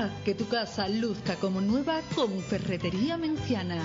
[0.00, 3.82] Haz que tu casa luzca como nueva con Ferretería Menciana.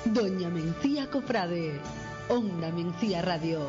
[0.04, 1.80] Doña Mencía Cofrade,
[2.28, 3.69] Onda Mencía Radio.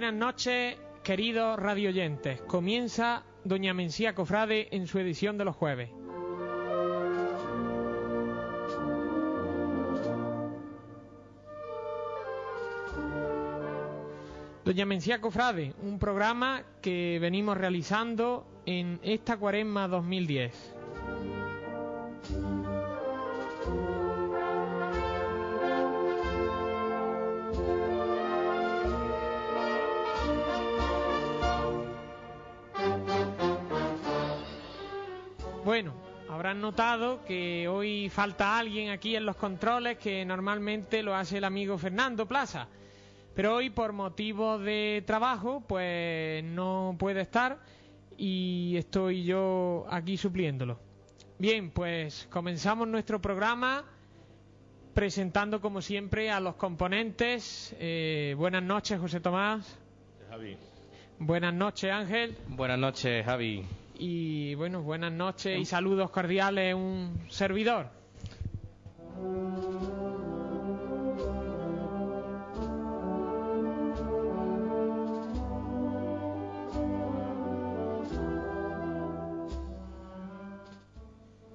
[0.00, 2.40] Buenas noches, queridos radioyentes.
[2.46, 5.90] Comienza Doña Mencía Cofrade en su edición de los jueves.
[14.64, 20.79] Doña Mencía Cofrade, un programa que venimos realizando en esta cuaresma 2010.
[36.60, 41.44] Habrán notado que hoy falta alguien aquí en los controles que normalmente lo hace el
[41.44, 42.68] amigo Fernando Plaza.
[43.34, 47.58] Pero hoy por motivos de trabajo pues no puede estar
[48.18, 50.78] y estoy yo aquí supliéndolo.
[51.38, 53.84] Bien, pues comenzamos nuestro programa
[54.92, 57.74] presentando como siempre a los componentes.
[57.78, 59.78] Eh, buenas noches José Tomás.
[60.28, 60.56] Javi.
[61.18, 62.36] Buenas noches Ángel.
[62.48, 63.64] Buenas noches Javi.
[64.02, 67.90] Y bueno, buenas noches y saludos cordiales, un servidor.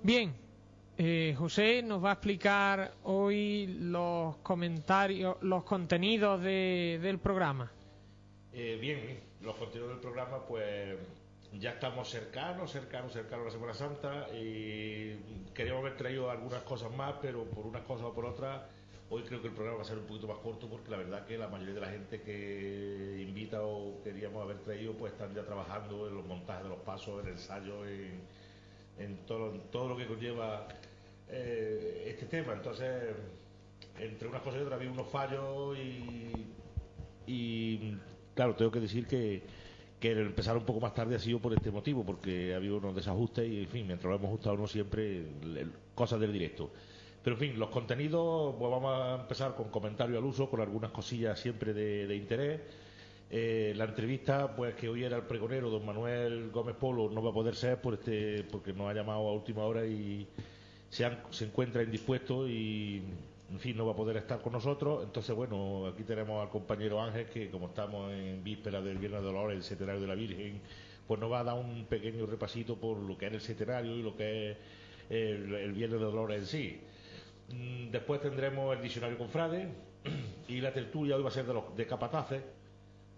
[0.03, 0.33] Bien,
[0.97, 7.71] eh, José nos va a explicar hoy los comentarios, los contenidos de- del programa.
[8.53, 10.95] Eh, bien, los contenidos del programa, pues
[11.53, 15.15] ya estamos cercanos, cercanos, cercanos a la Semana Santa y
[15.53, 18.61] queríamos haber traído algunas cosas más, pero por unas cosas o por otras,
[19.07, 21.25] Hoy creo que el programa va a ser un poquito más corto porque la verdad
[21.27, 25.43] que la mayoría de la gente que invita o queríamos haber traído pues están ya
[25.43, 28.21] trabajando en los montajes de los pasos, en el ensayo, en,
[28.97, 30.67] en todo, todo lo que conlleva
[31.29, 32.53] eh, este tema.
[32.53, 33.13] Entonces,
[33.99, 36.31] entre unas cosas y otras había unos fallos y,
[37.27, 37.97] y
[38.33, 39.43] claro, tengo que decir que,
[40.13, 42.95] que empezar un poco más tarde ha sido por este motivo, porque ha habido unos
[42.95, 45.23] desajustes y, en fin, mientras lo hemos ajustado uno siempre,
[45.95, 46.71] cosas del directo.
[47.23, 50.91] Pero en fin, los contenidos, pues vamos a empezar con comentarios al uso, con algunas
[50.91, 52.61] cosillas siempre de, interés.
[53.31, 57.31] Eh, la entrevista, pues que hoy era el pregonero, don Manuel Gómez Polo, no va
[57.31, 60.27] a poder ser por este, porque nos ha llamado a última hora y
[60.89, 63.01] se, se encuentra indispuesto y,
[63.51, 65.03] en fin, no va a poder estar con nosotros.
[65.03, 69.27] Entonces, bueno, aquí tenemos al compañero Ángel, que como estamos en víspera del Viernes de
[69.27, 70.61] Dolores, el centenario de la Virgen,
[71.07, 74.01] pues nos va a dar un pequeño repasito por lo que es el centenario y
[74.01, 74.57] lo que es
[75.09, 76.81] el, Viernes de Dolores en sí.
[77.53, 79.69] Mm, después tendremos el diccionario con Frade
[80.47, 82.41] y la tertulia hoy va a ser de, los, de capataces.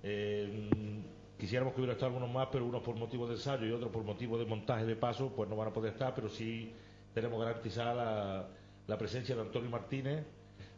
[0.04, 3.72] Eh, mm, quisiéramos que hubiera estado algunos más, pero unos por motivo de ensayo y
[3.72, 6.74] otros por motivo de montaje de paso, pues no van a poder estar, pero sí
[7.14, 8.48] tenemos garantizada la,
[8.96, 10.24] presencia de Antonio Martínez.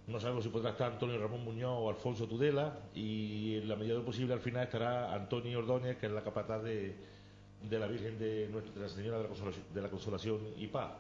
[0.08, 3.94] No sabemos si podrá estar Antonio Ramón Muñoz o Alfonso Tudela y en la medida
[3.94, 6.96] de lo posible al final estará Antonio Ordóñez, que es la capataz de,
[7.70, 10.94] la Virgen de, Nuestra, la Señora de la Consolación, de la Consolación y Paz.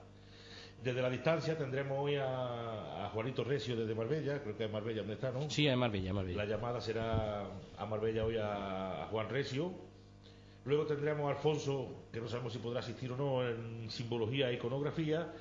[0.83, 5.15] Desde la distancia tendremos hoy a, Juanito Recio desde Marbella, creo que es Marbella donde
[5.15, 5.49] está, ¿no?
[5.49, 6.37] Sí, es Marbella, Marbella.
[6.37, 7.47] La llamada será
[7.77, 9.73] a Marbella hoy a, Juan Recio.
[10.65, 14.53] Luego tendremos a Alfonso, que no sabemos si podrá asistir o no en simbología e
[14.53, 15.33] iconografía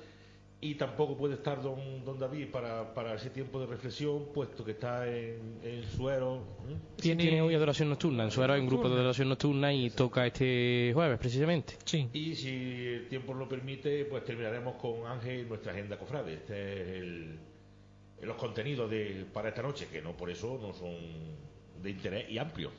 [0.61, 4.71] y tampoco puede estar don, don David para, para, ese tiempo de reflexión, puesto que
[4.71, 6.43] está en, en Suero.
[6.69, 6.75] ¿eh?
[6.97, 7.41] ¿Tiene...
[7.41, 11.17] hoy adoración nocturna, en Suero hay un grupo de adoración nocturna y toca este jueves
[11.17, 11.77] precisamente.
[11.85, 12.09] Sí.
[12.11, 16.33] Y si el tiempo lo permite, pues terminaremos con Ángel nuestra agenda cofrade.
[16.33, 17.39] Este es el,
[18.21, 20.95] los contenidos de, para esta noche, que no por eso no son
[21.81, 22.71] de interés y amplio.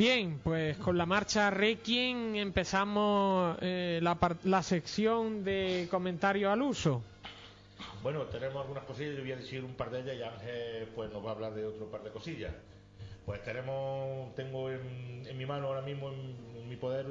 [0.00, 7.02] Bien, pues con la marcha Requiem empezamos eh, la, sección de comentarios al uso.
[8.02, 11.12] Bueno, tenemos algunas cosillas, yo voy a decir un par de ellas y Ángel pues
[11.12, 12.54] nos va a hablar de otro par de cosillas.
[13.26, 17.04] Pues tenemos, tengo en, mi mano ahora mismo, en, mi poder,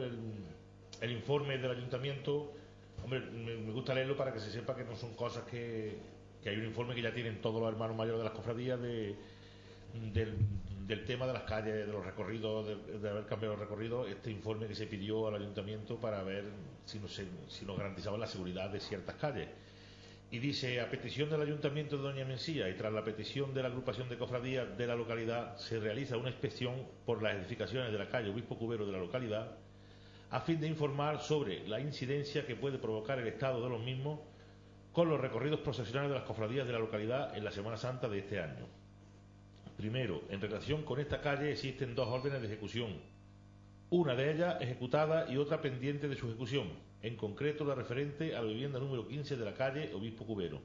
[1.01, 2.51] el, informe del ayuntamiento.
[3.03, 5.95] Hombre, me, gusta leerlo para que se sepa que no son cosas que,
[6.41, 9.15] que hay un informe que ya tienen todos los hermanos mayores de las cofradías de,
[9.93, 10.33] del,
[11.05, 12.67] tema de las calles, de los recorridos,
[13.01, 16.45] de, haber cambiado el recorrido, este informe que se pidió al ayuntamiento para ver
[16.85, 19.49] si nos, si nos garantizaban la seguridad de ciertas calles.
[20.31, 23.69] Y dice, a petición del ayuntamiento de Doña Mencía y tras la petición de la
[23.69, 28.09] agrupación de cofradías de la localidad, se realiza una inspección por las edificaciones de la
[28.09, 29.57] calle Obispo Cubero de la localidad,
[30.31, 34.19] a fin de informar sobre la incidencia que puede provocar el estado de los mismos
[34.91, 38.19] con los recorridos procesionales de las cofradías de la localidad en la Semana Santa de
[38.19, 38.78] este año.
[39.79, 42.97] Primero, en relación con esta calle existen dos órdenes de ejecución,
[43.89, 46.67] una de ellas ejecutada y otra pendiente de su ejecución,
[47.01, 50.59] en concreto la referente a la vivienda número 15 de la calle Obispo Cubero.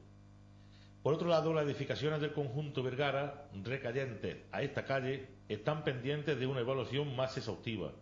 [1.05, 6.49] Por otro lado, las edificaciones del conjunto Vergara, recayentes a esta calle, están pendientes de
[6.49, 7.93] una evaluación más exhaustiva,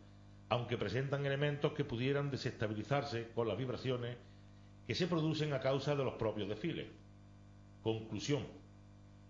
[0.49, 4.17] aunque presentan elementos que pudieran desestabilizarse con las vibraciones
[4.87, 6.87] que se producen a causa de los propios desfiles.
[7.83, 8.62] Conclusión.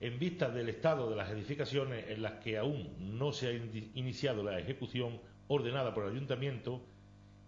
[0.02, 3.52] En vista del estado de las edificaciones en las que aún no se ha
[3.94, 6.82] iniciado la ejecución ordenada por el ayuntamiento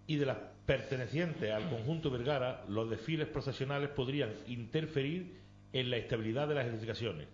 [0.07, 5.35] y de las pertenecientes al conjunto Vergara, los desfiles procesionales podrían interferir
[5.73, 7.27] en la estabilidad de las edificaciones,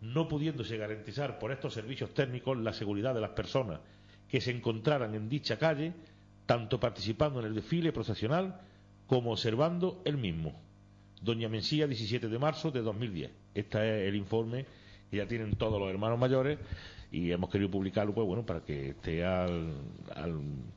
[0.00, 3.80] no pudiéndose garantizar por estos servicios técnicos la seguridad de las personas
[4.26, 5.92] que se encontraran en dicha calle,
[6.46, 8.58] tanto participando en el desfile procesional
[9.06, 10.65] como observando el mismo.
[11.20, 13.30] Doña Mencía, 17 de marzo de 2010.
[13.54, 14.66] Este es el informe
[15.10, 16.58] que ya tienen todos los hermanos mayores
[17.12, 19.72] y hemos querido publicarlo pues bueno para que esté al,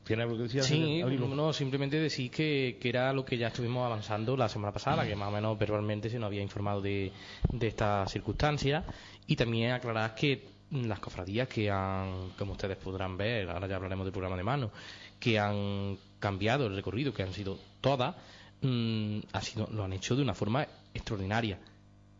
[0.03, 0.63] ¿tiene algo que decir?
[0.63, 5.05] Sí, no, simplemente decir que, que, era lo que ya estuvimos avanzando la semana pasada,
[5.07, 7.11] que más o menos verbalmente se nos había informado de,
[7.51, 8.83] de esta circunstancia
[9.27, 14.05] y también aclarar que las cofradías que han, como ustedes podrán ver, ahora ya hablaremos
[14.05, 14.71] del programa de mano,
[15.19, 18.15] que han cambiado el recorrido, que han sido todas,
[18.61, 21.59] mm, ha sido, lo han hecho de una forma extraordinaria.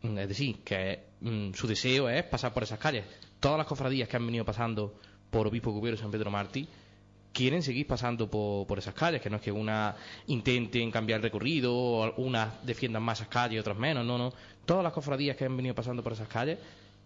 [0.02, 3.06] Mm, es decir, que mm, su deseo es pasar por esas calles.
[3.40, 4.96] Todas las cofradías que han venido pasando
[5.30, 6.68] por Obispo Cubero y San Pedro Martí
[7.32, 9.96] quieren seguir pasando por, esas calles, que no es que una
[10.28, 14.34] intenten cambiar el recorrido, o unas defiendan más esas calles y otras menos, no, no.
[14.66, 16.58] Todas las cofradías que han venido pasando por esas calles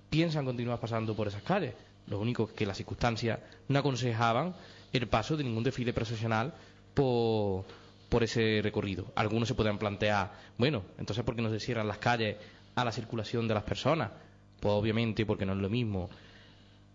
[0.09, 1.73] piensan continuar pasando por esas calles.
[2.07, 4.55] Lo único que las circunstancias no aconsejaban
[4.91, 6.53] el paso de ningún desfile procesional
[6.93, 7.65] por,
[8.13, 9.11] por ese recorrido.
[9.15, 12.37] Algunos se pueden plantear, bueno, entonces ¿por qué no se cierran las calles
[12.75, 14.11] a la circulación de las personas?
[14.59, 16.11] Pues obviamente porque no es lo mismo.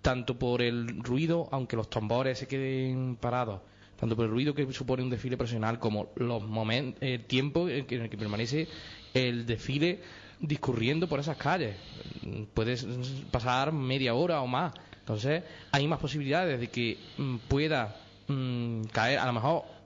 [0.00, 3.62] Tanto por el ruido, aunque los tambores se queden parados,
[3.98, 6.40] tanto por el ruido que supone un desfile profesional como los
[7.00, 8.68] el tiempo en el que permanece
[9.12, 10.00] el desfile
[10.38, 11.74] discurriendo por esas calles.
[12.54, 12.86] Puedes
[13.32, 14.72] pasar media hora o más.
[15.00, 17.96] Entonces, hay más posibilidades de que mm, pueda
[18.28, 19.77] mm, caer, a lo mejor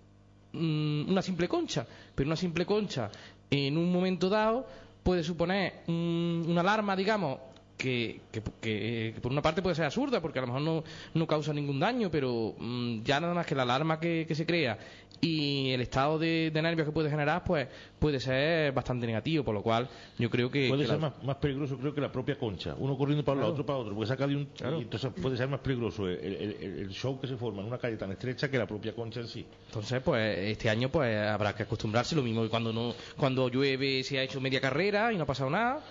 [0.53, 3.11] Mm, una simple concha, pero una simple concha
[3.51, 4.67] en un momento dado
[5.03, 7.39] puede suponer una alarma, digamos,
[7.83, 8.21] que,
[8.61, 10.85] que, por una parte puede ser absurda porque a lo mejor no,
[11.15, 14.79] no causa ningún daño, pero mm, ya nada más que la alarma que, se crea
[15.21, 19.63] y el estado de, nervios que puede generar, pues puede ser bastante negativo, por lo
[19.63, 20.69] cual yo creo que...
[20.69, 22.75] Puede ser más, más, peligroso, creo que la propia concha.
[22.79, 24.49] Uno corriendo para un lado, otro para otro, porque saca de un...
[24.79, 27.97] Y entonces puede ser más peligroso el, el, show que se forma en una calle
[27.97, 29.45] tan estrecha que la propia concha en sí.
[29.67, 34.03] Entonces, pues este año pues habrá que acostumbrarse, lo mismo que cuando, no, cuando llueve
[34.05, 35.83] se ha hecho media carrera y no ha pasado nada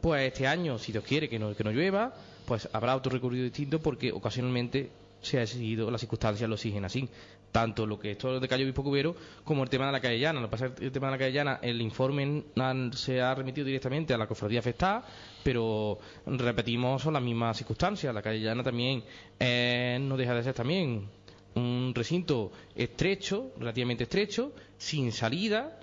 [0.00, 2.14] pues este año, si Dios quiere que no, que no llueva,
[2.46, 4.90] pues habrá otro recorrido distinto porque ocasionalmente
[5.20, 7.08] se ha seguido, las circunstancias lo exigen así.
[7.52, 10.20] Tanto lo que es todo de Calle Obispo Cubero como el tema de la calle
[10.20, 10.40] Llana.
[10.40, 12.44] Lo que pasa es que el tema de la calle Llana, el informe
[12.92, 15.04] se ha remitido directamente a la cofradía afectada,
[15.42, 18.14] pero repetimos, son las mismas circunstancias.
[18.14, 19.02] La calle Llana también
[19.38, 21.08] eh, no deja de ser también
[21.56, 25.79] un recinto estrecho, relativamente estrecho, sin salida,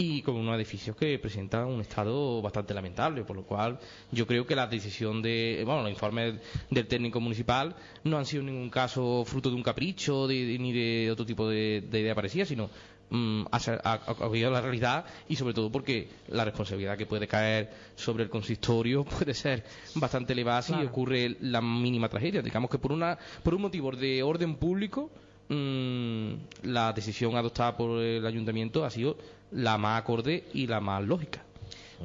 [0.00, 3.80] y con unos edificios que presentan un estado bastante lamentable, por lo cual
[4.12, 6.36] yo creo que la decisión de, bueno, los informes
[6.70, 7.74] del técnico municipal
[8.04, 11.84] no han sido en ningún caso fruto de un capricho ni de otro tipo de,
[11.90, 12.70] idea parecida, sino
[13.10, 18.22] mm, ha, habido la realidad y sobre todo porque la responsabilidad que puede caer sobre
[18.22, 19.64] el consistorio puede ser
[19.96, 22.40] bastante elevada si ocurre la mínima tragedia.
[22.40, 25.10] Digamos que por, una, por un motivo de orden público,
[25.48, 29.16] mm, la decisión adoptada por el ayuntamiento ha sido
[29.50, 31.42] la más acorde y la más lógica.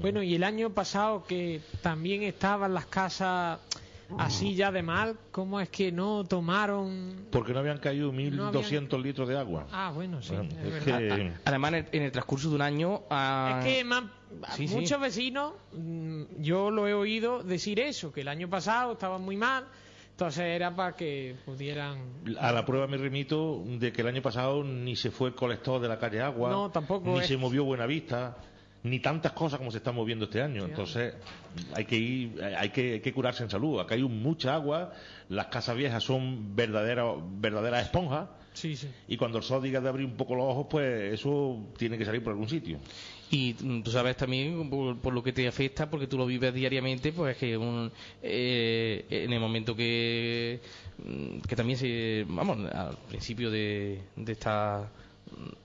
[0.02, 3.60] Bueno, y el año pasado que también estaban las casas
[4.18, 7.28] así ya de mal, ¿cómo es que no tomaron...?
[7.32, 9.68] Porque no habían caído 1.200 litros de agua.
[9.72, 10.36] Ah, bueno, sí.
[11.46, 13.04] Además, en el, transcurso de un año...
[13.10, 13.86] Es que
[14.70, 19.38] muchos vecinos, mm, yo lo he oído decir eso, que el año pasado estaban muy
[19.38, 19.66] mal,
[20.14, 21.98] Entonces era para que pudieran...
[22.40, 25.82] A la prueba me remito de que el año pasado ni se fue el colector
[25.82, 28.38] de la calle Agua, No, tampoco ni es- se movió Buenavista,
[28.84, 30.66] ni tantas cosas como se están moviendo este año.
[30.66, 31.16] Entonces
[31.74, 33.80] hay que ir, hay que, hay que curarse en salud.
[33.80, 34.94] Acá hay mucha agua,
[35.30, 38.30] las casas viejas son verdaderas, verdaderas esponjas.
[38.54, 38.88] Sí, sí.
[39.08, 42.06] Y cuando el sol diga de abrir un poco los ojos, pues eso tiene que
[42.06, 42.78] salir por algún sitio.
[43.34, 46.54] Y mm, tú sabes también por, por lo que te afecta, porque tú lo vives
[46.54, 50.60] diariamente, pues que un, eh, en el momento que,
[51.04, 54.88] mm, que también se, vamos, al principio de, de esta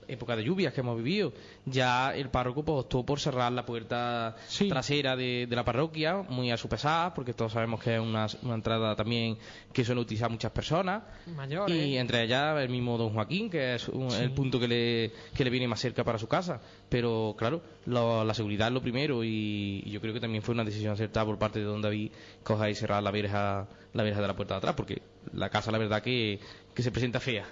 [0.07, 1.31] época de lluvias que hemos vivido,
[1.65, 4.67] ya el párroco pues, optó por cerrar la puerta Sí.
[4.67, 8.25] trasera de, de la parroquia, muy a su pesar, porque todos sabemos que es una,
[8.41, 9.37] una entrada también
[9.71, 11.03] que suelen utilizar muchas personas.
[11.35, 11.75] Mayores.
[11.75, 15.43] Y entre ellas el mismo don Joaquín, que es un- el punto que le, que
[15.43, 16.59] le viene más cerca para su casa.
[16.89, 20.53] Pero claro, lo- la seguridad es lo primero y, y yo creo que también fue
[20.55, 22.11] una decisión acertada por parte de don David
[22.43, 25.01] coger y cerrar la verja, la verja de la puerta de atrás, porque
[25.33, 26.39] la casa la verdad que,
[26.73, 27.45] que se presenta fea.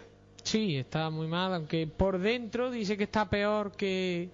[0.47, 4.29] Sí, está muy mal, aunque por dentro dice que está peor que,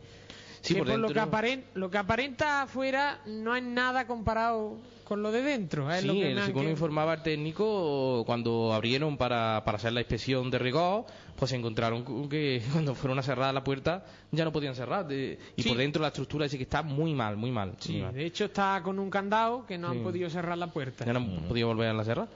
[0.61, 5.21] Sí, que por lo, que aparenta, lo que aparenta afuera no es nada comparado con
[5.23, 5.91] lo de dentro.
[5.91, 10.01] Es Sí, lo que según que- informaba el técnico, cuando abrieron para, para hacer la
[10.01, 11.05] inspección de rigor,
[11.35, 15.07] pues se encontraron con que cuando fueron a cerrar la puerta ya no podían cerrar.
[15.07, 15.69] de- y Sí.
[15.69, 17.73] por dentro la estructura dice que está muy mal, muy mal.
[17.79, 18.13] Sí, muy mal.
[18.13, 21.05] de hecho está con un candado que no han podido cerrar la puerta.
[21.05, 22.27] Ya no han podido volver a la cerrar.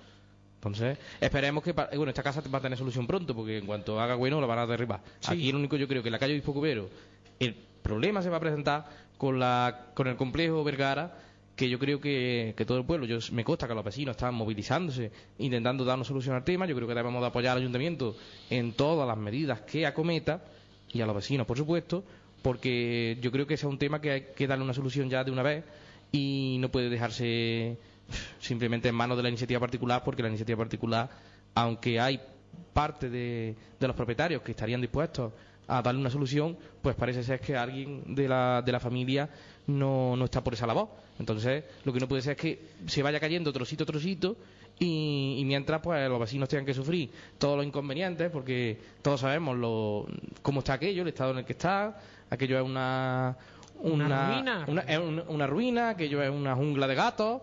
[0.57, 3.99] Entonces, esperemos que, pa- bueno, esta casa va a tener solución pronto, porque en cuanto
[3.99, 5.01] haga bueno la van a derribar.
[5.19, 5.31] Sí.
[5.33, 6.89] Aquí el único, yo creo que en la calle Obispo Cubero,
[7.39, 8.85] el problema se va a presentar
[9.17, 11.19] con, la, con el complejo Vergara,
[11.55, 14.33] que yo creo que, que todo el pueblo, yo, me consta que los vecinos están
[14.35, 16.65] movilizándose, intentando dar una solución al tema.
[16.67, 18.15] Yo creo que debemos de apoyar al ayuntamiento
[18.49, 20.43] en todas las medidas que acometa,
[20.91, 22.03] y a los vecinos, por supuesto,
[22.41, 25.23] porque yo creo que ese es un tema que hay que darle una solución ya
[25.23, 25.63] de una vez
[26.11, 27.77] y no puede dejarse
[28.39, 31.09] simplemente en manos de la iniciativa particular, porque la iniciativa particular,
[31.55, 32.19] aunque hay
[32.73, 35.33] parte de, los propietarios que estarían dispuestos
[35.67, 39.29] a darle una solución, pues parece ser que alguien de la, de la familia
[39.67, 40.87] no, no está por esa labor.
[41.19, 44.37] Entonces, lo que no puede ser es que se vaya cayendo trocito a trocito
[44.79, 49.57] y, y mientras pues los vecinos tengan que sufrir todos los inconvenientes, porque todos sabemos
[49.57, 50.05] lo,
[50.41, 52.65] cómo está aquello, el estado en el que está, aquello es
[53.81, 54.05] una...
[54.05, 54.65] Una ruina.
[54.67, 57.41] una- es un- una ruina, aquello es una jungla de gatos,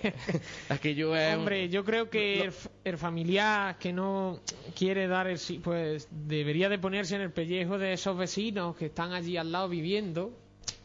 [0.68, 1.32] aquello es...
[1.34, 2.50] un- Hombre, yo creo que
[2.84, 4.40] el, familiar que no
[4.76, 8.86] quiere dar el sí, pues debería de ponerse en el pellejo de esos vecinos que
[8.86, 10.32] están allí al lado viviendo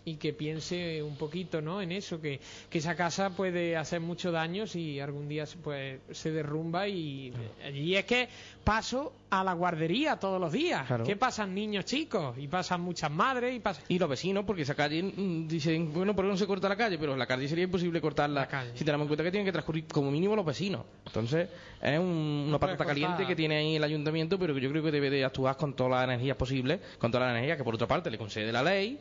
[0.05, 1.81] y que piense un poquito, ¿no?
[1.81, 2.39] En eso, que,
[2.69, 7.31] que esa casa puede hacer mucho daño si algún día se, pues, se derrumba y
[7.65, 8.27] allí es que
[8.63, 10.85] paso a la guardería todos los días.
[10.87, 11.03] Claro.
[11.05, 13.83] Que pasan niños chicos y pasan muchas madres y pasan...
[13.87, 16.75] Y los vecinos, porque esa calle, mm, dicen, bueno, ¿por qué no se corta la
[16.75, 16.97] calle?
[16.97, 18.71] Pero la calle sería imposible cortarla La calle.
[18.75, 20.81] si tenemos en cuenta que tienen que transcurrir como mínimo los vecinos.
[21.05, 21.47] Entonces,
[21.81, 24.91] es un- una patata caliente que tiene ahí el ayuntamiento, pero que yo creo que
[24.91, 27.87] debe de actuar con todas las energías posibles, con toda la energía que por otra
[27.87, 28.99] parte le concede la ley,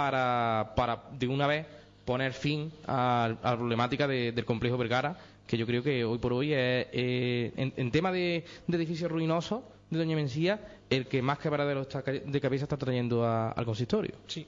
[0.00, 1.66] para, para de una vez
[2.04, 6.34] poner fin a, la problemática de- del complejo Vergara, que yo creo que hoy por
[6.34, 11.38] hoy es, eh, en, tema de, de edificios ruinosos de Doña Mencía, el que más
[11.38, 14.16] quebradero está de cabeza está trayendo a- al consistorio.
[14.26, 14.46] Sí.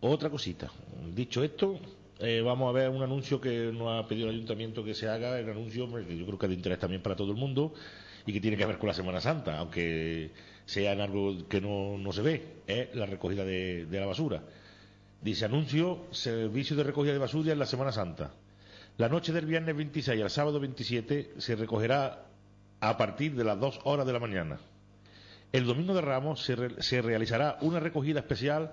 [0.00, 0.70] Otra cosita.
[1.14, 1.80] Dicho esto,
[2.18, 5.38] eh, vamos a ver un anuncio que nos ha pedido el ayuntamiento que se haga,
[5.38, 7.72] el anuncio que yo creo que es de interés también para todo el mundo
[8.26, 10.30] y que tiene que ver con la Semana Santa, aunque
[10.66, 14.42] sea en algo que no, no se ve, es la recogida de, la basura.
[15.22, 18.32] Dice anuncio, servicio de recogida de basura en la Semana Santa.
[18.98, 22.26] La noche del viernes 26 al sábado 27 se recogerá
[22.80, 24.58] a partir de las 2 horas de la mañana.
[25.52, 28.72] El domingo de Ramos se, se realizará una recogida especial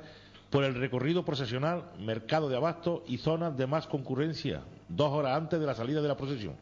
[0.49, 5.59] por el recorrido procesional, mercado de abasto y zonas de más concurrencia, dos horas antes
[5.59, 6.55] de la salida de la procesión.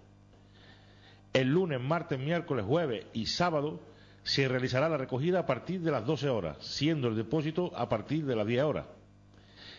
[1.34, 3.80] El lunes, martes, miércoles, jueves y sábado
[4.24, 8.26] se realizará la recogida a partir de las 12 horas, siendo el depósito a partir
[8.26, 8.86] de las 10 horas.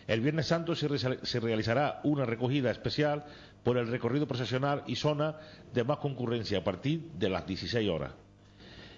[0.07, 3.23] El Viernes Santo se, re- se realizará una recogida especial
[3.63, 5.37] por el recorrido procesional y zona
[5.73, 8.11] de más concurrencia a partir de las 16 horas.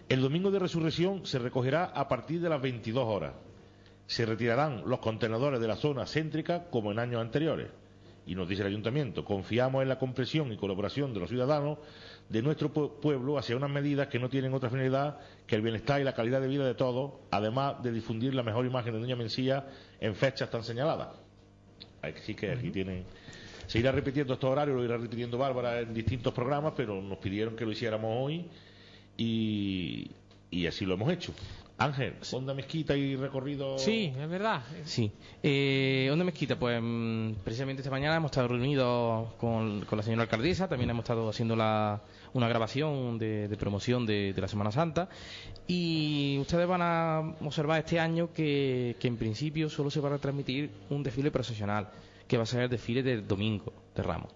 [0.09, 3.33] El domingo de resurrección se recogerá a partir de las 22 horas.
[4.07, 7.67] Se retirarán los contenedores de la zona céntrica como en años anteriores.
[8.27, 11.77] Y nos dice el ayuntamiento, confiamos en la comprensión y colaboración de los ciudadanos
[12.29, 16.01] de nuestro pue- pueblo hacia unas medidas que no tienen otra finalidad que el bienestar
[16.01, 19.15] y la calidad de vida de todos, además de difundir la mejor imagen de Doña
[19.15, 19.67] Mencía
[19.99, 21.09] en fechas tan señaladas.
[22.01, 23.03] Así que aquí tienen.
[23.67, 27.55] Se irá repitiendo estos horarios, lo irá repitiendo Bárbara en distintos programas, pero nos pidieron
[27.55, 28.45] que lo hiciéramos hoy
[29.17, 30.11] y,
[30.51, 31.33] y así lo hemos hecho.
[31.77, 33.77] Ángel, Onda Mezquita y recorrido.
[33.77, 34.63] Sí, es verdad.
[34.85, 35.11] Sí.
[35.43, 40.23] Eh, Onda Mezquita, pues mm, precisamente esta mañana hemos estado reunidos con, con la señora
[40.23, 42.01] alcaldesa, también hemos estado haciendo la,
[42.33, 45.09] una grabación de, de promoción de, de la Semana Santa
[45.67, 50.13] y ustedes van a observar este año que, que en principio solo se va a
[50.13, 51.89] retransmitir un desfile procesional,
[52.25, 54.31] que va a ser el desfile del domingo de Ramos.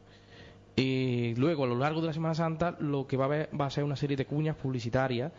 [0.75, 3.65] Y luego, a lo largo de la Semana Santa, lo que va a, haber, va
[3.65, 5.31] a ser una serie de cuñas publicitarias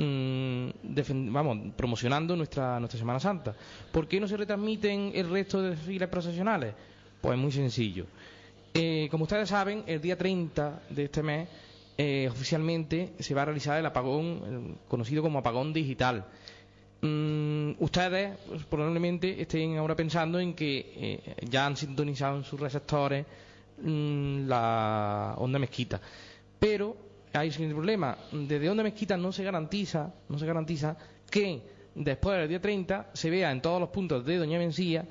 [0.00, 3.54] mm, vamos, promocionando nuestra, nuestra Semana Santa.
[3.92, 6.74] ¿Por qué no se retransmiten el resto de desfiles procesionales?
[7.20, 8.06] Pues muy sencillo.
[8.72, 11.48] Eh, como ustedes saben, el día 30 de este mes
[11.98, 16.24] eh, oficialmente se va a realizar el apagón, conocido como apagón digital.
[17.02, 22.60] Mm, ustedes pues, probablemente estén ahora pensando en que eh, ya han sintonizado en sus
[22.60, 23.26] receptores
[23.82, 26.00] mm, la onda mezquita.
[26.58, 28.16] Pero hay siguiente problema.
[28.32, 30.96] Desde onda mezquita no se garantiza, no se garantiza
[31.30, 31.62] que
[31.94, 35.04] después del día 30 se vea en todos los puntos de Doña Mencía,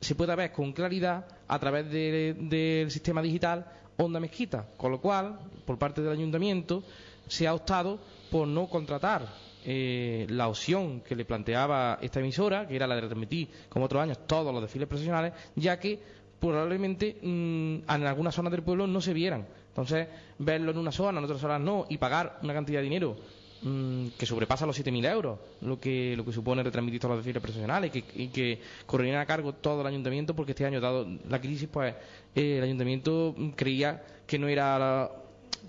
[0.00, 3.66] se pueda ver con claridad a través de- del sistema digital
[3.98, 4.66] onda mezquita.
[4.76, 6.82] Con lo cual, por parte del ayuntamiento,
[7.28, 7.98] se ha optado
[8.30, 9.26] por no contratar
[9.62, 14.02] eh, la opción que le planteaba esta emisora, que era la de retransmitir, como otros
[14.02, 16.00] años, todos los desfiles profesionales, ya que
[16.40, 19.46] probablemente mm, en algunas zonas del pueblo no se vieran.
[19.70, 20.06] Entonces,
[20.38, 23.16] verlo en una zona, en otras zonas no, y pagar una cantidad de dinero
[23.62, 27.40] mm, que sobrepasa los 7.000 euros, lo que, lo que supone retransmitir todos los desfiles
[27.42, 31.40] profesionales, y que, y correrían a cargo todo el ayuntamiento, porque este año, dado la
[31.40, 31.94] crisis, pues
[32.34, 35.10] eh, el ayuntamiento creía que no era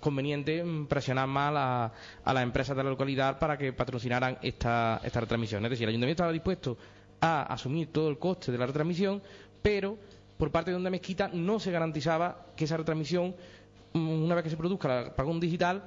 [0.00, 1.92] conveniente mm, presionar más a, la-
[2.24, 5.64] a las empresas de la localidad para que patrocinaran esta, esta retransmisión.
[5.64, 6.76] Es decir, el ayuntamiento estaba dispuesto
[7.20, 9.22] a asumir todo el coste de la retransmisión,
[9.62, 9.96] pero
[10.36, 13.36] por parte de Onda Mezquita no se garantizaba que esa retransmisión,
[13.94, 15.82] una vez que se produzca el apagón digital,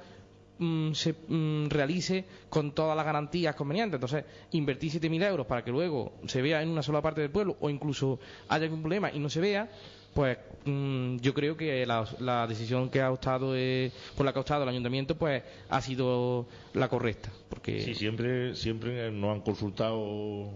[0.59, 3.95] mm, se mm, realice con todas las garantías convenientes.
[3.95, 7.57] Entonces, invertir 7.000 euros para que luego se vea en una sola parte del pueblo
[7.59, 9.69] o incluso haya algún problema y no se vea,
[10.15, 14.39] pues mm, yo creo que la, la decisión que ha optado eh, por la que
[14.39, 19.41] ha optado el ayuntamiento pues ha sido la correcta porque Sí, siempre, siempre nos han
[19.41, 20.51] consultado.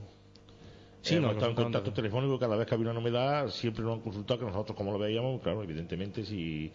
[1.02, 3.98] Sí, hemos nos estado en contacto telefónico cada vez que había una novedad, siempre nos
[3.98, 6.72] han consultado que nosotros como lo veíamos, claro, evidentemente si,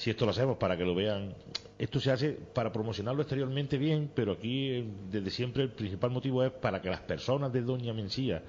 [0.00, 1.34] si esto lo hacemos para que lo vean,
[1.78, 6.42] esto se hace para promocionarlo exteriormente bien, pero aquí eh, desde siempre el principal motivo
[6.42, 8.42] es para que las personas de Doña Mencía,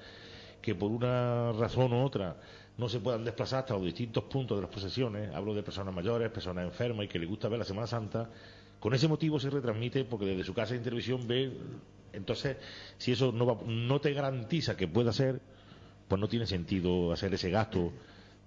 [0.62, 2.36] que por una razón u otra
[2.78, 6.30] no se puedan desplazar hasta los distintos puntos de las procesiones, hablo de personas mayores,
[6.30, 8.30] personas enfermas y que les gusta ver la Semana Santa,
[8.80, 11.52] con ese motivo se retransmite porque desde su casa de televisión ve,
[12.14, 12.56] entonces
[12.96, 15.38] si eso no, va- no te garantiza que pueda ser,
[16.08, 17.92] pues no tiene sentido hacer ese gasto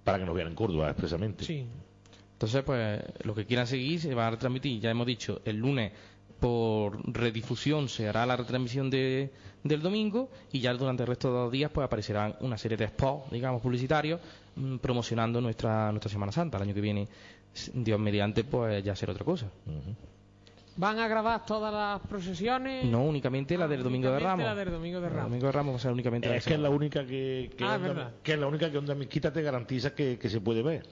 [0.04, 1.46] para que nos vean en Córdoba expresamente.
[1.46, 1.68] Sí.
[2.36, 5.92] Entonces pues lo que quieran seguir se va a retransmitir ya hemos dicho el lunes
[6.40, 9.32] por redifusión se hará la retransmisión de,
[9.64, 12.88] del domingo y ya durante el resto de los días pues aparecerán una serie de
[12.90, 14.20] spots digamos publicitarios
[14.56, 17.08] mm, promocionando nuestra nuestra Semana Santa el año que viene
[17.74, 19.48] Dios mediante pues ya será otra cosa.
[20.78, 22.84] ¿Van a grabar todas las procesiones?
[22.84, 25.30] no únicamente la Ah, del domingo de Ramos la del domingo de El Ramos.
[25.30, 27.64] domingo de Ramos va a ser únicamente la Es que es la única que, que,
[27.64, 28.12] Ah, Onda- verdad.
[28.22, 30.86] que es la única que Onda Mezquita te garantiza que, que se puede ver.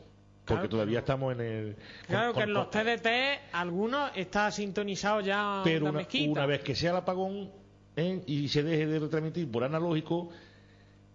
[0.45, 1.75] Porque Claro, todavía estamos en el.
[2.08, 3.08] Claro con- que en los TDT
[3.53, 7.49] algunos está sintonizado ya Pero una, una vez que sea el apagón
[7.95, 8.21] ¿eh?
[8.25, 10.29] y se deje de retransmitir por analógico,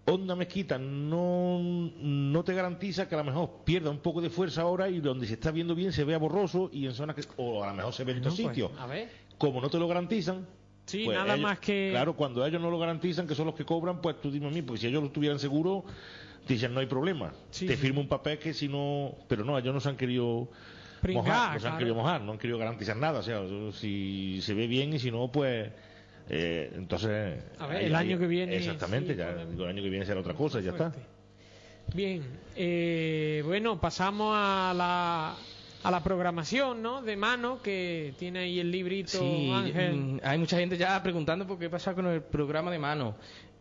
[0.06, 4.62] Onda Mezquita no, no te garantiza que a lo mejor pierda un poco de fuerza
[4.62, 7.22] ahora y donde se está viendo bien se vea borroso y en zonas que.
[7.36, 8.70] O a lo mejor se ve en otros pues, sitios.
[8.78, 9.10] a ver.
[9.36, 10.46] Como no te lo garantizan.
[10.86, 11.88] Sí, pues nada ellos- más que...
[11.90, 14.50] Claro, cuando ellos no lo garantizan, que son los que cobran, pues tú dime a
[14.50, 15.84] mí, porque si ellos lo tuvieran seguro,
[16.54, 17.32] dicen no hay problema.
[17.50, 17.82] Sí, te sí.
[17.82, 19.14] firmo un papel que si no.
[19.28, 20.48] Pero no, ellos no se han querido
[21.00, 21.78] Pringar, mojar, no se han claro.
[21.78, 23.20] querido mojar, no han querido garantizar nada.
[23.20, 23.40] O sea,
[23.72, 25.70] si se ve bien y si no, pues.
[26.28, 27.42] eh, entonces.
[27.58, 30.34] A ver, el año que viene, Exactamente, sí, ya el año que viene será otra
[30.34, 30.92] cosa, ya está.
[31.94, 32.22] Bien,
[32.54, 35.36] eh, bueno, pasamos a la,
[35.82, 37.00] a la programación, ¿no?
[37.02, 39.94] De mano, que tiene ahí el librito Sí, Ángel.
[39.96, 43.16] mm, hay mucha gente ya preguntando por qué pasa con el programa de mano.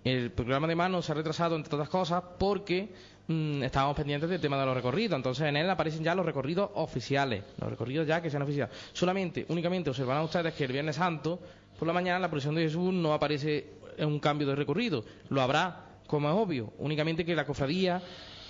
[0.07, 2.87] El programa de mano se ha retrasado, entre otras cosas, porque
[3.27, 5.17] mm, estábamos pendientes del tema de los recorridos.
[5.17, 8.73] Entonces, en él aparecen ya los recorridos oficiales, los recorridos ya que sean oficiales.
[8.93, 11.41] Solamente, únicamente observarán ustedes que el Viernes Santo,
[11.77, 13.67] por la mañana, la procesión de Jesús no aparece
[13.97, 15.03] en un cambio de recorrido.
[15.27, 18.01] Lo habrá, como es obvio, únicamente que la cofradía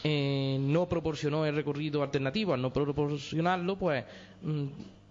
[0.03, 2.53] eh, no proporcionó el recorrido alternativo.
[2.53, 4.05] Al no proporcionarlo, pues
[4.43, 4.65] mm,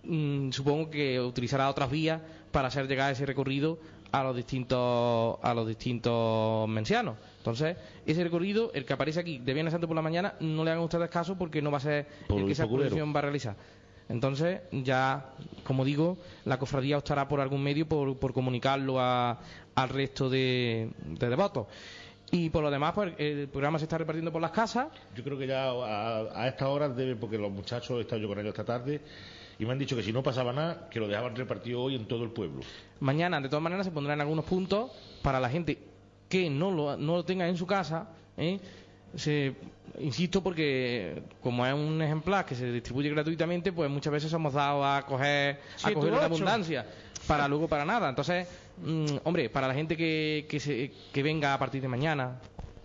[0.05, 2.21] mm, supongo que utilizará otras vías
[2.53, 3.81] para hacer llegar ese recorrido
[4.12, 7.16] a los distintos a los distintos mencianos.
[7.38, 10.71] Entonces, ese recorrido, el que aparece aquí de Viernes Santo por la mañana, no le
[10.71, 13.23] hagan ustedes caso porque no va a ser Por el que esa procesión va a
[13.23, 13.57] realizar.
[14.09, 15.31] Entonces, ya,
[15.64, 19.38] como digo, la cofradía optará por algún medio por, por comunicarlo a-
[19.75, 21.66] al resto de, de devotos.
[22.31, 24.88] Y por lo demás, pues el programa se está repartiendo por las casas.
[25.14, 28.29] Yo creo que ya a, a estas horas debe, porque los muchachos he estado yo
[28.29, 29.01] con ellos esta tarde
[29.59, 32.07] y me han dicho que si no pasaba nada, que lo dejaban repartido hoy en
[32.07, 32.61] todo el pueblo.
[33.01, 34.90] Mañana, de todas maneras, se pondrán algunos puntos
[35.23, 35.79] para la gente
[36.29, 38.09] que no lo, no lo tenga en su casa.
[38.37, 38.59] ¿eh?
[39.14, 39.55] Se-
[40.01, 44.85] insisto, porque como es un ejemplar que se distribuye gratuitamente, pues muchas veces somos dados
[44.85, 46.25] a coger, a coger ocho.
[46.25, 46.85] abundancia
[47.27, 48.09] para luego para nada.
[48.11, 48.47] Entonces,
[48.85, 52.40] mm, hombre, para la gente que, que, se- que venga a partir de mañana,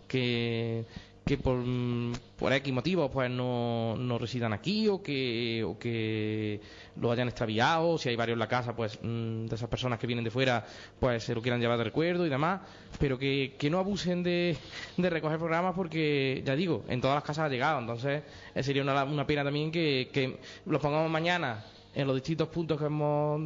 [0.07, 0.85] que,
[1.31, 6.59] que por, mm, por X motivos pues no, no residan aquí o que, o que
[6.99, 10.07] lo hayan extraviado, si hay varios en la casa, pues mm, de esas personas que
[10.07, 10.65] vienen de fuera,
[10.99, 12.59] pues se lo quieran llevar de recuerdo y demás,
[12.99, 14.57] pero que, que no abusen de,
[14.97, 18.81] de recoger programas porque, ya digo, en todas las casas ha llegado, entonces eh, sería
[18.81, 21.63] una, una pena también que, que los pongamos mañana
[21.95, 23.41] en los distintos puntos que hemos,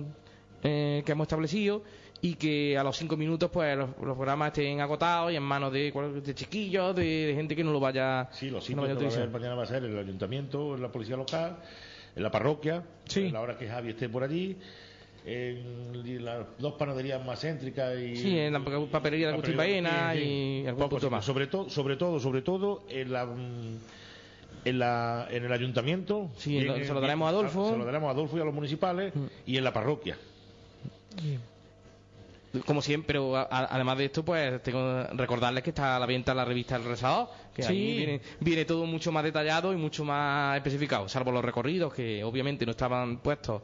[0.64, 1.84] eh, que hemos establecido
[2.22, 5.72] y que a los cinco minutos pues los, los programas estén agotados y en manos
[5.72, 8.92] de, de chiquillos, de, de gente que no lo vaya, Sí, los no a va
[8.94, 11.58] a mañana va a ser en el ayuntamiento, en la policía local,
[12.16, 13.28] en la parroquia, Sí.
[13.28, 14.58] a la hora que Javi esté por allí,
[15.28, 20.14] en las dos panaderías más céntricas y Sí, en la pa- papelería de Agustín Baena
[20.14, 20.20] sí.
[20.64, 21.26] y algún punto más.
[21.26, 23.78] Sobre todo, sobre todo, sobre todo en la mm,
[24.66, 26.30] en la en el ayuntamiento.
[26.38, 27.70] Sí, y en- se lo daremos a Adolfo.
[27.72, 29.26] Se lo daremos a Adolfo y a los municipales Mm.
[29.48, 30.16] y en la parroquia.
[32.66, 36.00] Como siempre, pero a- a- además de esto, pues tengo que recordarles que está a
[36.00, 37.72] la venta la revista El Rezador, que Sí.
[37.72, 42.24] ahí viene, viene todo mucho más detallado y mucho más especificado, salvo los recorridos que
[42.24, 43.62] obviamente no estaban puestos,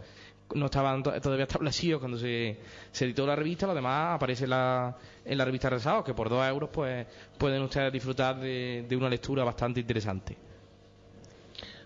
[0.56, 2.60] no estaban to- todavía establecidos cuando se,
[2.92, 6.14] se editó la revista, lo demás aparece en la, en la revista El Rezador, que
[6.14, 7.06] por dos euros pues
[7.38, 10.38] pueden ustedes disfrutar de, de una lectura bastante interesante.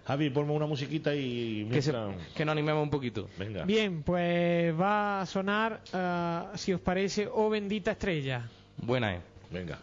[0.05, 1.91] Javi, ponme una musiquita y Que, se-
[2.35, 3.27] que nos animemos un poquito.
[3.39, 3.65] venga.
[3.65, 8.47] Bien, pues va a sonar, ah, si os parece, Oh bendita estrella.
[8.77, 9.21] Buena es.
[9.49, 9.79] Venga.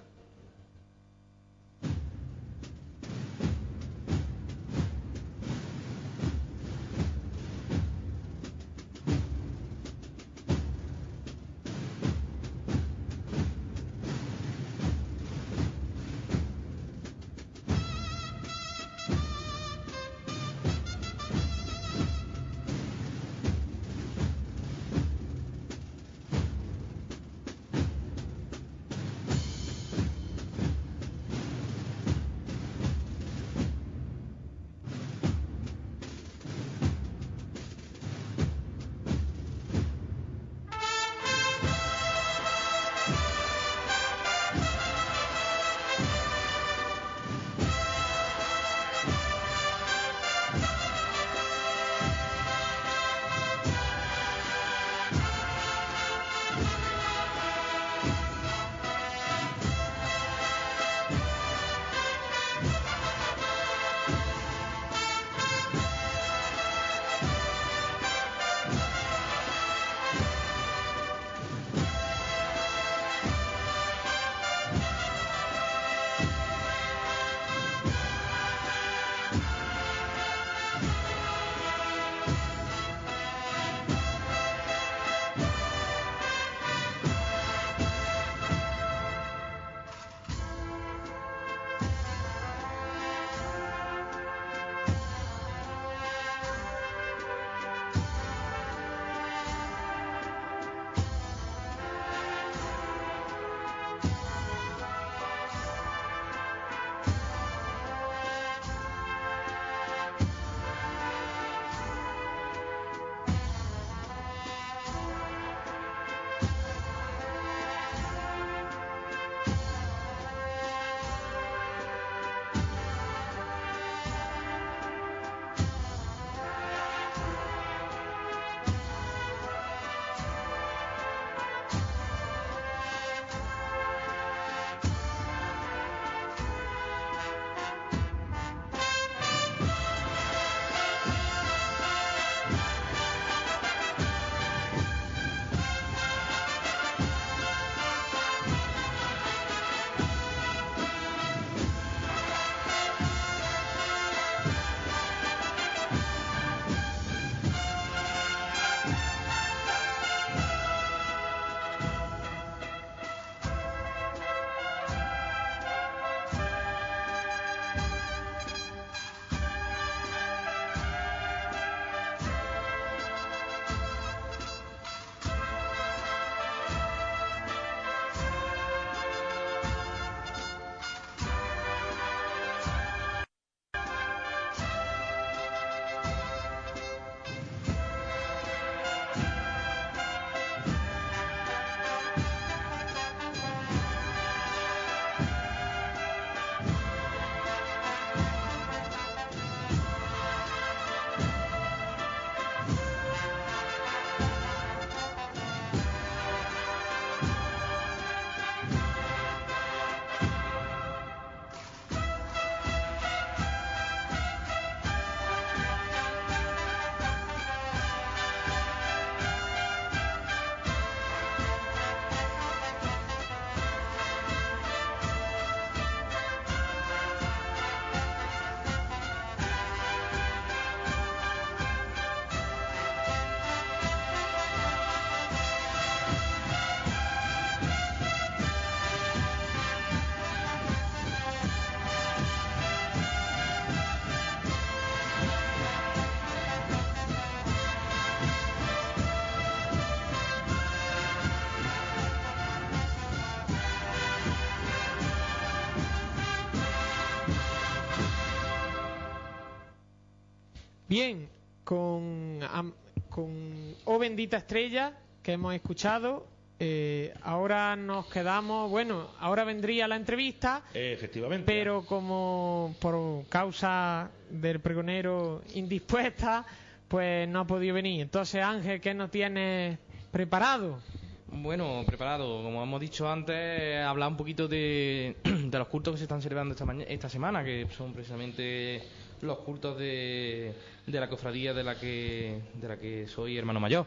[264.03, 266.27] Bendita estrella que hemos escuchado,
[266.59, 271.45] eh, ahora nos quedamos, bueno, ahora vendría la entrevista, Eh, efectivamente.
[271.47, 276.45] pero como por causa del pregonero indispuesta,
[276.89, 278.01] pues no ha podido venir.
[278.03, 279.79] Entonces, Ángel, ¿qué nos tienes
[280.11, 280.81] preparado?
[281.29, 282.43] Bueno, preparado.
[282.43, 286.53] Como hemos dicho antes, hablar un poquito de, de los cultos que se están celebrando
[286.55, 288.83] esta, esta semana, que son precisamente
[289.23, 290.53] los cultos de,
[290.87, 293.87] de la cofradía de la que la que soy hermano mayor.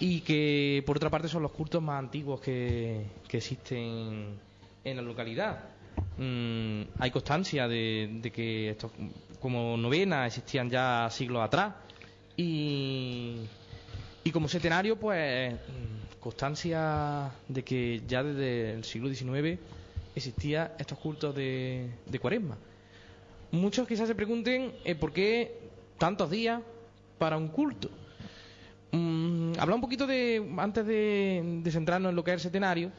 [0.00, 4.38] Y que, por otra parte, son los cultos más antiguos que, existen
[4.84, 5.64] en la localidad.
[6.16, 8.92] Mm, hay constancia de, que estos
[9.40, 11.74] como novenas existían ya siglos atrás.
[12.36, 13.40] Y,
[14.32, 15.54] como centenario, pues
[16.18, 19.58] constancia de que ya desde el siglo XIX
[20.14, 22.56] existía estos cultos de, de cuaresma.
[23.52, 25.58] Muchos quizás se pregunten eh, por qué
[25.98, 26.62] tantos días
[27.18, 27.90] para un culto.
[28.92, 32.90] Mm, habla un poquito de, antes de, centrarnos en lo que es el centenario,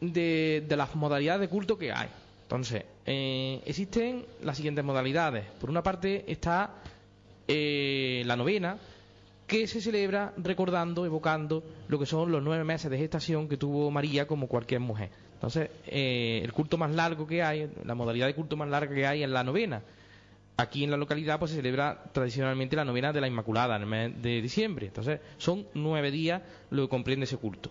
[0.00, 2.08] de, de las modalidades de culto que hay.
[2.42, 5.44] Entonces, eh, existen las siguientes modalidades.
[5.60, 6.82] Por una parte está
[7.46, 8.76] eh, la novena,
[9.46, 13.90] que se celebra recordando, evocando lo que son los nueve meses de gestación que tuvo
[13.90, 15.10] María como cualquier mujer.
[15.40, 19.06] Entonces, eh, el culto más largo que hay, la modalidad de culto más larga que
[19.06, 19.80] hay es la novena.
[20.58, 23.88] Aquí en la localidad pues se celebra tradicionalmente la novena de la Inmaculada en el
[23.88, 24.88] mes de diciembre.
[24.88, 27.70] Entonces, son nueve días lo que comprende ese culto.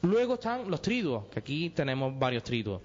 [0.00, 2.80] Luego están los triduos, que aquí tenemos varios triduos.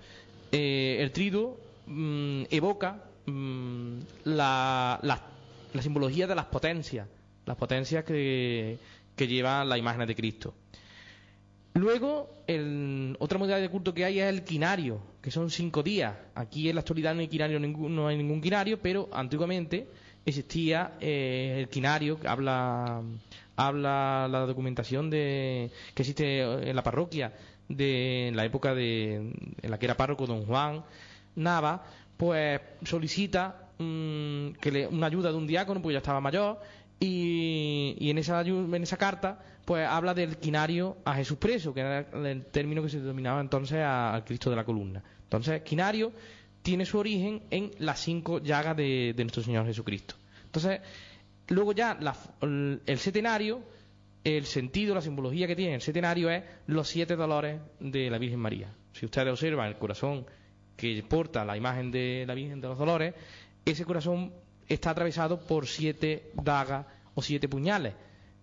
[0.52, 5.22] Eh, el triduo mm, evoca mm, la,
[5.80, 7.08] simbología de las potencias,
[7.46, 8.78] las potencias que,
[9.16, 10.54] que llevan las imágenes de Cristo.
[11.76, 16.16] Luego, el- otra modalidad de culto que hay es el quinario, que son cinco días.
[16.34, 19.86] Aquí en la actualidad no hay, quinario, no hay ningún quinario, pero antiguamente
[20.26, 23.02] existía eh, el quinario, que habla,
[23.58, 27.34] habla la documentación de, que existe en la parroquia
[27.68, 29.16] de en la época de,
[29.62, 30.82] en la que era párroco don Juan
[31.36, 31.84] Nava,
[32.16, 36.58] pues solicita mm, que le, una ayuda de un diácono, porque ya estaba mayor,
[37.00, 42.46] y, y en, esa, carta pues habla del quinario a Jesús preso, que era el
[42.46, 45.04] término que se denominaba entonces al Cristo de la columna.
[45.24, 46.12] Entonces, quinario
[46.62, 50.16] tiene su origen en las cinco llagas de, nuestro Señor Jesucristo.
[50.46, 50.82] Entonces,
[51.50, 53.62] luego ya la- el setenario,
[54.24, 58.40] el sentido, la simbología que tiene el setenario es los siete dolores de la Virgen
[58.40, 58.74] María.
[58.94, 60.26] Si ustedes observan el corazón
[60.78, 63.14] que porta la imagen de la Virgen de los Dolores,
[63.66, 64.32] ese corazón
[64.68, 67.94] está atravesado por siete dagas o siete puñales.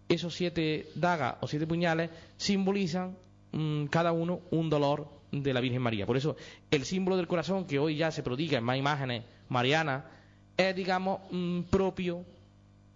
[0.08, 3.16] Esos siete dagas o siete puñales simbolizan
[3.52, 6.06] mm, cada uno un dolor de la Virgen María.
[6.06, 6.36] Por eso
[6.70, 10.04] el símbolo del corazón que hoy ya se prodiga en más imágenes marianas
[10.56, 12.24] es, digamos, mm, propio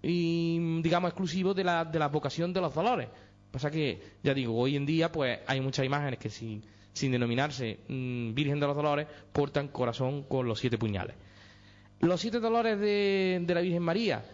[0.03, 3.09] y mm, digamos exclusivo de la, de la vocación de los dolores.
[3.51, 6.62] Pasa que, ya digo, hoy en día pues hay muchas imágenes que sin,
[6.93, 11.16] sin denominarse Virgen de los Dolores portan corazón con los siete puñales.
[12.01, 14.24] Los siete dolores de, la Virgen María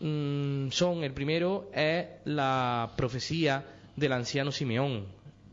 [0.00, 3.64] mm, son, el primero es la profecía
[3.96, 5.06] del anciano Simeón.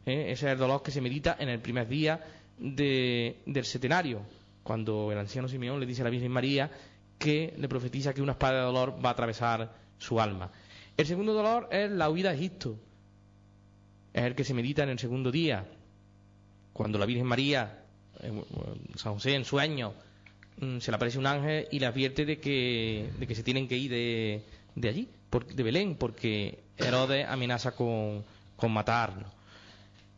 [0.05, 0.26] ¿eh?
[0.32, 2.24] Ese es el dolor que se medita en el primer día
[2.57, 4.22] de- del setenario,
[4.63, 6.70] cuando el anciano Simeón le dice a la Virgen María
[7.18, 10.51] que le profetiza que una espada de dolor va a atravesar su alma.
[10.97, 12.78] El segundo dolor es la huida a Egipto.
[14.13, 15.66] Es el que se medita en el segundo día,
[16.74, 17.84] cuando la Virgen María,
[18.95, 19.93] San José en sueño,
[20.80, 23.78] se le aparece un ángel y le advierte de que, de que se tienen que
[23.78, 24.41] ir de,
[24.76, 28.24] de allí, por- de Belén, porque Herodes amenaza con,
[28.56, 29.26] con matarlo.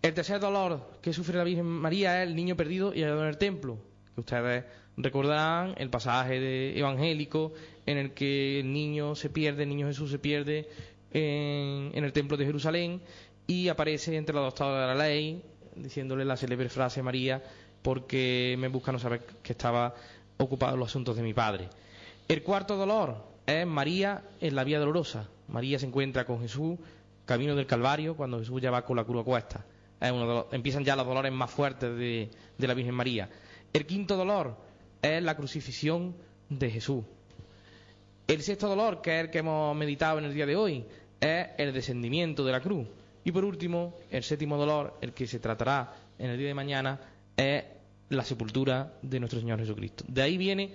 [0.02, 3.30] El tercer dolor que sufre la Virgen María es el niño perdido y hallado en
[3.30, 3.78] el templo,
[4.14, 4.64] que ustedes
[4.96, 7.54] recordarán el pasaje de- evangélico
[7.86, 10.68] en el que el niño se pierde, el niño Jesús se pierde
[11.12, 13.02] en, el templo de Jerusalén
[13.48, 15.42] y aparece entre los doctores de la ley
[15.76, 17.42] diciéndole la célebre frase María
[17.82, 19.94] porque me busca no saber que estaba
[20.38, 21.70] ocupado los asuntos de mi padre.
[22.28, 25.30] El cuarto dolor es María en la vía dolorosa.
[25.48, 26.78] María se encuentra con Jesús
[27.26, 29.66] camino del Calvario cuando Jesús ya va con la cruz a cuesta.
[30.00, 33.30] De empiezan ya los dolores más fuertes de, de la Virgen María.
[33.74, 34.56] El quinto dolor
[35.02, 36.16] es la crucifixión
[36.50, 37.04] de Jesús.
[38.28, 40.86] El sexto dolor, que es el que hemos meditado en el día de hoy,
[41.20, 42.88] es el descendimiento de la cruz.
[43.24, 47.00] Y por último, el séptimo dolor, el que se tratará en el día de mañana,
[47.36, 47.64] es
[48.10, 50.04] la sepultura de nuestro Señor Jesucristo.
[50.08, 50.72] De ahí viene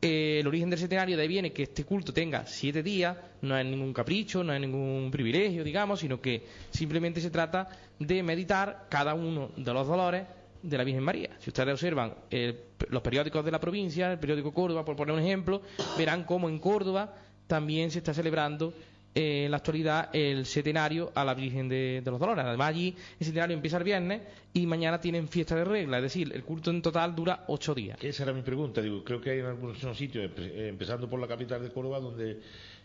[0.00, 3.56] eh, el origen del setenario, de ahí viene que este culto tenga siete días, no
[3.56, 7.68] es ningún capricho, no es ningún privilegio, digamos, sino que simplemente se trata
[7.98, 10.24] de meditar cada uno de los dolores
[10.62, 11.30] de la Virgen María.
[11.38, 12.14] Si ustedes observan
[12.88, 15.62] los periódicos de la provincia, el periódico Córdoba, por poner un ejemplo,
[15.96, 17.14] verán cómo en Córdoba
[17.46, 18.72] también se está celebrando
[19.14, 22.44] eh, en la actualidad el setenario a la Virgen de, de los Dolores.
[22.44, 24.22] Además, allí el setenario empieza el viernes
[24.54, 27.98] y mañana tienen fiesta de regla, es decir, el culto en total dura ocho días.
[28.02, 28.80] Esa era mi pregunta.
[28.80, 32.40] Digo, creo que hay en algunos sitios, eh, empezando por la capital de Córdoba, donde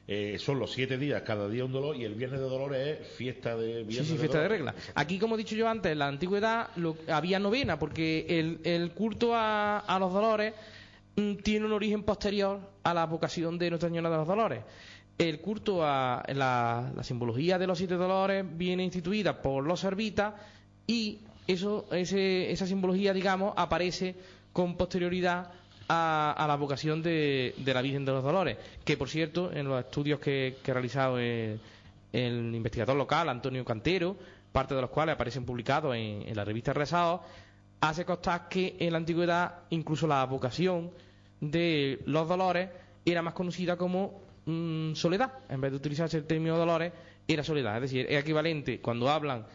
[0.09, 3.07] eh, son los siete días, cada día un dolor, y el viernes de dolores es
[3.15, 4.73] fiesta de Sí, sí, fiesta de regla.
[4.95, 8.91] Aquí, como he dicho yo antes, en la antigüedad lo- había novena, porque el, el
[8.91, 10.53] culto a, a los dolores
[11.17, 14.61] mm, tiene un origen posterior a la vocación de Nuestra Señora de los Dolores.
[15.18, 20.36] El culto a la, simbología de los siete dolores viene instituida por los servitas
[20.86, 24.15] y eso, ese- esa simbología, digamos, aparece
[24.53, 25.49] con posterioridad
[25.89, 29.68] a, a la vocación de, de la Virgen de los Dolores, que por cierto, en
[29.68, 31.59] los estudios que, que ha realizado el,
[32.13, 34.15] investigador local, Antonio Cantero,
[34.51, 37.24] parte de los cuales aparecen publicados en, en la revista Rezado,
[37.82, 40.91] hace constar que en la antigüedad incluso la vocación
[41.41, 42.70] de los dolores
[43.05, 45.31] era más conocida como mm, soledad.
[45.49, 46.91] En vez de utilizarse el término dolores,
[47.27, 47.75] era soledad.
[47.75, 49.45] Es decir, es equivalente cuando hablan,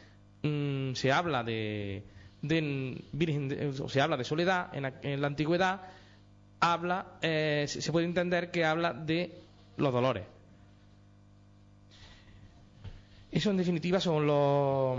[0.43, 2.05] mm, se habla de,
[2.43, 5.80] de virgen, de- se habla de soledad en, la- en la antigüedad,
[6.61, 9.32] habla, eh, se puede entender que habla de
[9.76, 10.24] los dolores.
[13.30, 14.99] Eso en definitiva son los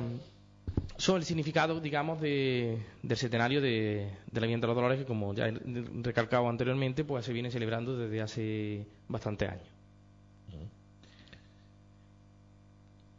[0.97, 5.05] son el significado, digamos, de, del centenario de, de la Virgen de los Dolores que,
[5.05, 5.53] como ya he
[6.01, 9.72] recalcado anteriormente, pues se viene celebrando desde hace bastantes años.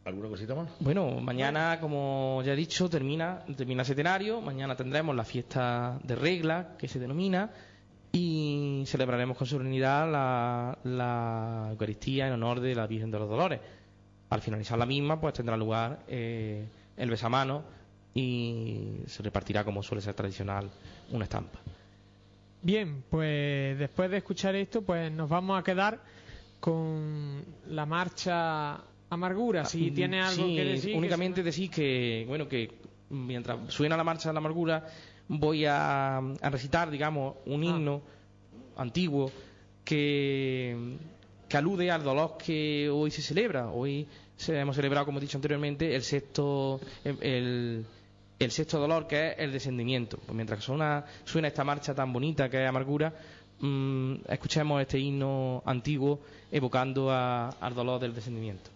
[0.05, 0.69] ¿Alguna cosita más?
[0.81, 4.41] Bueno, mañana, como ya he dicho, termina, termina el centenario.
[4.43, 7.51] Mañana tendremos la fiesta de regla, que se denomina,
[8.13, 13.61] y celebraremos con solemnidad la, la Eucaristía en honor de la Virgen de los Dolores.
[14.29, 17.63] Al finalizar la misma, pues tendrá lugar eh, el besamano
[18.15, 20.71] y se repartirá, como suele ser tradicional,
[21.13, 21.59] una estampa.
[22.63, 25.99] Bien, pues después de escuchar esto, pues nos vamos a quedar
[26.61, 28.81] con la marcha
[29.11, 29.65] Amargura.
[29.65, 30.93] Si Mm, tiene algo sí, que decir.
[30.93, 32.71] que únicamente decir que, bueno, que
[33.11, 34.87] mientras suena la marcha de la amargura,
[35.29, 37.67] voy a, a recitar, digamos, un Ah.
[37.67, 38.03] himno
[38.77, 39.31] antiguo
[39.85, 40.97] que,
[41.49, 43.71] que alude al dolor que hoy se celebra.
[43.71, 47.85] Hoy se, hemos celebrado, como he dicho anteriormente, el sexto, el,
[48.39, 50.19] el sexto dolor, que es el descendimiento.
[50.19, 53.13] Pues mientras suena, suena esta marcha tan bonita que es amargura,
[53.61, 58.71] mm, escuchemos este himno antiguo evocando a- al dolor del descendimiento.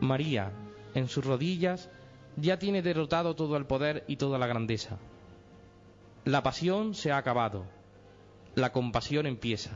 [0.00, 0.52] María,
[0.94, 1.90] en sus rodillas,
[2.36, 4.98] ya tiene derrotado todo el poder y toda la grandeza.
[6.24, 7.64] La pasión se ha acabado,
[8.54, 9.70] la compasión empieza.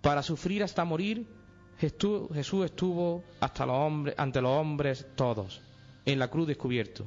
[0.00, 1.26] Para sufrir hasta morir,
[1.78, 5.60] Jesús estuvo hasta los hombres, ante los hombres todos,
[6.04, 7.06] en la cruz descubierto.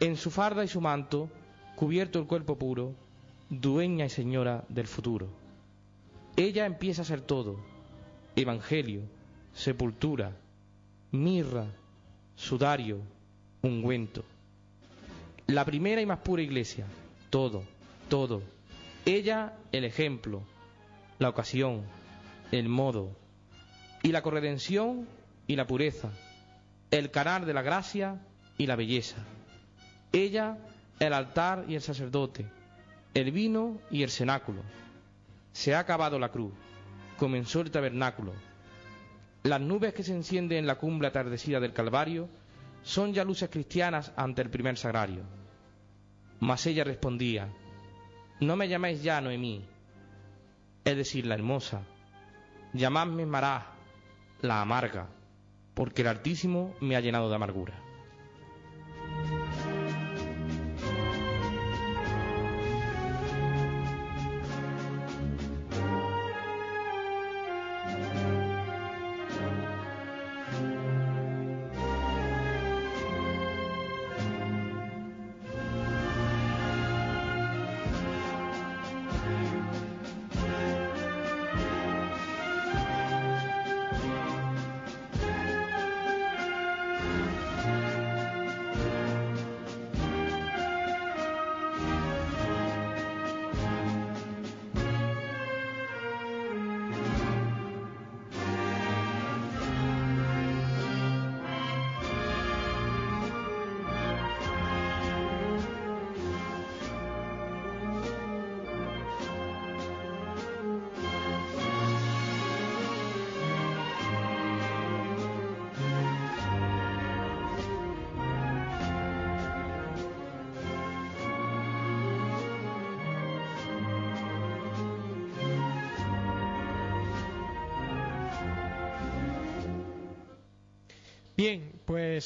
[0.00, 1.30] En su farda y su manto,
[1.76, 2.94] cubierto el cuerpo puro,
[3.50, 5.28] dueña y señora del futuro.
[6.36, 7.56] Ella empieza a ser todo,
[8.36, 9.02] evangelio,
[9.52, 10.36] sepultura,
[11.12, 11.66] mirra,
[12.36, 13.00] sudario,
[13.62, 14.24] ungüento.
[15.46, 16.86] La primera y más pura iglesia,
[17.30, 17.62] todo,
[18.08, 18.42] todo.
[19.04, 20.42] Ella el ejemplo,
[21.18, 21.82] la ocasión,
[22.50, 23.10] el modo,
[24.02, 25.06] y la corredención
[25.46, 26.10] y la pureza,
[26.90, 28.20] el canal de la gracia
[28.58, 29.16] y la belleza.
[30.12, 30.58] Ella
[30.98, 32.46] el altar y el sacerdote,
[33.14, 34.62] el vino y el cenáculo.
[35.52, 36.52] Se ha acabado la cruz,
[37.18, 38.32] comenzó el tabernáculo.
[39.42, 42.28] Las nubes que se encienden en la cumbre atardecida del Calvario
[42.82, 45.22] son ya luces cristianas ante el primer sagrario.
[46.40, 47.48] Mas ella respondía,
[48.40, 49.64] no me llaméis ya Noemí,
[50.84, 51.82] es decir, la hermosa,
[52.72, 53.72] llamadme Mará,
[54.42, 55.08] la amarga,
[55.74, 57.83] porque el Altísimo me ha llenado de amargura.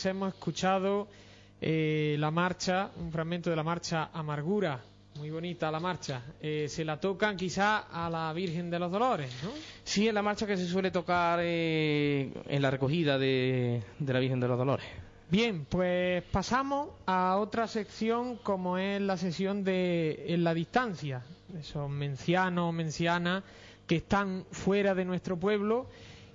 [0.06, 1.08] Hemos escuchado
[1.60, 4.80] eh, la marcha, un fragmento de la marcha Amargura.
[5.16, 6.22] Muy bonita la marcha.
[6.40, 9.50] Eh, se la tocan quizá a la Virgen de los Dolores, ¿no?
[9.82, 14.20] Sí, es la marcha que se suele tocar eh, en la recogida de, de la
[14.20, 14.86] Virgen de los Dolores.
[15.30, 21.22] Bien, pues pasamos a otra sección como es la sesión de en la distancia,
[21.58, 23.42] esos mencianos mencianas
[23.86, 25.86] que están fuera de nuestro pueblo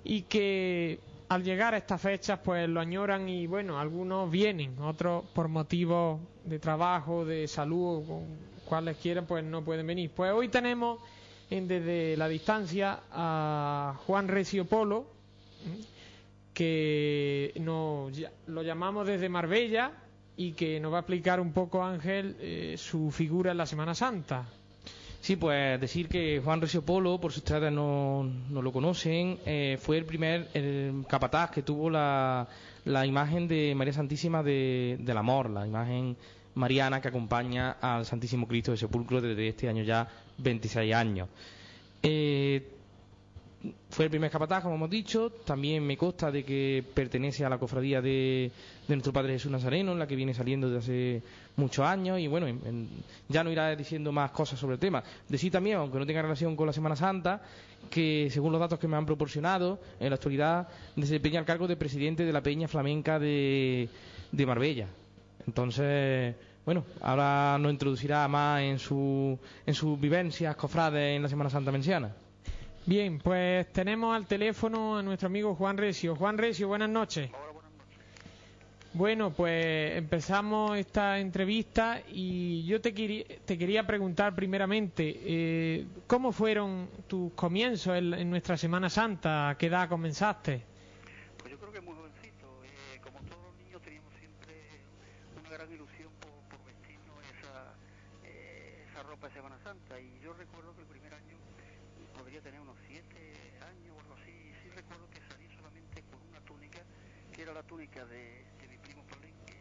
[0.04, 1.00] y que
[1.34, 6.20] al llegar a estas fechas pues lo añoran y bueno, algunos vienen, otros por motivos
[6.44, 8.04] de trabajo, de salud,
[8.64, 10.12] cuales quieran pues no pueden venir.
[10.14, 11.00] Pues hoy tenemos
[11.50, 15.06] en, desde la distancia a Juan Recio Polo,
[16.52, 18.12] que nos,
[18.46, 19.90] lo llamamos desde Marbella
[20.36, 23.96] y que nos va a explicar un poco Ángel eh, su figura en la Semana
[23.96, 24.46] Santa.
[25.24, 29.78] Sí, pues decir que Juan Recio Polo, por si ustedes no, no lo conocen, eh,
[29.80, 30.50] fue el primer
[31.08, 32.46] capataz que tuvo la,
[32.84, 36.14] la imagen de María Santísima de, del Amor, la imagen
[36.56, 40.06] mariana que acompaña al Santísimo Cristo de Sepulcro desde este año ya
[40.36, 41.30] 26 años.
[42.02, 42.62] Eh,
[43.90, 45.30] fue el primer capataz, como hemos dicho.
[45.44, 48.50] También me consta de que pertenece a la cofradía de,
[48.88, 51.22] de nuestro Padre Jesús Nazareno, en la que viene saliendo desde hace
[51.56, 52.18] muchos años.
[52.20, 52.88] Y bueno, en- en-
[53.28, 55.02] ya no irá diciendo más cosas sobre el tema.
[55.28, 57.40] Decir también, aunque no tenga relación con la Semana Santa,
[57.90, 61.76] que según los datos que me han proporcionado, en la actualidad desempeña el cargo de
[61.76, 63.88] presidente de la Peña Flamenca de,
[64.32, 64.88] de Marbella.
[65.46, 66.34] Entonces,
[66.64, 71.70] bueno, ahora nos introducirá más en, su, en sus vivencias cofrades en la Semana Santa
[71.70, 72.14] menciana.
[72.86, 76.14] Bien, pues tenemos al teléfono a nuestro amigo Juan Recio.
[76.16, 77.30] Juan Recio, buenas noches.
[78.92, 86.30] Bueno, pues empezamos esta entrevista y yo te, querí- te quería preguntar primeramente, eh, ¿cómo
[86.30, 89.48] fueron tus comienzos en, en nuestra Semana Santa?
[89.48, 90.62] ¿A qué edad comenzaste?
[91.38, 92.46] Pues yo creo que muy jovencito.
[92.64, 94.54] eh, como todos los niños teníamos siempre
[95.40, 97.74] una gran ilusión por, por vestirnos esa,
[98.24, 99.98] eh, esa ropa de Semana Santa.
[99.98, 100.72] Y yo recuerdo
[107.74, 109.52] túnica de, de mi primo Paulín, que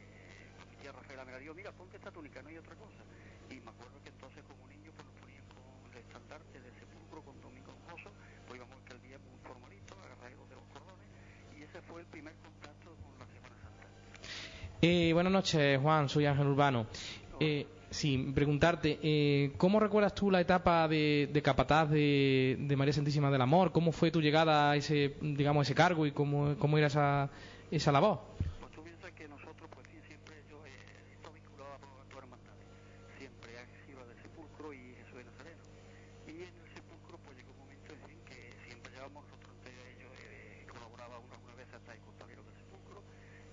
[0.70, 1.55] mi tía Rafaela me la dio.
[1.55, 3.01] Mira, ponte esta túnica, no hay otra cosa.
[3.49, 7.26] Y me acuerdo que entonces como niño pues nos ponían con el estandarte del sepulcro
[7.26, 8.11] con Domingo Gozo,
[8.45, 11.09] pues íbamos al día muy formalito, agarrados de los cordones,
[11.57, 13.88] y ese fue el primer contacto con la Semana Santa.
[14.84, 16.07] Eh, buenas noches, Juan.
[16.07, 16.86] Soy Ángel Urbano.
[17.39, 22.93] Eh, sí, preguntarte, eh, ¿cómo recuerdas tú la etapa de, de capataz de, de María
[22.93, 23.72] Santísima del Amor?
[23.72, 27.32] ¿Cómo fue tu llegada a ese, digamos, ese cargo y cómo, cómo era esa,
[27.76, 28.20] esa labor?
[28.60, 32.24] Pues tú piensas que nosotros, pues sí, siempre yo he estado vinculado a todas las
[32.24, 32.68] hermandades.
[33.18, 35.64] Siempre ha sido la del Sepulcro y Jesús de Nazareno.
[36.28, 39.74] Y en el Sepulcro, pues llegó un momento en fin que siempre llevábamos nosotros entre
[39.94, 43.04] ellos, eh, colaboraba una, una vez hasta el costalero del Sepulcro.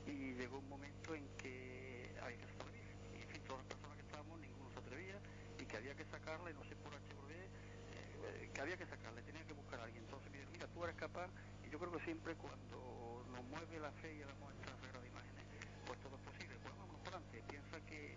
[0.06, 2.98] Y llegó un momento en que había que sacar la Virgen.
[3.16, 5.18] Y en fin, todas las personas que estábamos, ninguno se atrevía
[5.58, 8.76] y que había que sacarla, y no sé por H por B, eh, que había
[8.76, 10.04] que sacarla, tenía que buscar a alguien.
[10.04, 11.28] Entonces me dijo, mira, tú eres capaz,
[11.64, 14.80] y yo creo que siempre cuando nos mueve la fe y el amor entre las
[14.80, 15.44] sagradas imágenes,
[15.86, 16.56] pues todo es posible.
[16.62, 17.44] Pues vámonos para adelante.
[17.48, 18.16] Piensa que,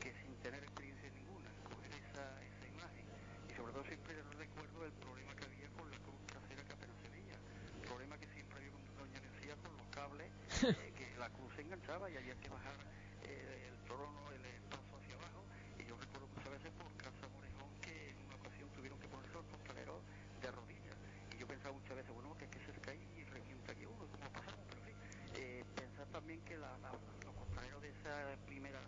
[0.00, 3.06] que sin tener experiencia ninguna, coger esa, esa imagen,
[3.48, 6.96] y sobre todo siempre recuerdo el problema que había con la cruz trasera que apenas
[7.02, 10.28] se veía, el problema que siempre había con Doña Mencía con los cables,
[10.62, 12.76] eh, que la cruz se enganchaba y había que bajar
[13.24, 15.42] eh, el trono, el paso hacia abajo,
[15.78, 19.34] y yo recuerdo muchas veces por Casa Morejón que en una ocasión tuvieron que ponerse
[19.34, 20.00] los costaleros
[20.40, 20.96] de rodillas,
[21.34, 24.06] y yo pensaba muchas veces, bueno, que es que se cae y revienta aquí uno,
[24.06, 24.60] ¿cómo pasamos?
[24.68, 24.96] Pero en fin,
[25.36, 28.80] eh, pensar también que la, la- los costaleros de esa primera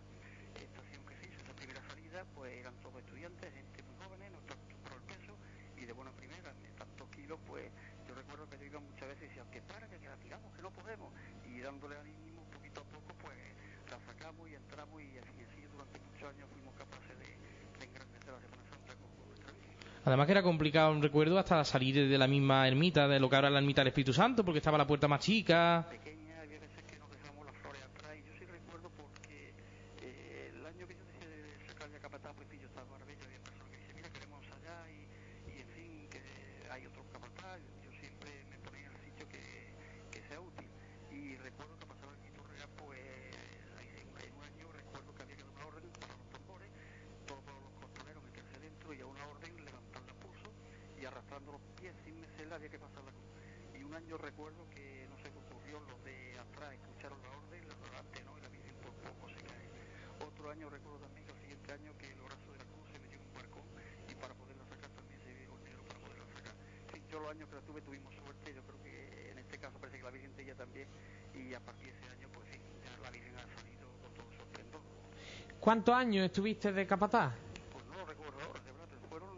[0.54, 4.38] estación que se hizo, esa primera salida, pues eran todos estudiantes, gente muy jóvenes, no
[4.48, 5.34] tanto por el peso,
[5.76, 7.70] y de buena primera, de tantos kilos, pues
[8.06, 10.52] yo recuerdo que yo iba muchas veces y decía, que para, que, que la tiramos,
[10.54, 11.12] que no podemos,
[11.46, 13.36] y dándole ánimo poquito a poco, pues
[13.90, 17.26] la sacamos y entramos, y así, así durante muchos años fuimos capaces de,
[17.78, 19.76] de engrandecer la Semana Santa con, con nuestra Virgen.
[20.18, 23.46] Además que era complicado, recuerdo, hasta salir de la misma ermita, de lo que ahora
[23.46, 25.86] es la ermita del Espíritu Santo, porque estaba la puerta más chica.
[25.88, 29.54] pequeña, había veces que nos dejamos las flores atrás y yo sí recuerdo porque
[30.02, 32.92] eh, el año que yo decía de sacar ya capataz, pues sí, yo estaba en
[32.98, 36.20] Marbella, había personas que dicen, mira, queremos allá y, y en fin, que
[36.68, 39.70] hay otro capataz, yo siempre me ponía en el sitio que,
[40.10, 40.66] que sea útil.
[41.14, 42.98] Y recuerdo que pasaba en mi torrea, pues
[43.78, 46.70] ahí en, en un año recuerdo que había que dar una orden para los tambores,
[47.30, 50.50] todos los costaleros meterse dentro y a una orden levantar la pulso
[50.98, 53.30] y arrastrando los pies sin mecerla había que pasar la cruz.
[53.78, 57.62] Y un año recuerdo que no sé qué ocurrió, los de atrás escucharon la orden,
[57.68, 59.68] los de adelante no, y la Virgen por poco se cae.
[60.26, 62.98] Otro año recuerdo también que el siguiente año que el brazo de la cruz se
[62.98, 63.62] metió en un barcón
[64.10, 66.54] y para poderla sacar también se vio el negro para poderla sacar.
[66.58, 69.58] En fin, yo los años que la tuve tuvimos suerte, yo creo que en este
[69.58, 70.88] caso parece que la Virgen de ella también,
[71.38, 74.10] y y a partir de ese año, pues sí, ya la Virgen ha salido con
[74.18, 74.82] todo su esplendor.
[75.68, 77.34] ¿Cuántos años estuviste de capataz?
[77.70, 78.58] Pues no lo recuerdo ahora,
[79.10, 79.28] fueron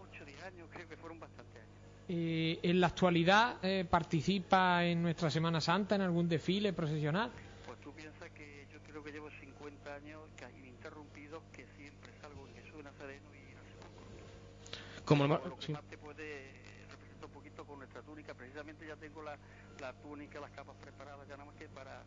[0.00, 1.74] 8 o 10 años, creo que fueron bastantes años.
[2.08, 7.32] Eh, ¿En la actualidad eh, participa en nuestra Semana Santa en algún desfile procesional?
[7.66, 10.20] Pues tú piensas que yo creo que llevo 50 años
[10.56, 15.04] ininterrumpidos, que siempre salgo en Jesús de Nazareno y en el sepulcro.
[15.04, 15.72] Como lo- lo que sí.
[15.72, 16.52] más te puede
[16.92, 19.36] representar un poquito con nuestra túnica, precisamente ya tengo la,
[19.80, 22.04] la túnica, las capas preparadas, ya nada más que para,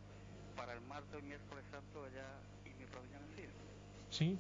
[0.56, 2.26] para el martes y miércoles santo allá
[2.66, 3.30] y mi provincia en el
[4.20, 4.38] Sí.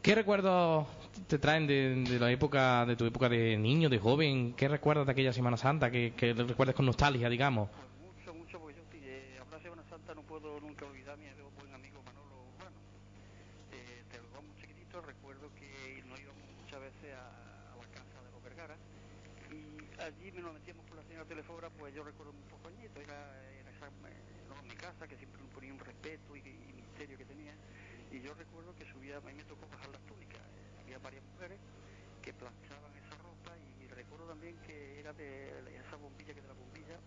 [0.00, 0.86] ¿Qué recuerdos
[1.26, 4.54] te traen de, la época, de tu época de niño, de joven?
[4.54, 7.68] ¿Qué recuerdas de aquella Semana Santa que, que recuerdas con nostalgia, digamos?
[7.68, 11.26] Pues mucho, mucho, porque yo sí, eh, habrá Semana Santa no puedo nunca olvidar mi
[11.58, 12.78] buen amigo Manolo Urbano.
[13.74, 18.22] Eh, te lo muy chiquitito, recuerdo que nos íbamos muchas veces a, a la casa
[18.22, 18.76] de los Vergara
[19.50, 23.18] y allí nos metíamos con la señora telefógrafa, pues yo recuerdo un poco añito, era,
[23.50, 27.18] era esa, eh, no, mi casa, que siempre me ponía un respeto y, y misterio
[27.18, 27.54] que tenía,
[28.12, 30.40] y yo recuerdo que subía, a mí me tocó bajar las túnicas,
[30.88, 30.94] eh,
[32.22, 36.54] que planchaban esa ropa y recuerdo también que era de esa bombilla que de la
[36.54, 36.98] bombilla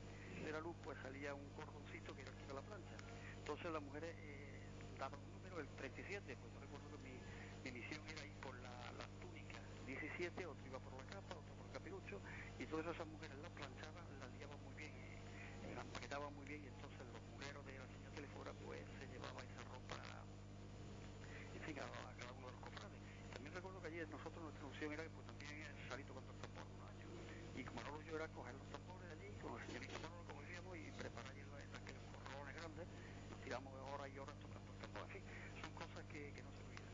[0.45, 2.95] de la luz pues salía un cordoncito que era el que iba a la plancha.
[3.37, 4.63] Entonces las mujeres eh,
[4.97, 7.19] daban un número, el 37, pues yo recuerdo que mi,
[7.63, 11.53] mi misión era ir por la, las túnicas 17, otro iba por la capa, otro
[11.53, 12.21] por el capirucho,
[12.57, 16.63] y todas esas mujeres las planchaban, las liaban muy bien, eh, las empaquetaban muy bien,
[16.63, 19.99] y entonces los mujeres de la señora telefora pues se llevaba esa ropa,
[21.59, 22.99] en a cada uno de los cofrades.
[23.89, 26.61] También recuerdo que ayer nosotros nuestra ilusión era que pues también salir tocando el tambor
[26.77, 27.09] unos años,
[27.57, 30.77] y como no yo era coger los tambores allí, con el señorito Manolo como decíamos,
[30.77, 32.85] y preparar allí los- aquellos corralones grandes,
[33.33, 35.23] nos tiramos horas y horas tocando el tambor, en fin,
[35.57, 36.93] son cosas que, que no se olvidan.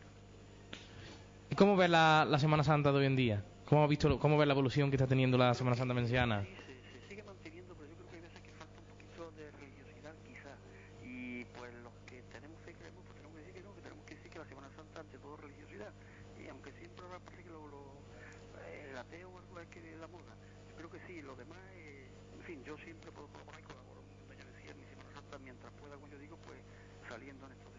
[1.51, 3.43] ¿Y cómo ves la, la Semana Santa de hoy en día?
[3.67, 6.47] ¿Cómo has visto, cómo ves la evolución que está teniendo la Semana Santa Menciana?
[6.47, 9.31] Sí, se, se sigue manteniendo, pero yo creo que hay veces que falta un poquito
[9.35, 10.55] de religiosidad, quizá.
[11.03, 14.05] Y pues los que tenemos fe creemos, pues tenemos que decir que no, que tenemos
[14.07, 15.91] que decir que la Semana Santa ante todo religiosidad.
[16.35, 17.81] Y aunque siempre ahora parece que lo, lo,
[18.67, 20.35] eh, el ateo o algo es que la moda,
[20.69, 22.05] yo creo que sí, lo demás, eh,
[22.37, 25.39] en fin, yo siempre puedo colaborar y colaboro con Doña Lucía en mi Semana Santa
[25.39, 26.59] mientras pueda, como yo digo, pues
[27.09, 27.71] saliendo en estos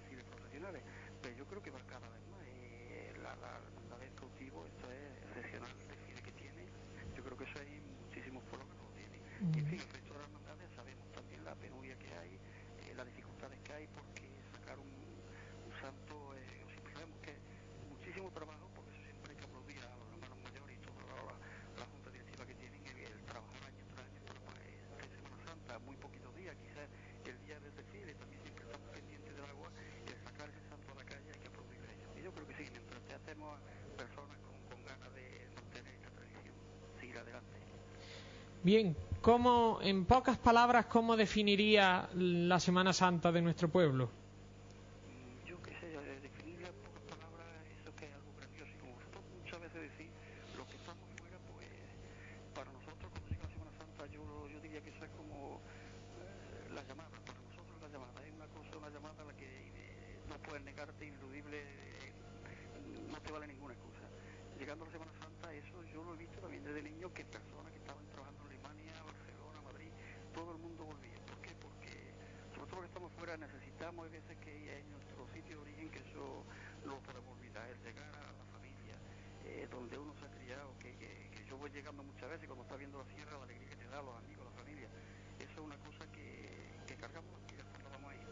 [1.22, 2.42] Pero yo creo que va cada vez más.
[2.46, 6.66] Eh, la, la, la vez cautivo, esto es excepcional el desfile que tiene.
[7.14, 9.20] Yo creo que eso hay muchísimos pueblos que no lo tienen.
[9.54, 12.94] Y en fin, el resto de las hermandades sabemos también la penuria que hay, eh,
[12.96, 14.26] las dificultades que hay, porque
[14.58, 17.38] sacar un, un santo, eh, o siempre sabemos que es
[17.88, 21.14] muchísimo trabajo, porque eso siempre hay que aplaudir a los hermanos mayores y toda la,
[21.30, 21.34] la,
[21.78, 24.58] la junta directiva que tienen, el, el trabajar año tras año para pues,
[24.98, 26.90] hacer Semana Santa, muy poquitos días, quizás
[27.26, 29.70] el día del desfile, también siempre estamos pendientes del agua,
[30.06, 32.10] y el sacar ese santo a la calle hay que aplaudir a ellos.
[32.16, 33.58] Y yo creo que sí, mientras ya estemos
[33.98, 36.54] personas con, con ganas de mantener esta tradición,
[37.00, 37.58] seguir adelante.
[38.66, 44.10] Bien, ¿cómo, en pocas palabras, cómo definiría la Semana Santa de nuestro pueblo?
[45.06, 47.46] Mm, yo qué sé, eh, definirla en pocas palabras,
[47.78, 48.66] eso que es algo grandioso.
[48.74, 50.10] Y como vosotros muchas veces decís,
[50.58, 51.70] los que estamos fuera, pues
[52.58, 55.62] para nosotros cuando llega la Semana Santa, yo, yo diría que eso es como
[56.18, 57.14] eh, la llamada.
[57.22, 60.66] Para nosotros la llamada es una cosa, una llamada a la que eh, no puedes
[60.66, 62.10] negarte, ineludible, eh,
[63.14, 64.10] no te vale ninguna excusa.
[64.58, 67.70] Llegando a la Semana Santa, eso yo lo he visto también desde niño, que personas
[67.70, 69.92] que estaban trabajando en Alemania, Barcelona, Madrid,
[70.32, 71.20] todo el mundo volvía.
[71.28, 71.52] ¿Por qué?
[71.60, 71.92] Porque
[72.56, 75.90] sobre todo los que estamos fuera necesitamos, hay veces que en nuestro sitio de origen,
[75.90, 76.42] que eso
[76.88, 78.96] no lo podemos olvidar, el llegar a la familia,
[79.44, 82.64] eh, donde uno se ha criado, que, que, que yo voy llegando muchas veces cuando
[82.64, 84.88] está viendo la sierra, la alegría que te da, los amigos, la familia.
[85.38, 86.48] Eso es una cosa que,
[86.88, 88.24] que cargamos las pilas cuando vamos ahí.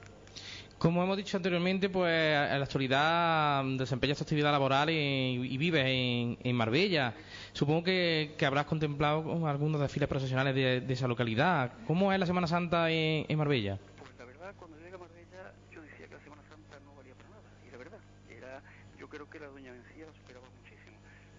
[0.95, 5.85] Como hemos dicho anteriormente, pues en la actualidad desempeñas tu actividad laboral y, y vives
[5.85, 7.13] en, en Marbella.
[7.53, 11.73] Supongo que, que habrás contemplado con algunos desfiles profesionales de, esa localidad.
[11.89, 13.77] ¿Cómo es la Semana Santa en Marbella?
[13.99, 17.17] Pues la verdad, cuando llegué a Marbella, yo decía que la Semana Santa no valía
[17.17, 17.43] para nada.
[17.67, 17.99] Y la verdad,
[18.31, 18.63] era,
[18.97, 20.95] yo creo que la Doña Mencía la superaba muchísimo.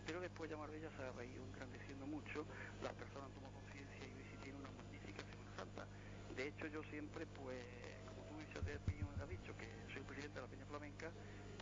[0.05, 2.43] Pero después ya Marbella se ha ido engrandeciendo mucho,
[2.83, 5.87] las personas toman conciencia y hoy sí tiene una magnífica Semana Santa.
[6.35, 7.63] De hecho, yo siempre, pues,
[8.03, 10.65] como tú dices, de ti me has dicho que soy el presidente de la Peña
[10.67, 11.07] Flamenca,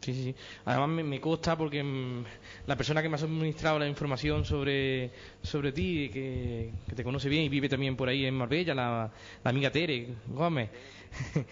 [0.03, 0.35] Sí, sí, sí.
[0.67, 2.23] Además me, me consta porque mm,
[2.67, 5.11] la persona que me ha suministrado la información sobre,
[5.43, 9.11] sobre ti, que, que te conoce bien y vive también por ahí en Marbella, la,
[9.43, 10.69] la amiga Tere Gómez.
[10.71, 11.33] Es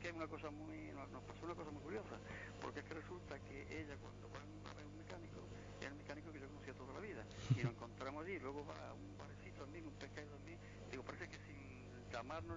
[0.00, 2.16] que es una cosa muy, nos, nos pasó una cosa muy curiosa,
[2.60, 5.40] porque es que resulta que ella cuando va a ver un mecánico,
[5.80, 7.24] es el mecánico que yo conocía toda la vida,
[7.56, 8.94] y nos encontramos allí, luego va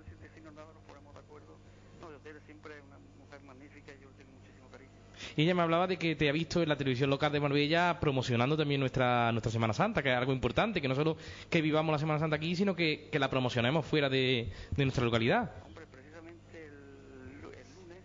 [0.07, 1.57] sin decirnos nada, nos ponemos de acuerdo.
[1.99, 2.07] No,
[2.45, 4.91] siempre una mujer magnífica y yo tengo muchísimo cariño.
[5.35, 7.99] Y ella me hablaba de que te ha visto en la televisión local de Marbella
[7.99, 11.17] promocionando también nuestra, nuestra Semana Santa, que es algo importante, que no solo
[11.49, 15.03] que vivamos la Semana Santa aquí, sino que, que la promocionemos fuera de, de nuestra
[15.03, 15.51] localidad.
[15.65, 18.03] Hombre, precisamente el, lu- el lunes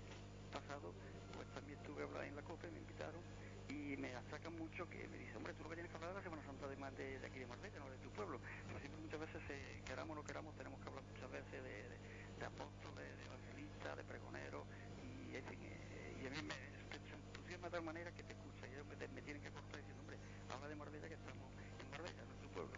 [0.53, 0.93] pasado,
[1.37, 3.21] pues también estuve hablando en la COPE, me invitaron
[3.69, 6.17] y me achacan mucho que me dicen, hombre, tú lo que tienes que hablar de
[6.19, 8.41] la Semana Santa además de, de aquí de Marbella, no de tu pueblo.
[8.67, 11.75] Pero siempre muchas veces, eh, queramos o no queramos, tenemos que hablar muchas veces de,
[11.87, 11.97] de,
[12.43, 14.67] de apóstoles, de evangelistas, de pregoneros
[15.07, 16.55] y, en fin, eh, y a mí me
[16.91, 19.43] te- se entusiasma de tal manera que te escucha y ellos me, te- me tienen
[19.43, 20.17] que cortar diciendo, hombre,
[20.51, 22.75] habla de Marbella que estamos en Marbella, no en tu pueblo.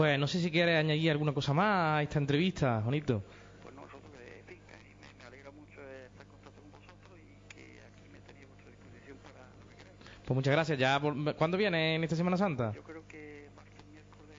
[0.00, 3.22] Pues no sé si quieres añadir alguna cosa más a esta entrevista, Juanito.
[3.62, 6.62] Pues no, nosotros, eh, en fin, eh, me, me alegra mucho eh, estar en contacto
[6.62, 9.98] con vosotros y que aquí me tenéis a vuestra disposición para lo que queráis.
[10.24, 10.78] Pues muchas gracias.
[10.78, 10.98] Ya,
[11.36, 12.72] ¿Cuándo viene en esta Semana Santa?
[12.72, 14.38] Yo creo que martes, miércoles,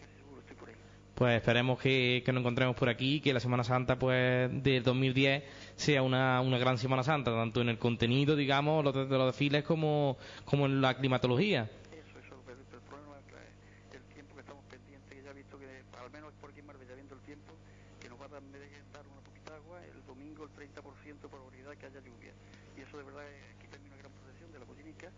[0.00, 0.74] casi seguro estoy por ahí.
[1.14, 5.44] Pues esperemos que, que nos encontremos por aquí, que la Semana Santa pues del 2010
[5.76, 9.26] sea una, una gran Semana Santa, tanto en el contenido, digamos, los de de los
[9.26, 11.70] desfiles, como, como en la climatología.
[11.92, 15.34] Eso, eso, pero, pero el problema es el tiempo que estamos pendientes, que ya he
[15.34, 15.66] visto que,
[16.00, 17.52] al menos por aquí en Marbella, viendo el tiempo,
[18.00, 20.50] que nos va a dar, en vez de dar una poquita agua, el domingo el
[20.56, 22.32] 30% de probabilidad que haya lluvia.
[22.76, 25.08] Y eso de verdad, eh, aquí termina una gran procesión de la Pollinica,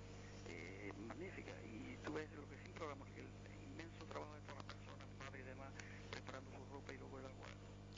[0.48, 1.52] eh, magnífica.
[1.70, 5.06] Y tú ves lo que siempre hablamos, que el inmenso trabajo de todas las personas,
[5.22, 5.70] madres y demás,
[6.10, 7.46] preparando su ropa y luego el agua.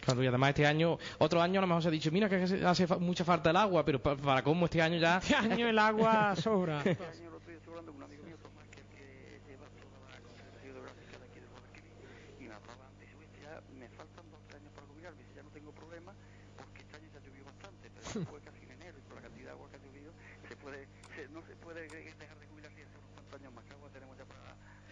[0.05, 2.37] Claro, y además este año, otro año a lo mejor se ha dicho, mira que
[2.37, 5.19] hace mucha falta el agua, pero pa- para cómo este año ya...
[5.19, 6.79] Este año el agua sobra.
[6.85, 9.51] Este año lo estoy estoy hablando con un amigo mío, Tomás, que es el que
[9.51, 11.95] lleva toda la Conservación Geográfica de aquí de Guadalquivir,
[12.41, 15.35] y me hablaba antes, dice, "Oye, ya me faltan dos tres años para jubilarme, dice,
[15.37, 16.13] ya no tengo problema,
[16.57, 19.47] porque este año ya llovió bastante, pero fue casi en enero, y por la cantidad
[19.51, 20.11] de agua que ha llovido,
[20.49, 20.81] se puede,
[21.15, 23.89] se- no se puede dejar de jubilarse y hacer unos cuantos años más, que agua
[23.91, 24.43] tenemos ya para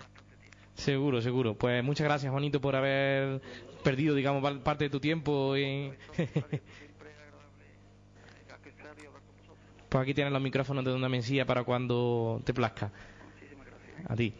[0.02, 0.58] bastante tiempo.
[0.74, 1.54] Seguro, seguro.
[1.54, 3.40] Pues muchas gracias, Juanito, por haber
[3.84, 5.56] perdido, digamos, parte de tu tiempo.
[5.56, 5.92] Y...
[9.88, 12.90] Pues aquí tienes los micrófonos de Onda Mencía para cuando te plazca.
[14.08, 14.34] A ti.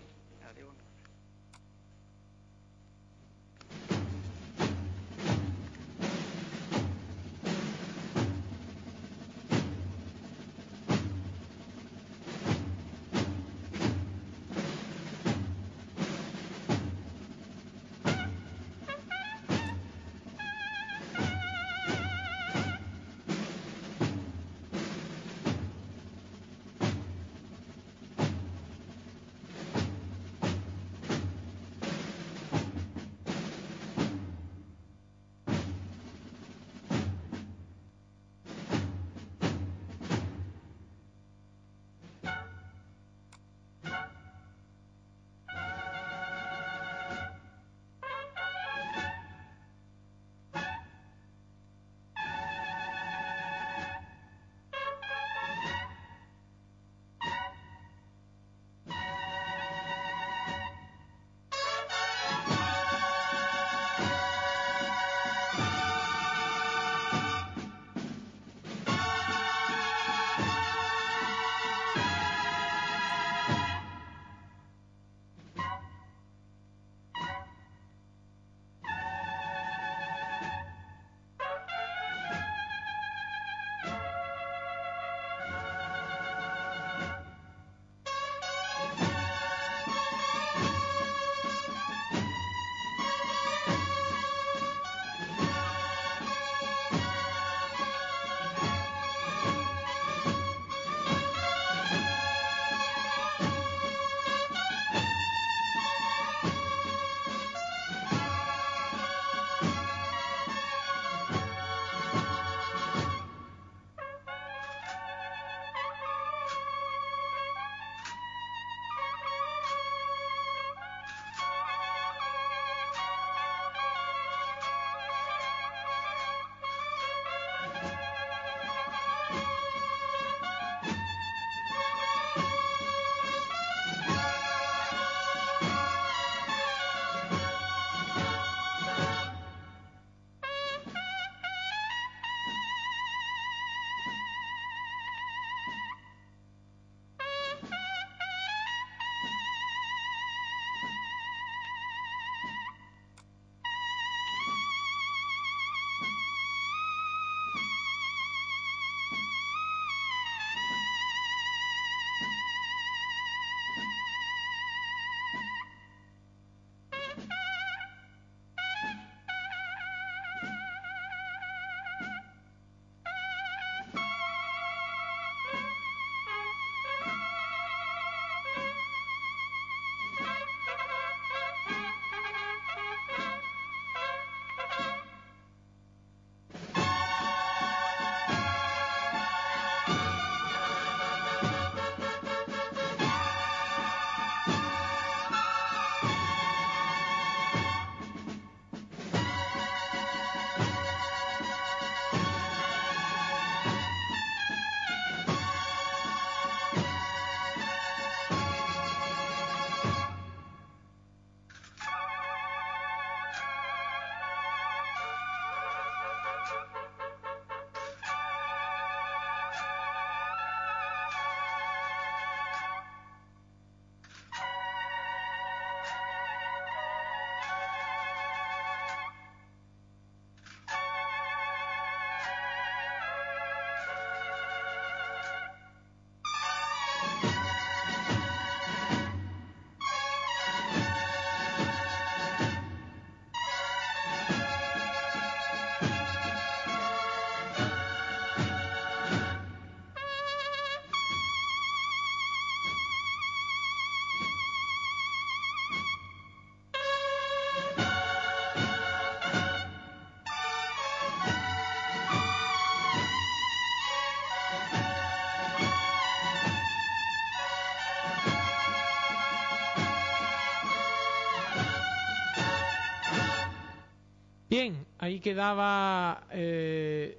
[275.05, 277.19] Ahí quedaba eh,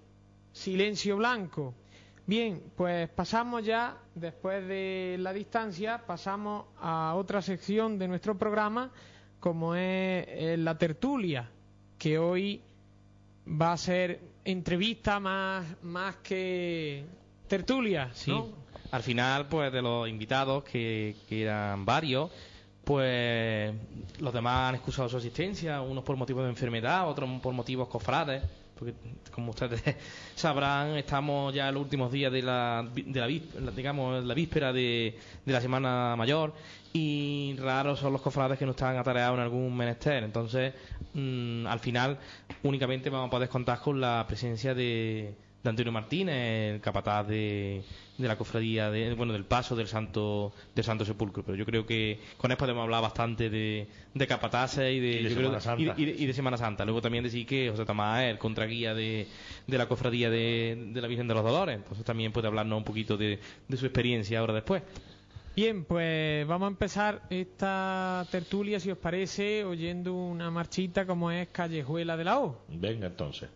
[0.51, 1.73] silencio blanco.
[2.25, 8.91] Bien, pues pasamos ya, después de la distancia, pasamos a otra sección de nuestro programa,
[9.39, 11.47] como es eh, la tertulia,
[11.99, 12.61] que hoy
[13.47, 17.05] va a ser entrevista más, más que
[17.47, 18.31] tertulia, Sí.
[18.31, 18.47] ¿no?
[18.91, 22.31] Al final, pues de los invitados, que, que eran varios,
[22.85, 23.73] pues
[24.19, 28.43] los demás han excusado su asistencia, unos por motivos de enfermedad, otros por motivos cofrades,
[28.77, 28.93] porque
[29.31, 29.81] como ustedes
[30.35, 34.33] sabrán, estamos ya en los últimos días de la, de la, vís- la- digamos, la
[34.33, 36.53] víspera de, de la Semana Mayor
[36.93, 40.23] y raros son los cofrades que no están atareados en algún menester.
[40.23, 40.73] Entonces,
[41.13, 42.17] mm, al final,
[42.63, 45.33] únicamente vamos a poder contar con la presencia de,
[45.65, 47.81] de Antonio Martínez, el capataz de,
[48.17, 51.43] de la cofradía, de, bueno, del paso del Santo del Santo Sepulcro.
[51.43, 55.23] Pero yo creo que con él podemos hablar bastante de, de capataces y de, Y
[55.23, 55.81] de yo creo- Semana Santa.
[55.81, 56.85] y de- y de- y de Semana Santa.
[56.85, 59.27] Luego también decir que José Tomás es el contraguía de,
[59.67, 61.75] de la cofradía de, de la Virgen de los Dolores.
[61.77, 64.83] Entonces también puede hablarnos un poquito de, de su experiencia ahora después.
[65.55, 71.47] Bien, pues vamos a empezar esta tertulia, si os parece, oyendo una marchita como es
[71.47, 72.61] Callejuela de la O.
[72.67, 73.49] Venga, entonces.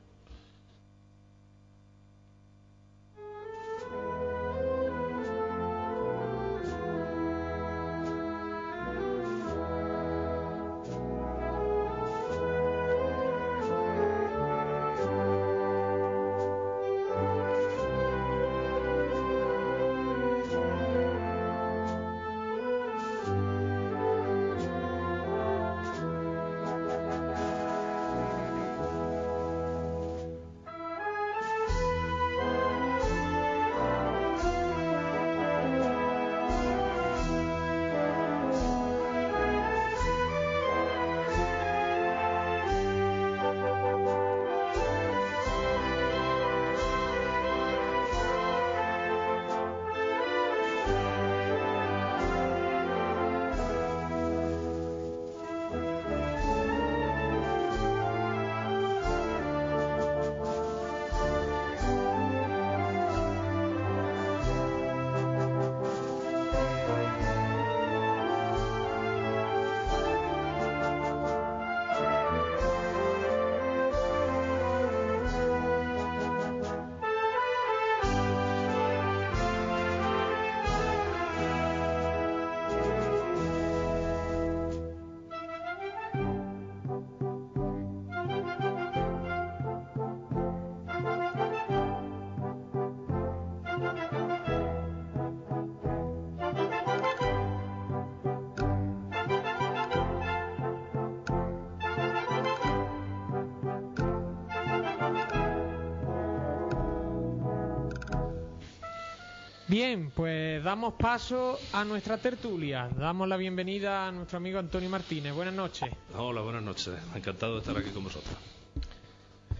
[109.79, 112.89] Bien, pues damos paso a nuestra tertulia.
[112.97, 115.31] Damos la bienvenida a nuestro amigo Antonio Martínez.
[115.33, 115.89] Buenas noches.
[116.17, 116.95] Hola, buenas noches.
[117.15, 118.35] Encantado de estar aquí con vosotros.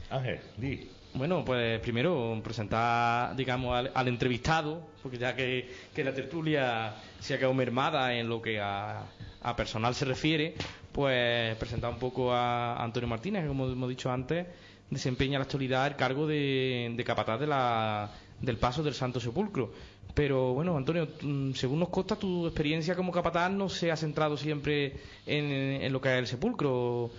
[0.09, 0.89] Ángel, di.
[1.13, 7.35] Bueno, pues primero presentar, digamos, al, al entrevistado, porque ya que, que la tertulia se
[7.35, 9.05] ha quedado mermada en lo que a,
[9.41, 10.53] a personal se refiere,
[10.91, 14.45] pues presentar un poco a Antonio Martínez, que como hemos dicho antes,
[14.89, 18.11] desempeña en la actualidad el cargo de, de capataz de la,
[18.41, 19.71] del paso del Santo Sepulcro.
[20.13, 24.37] Pero bueno, Antonio, mm, según nos consta, tu experiencia como capataz no se ha centrado
[24.37, 27.11] siempre en, en lo que es el sepulcro.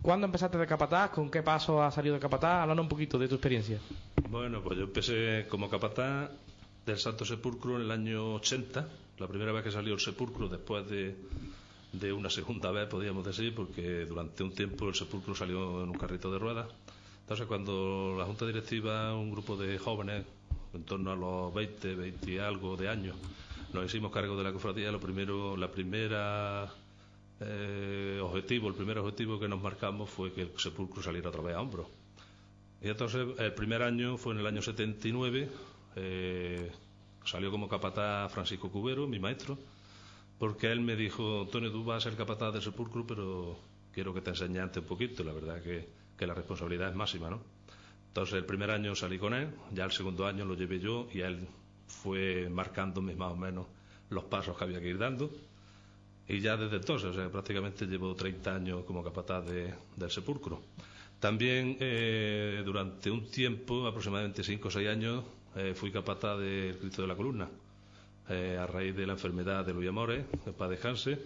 [0.00, 1.10] ¿Cuándo empezaste de capataz?
[1.10, 2.62] ¿Con qué paso has salido de capataz?
[2.62, 3.78] Háblanos un poquito de tu experiencia.
[4.28, 6.30] Bueno, pues yo empecé como capataz
[6.84, 8.88] del Santo Sepulcro en el año 80,
[9.18, 11.14] la primera vez que salió el sepulcro después de,
[11.92, 15.98] de una segunda vez, podríamos decir, porque durante un tiempo el sepulcro salió en un
[15.98, 16.66] carrito de ruedas.
[17.20, 20.24] Entonces, cuando la Junta Directiva, un grupo de jóvenes,
[20.74, 23.16] en torno a los 20, 20 y algo de años,
[23.72, 26.70] nos hicimos cargo de la cofradía, lo primero, la primera
[27.40, 31.56] eh, objetivo, el primer objetivo que nos marcamos fue que el sepulcro saliera otra vez
[31.56, 31.86] a hombros.
[32.82, 35.48] Y entonces el primer año fue en el año 79,
[35.96, 36.70] eh,
[37.24, 39.56] salió como capataz Francisco Cubero, mi maestro,
[40.38, 43.58] porque él me dijo, Antonio, tú vas a ser capataz del sepulcro, pero
[43.92, 47.40] quiero que te enseñe antes un poquito, la verdad que la responsabilidad es máxima, ¿no?
[48.12, 51.20] Entonces el primer año salí con él, ya el segundo año lo llevé yo y
[51.20, 51.46] él
[51.86, 53.66] fue marcándome más o menos
[54.10, 55.30] los pasos que había que ir dando.
[56.28, 60.60] Y ya desde entonces, o sea, prácticamente llevo 30 años como capataz de- del sepulcro.
[61.20, 65.24] También eh, durante un tiempo, aproximadamente 5 o 6 años,
[65.56, 67.48] eh, fui capataz del Cristo de la Columna.
[68.28, 70.24] Eh, a raíz de la enfermedad de Luis Amores,
[70.58, 71.18] para descanse,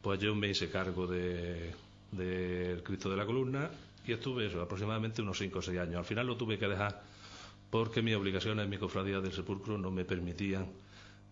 [0.00, 1.72] pues yo me hice cargo de-
[2.10, 3.70] del Cristo de la Columna
[4.06, 5.96] Y estuve eso, aproximadamente unos 5 o 6 años.
[5.96, 7.02] Al final lo tuve que dejar
[7.70, 10.66] porque mis obligaciones, mi cofradía del sepulcro no me permitían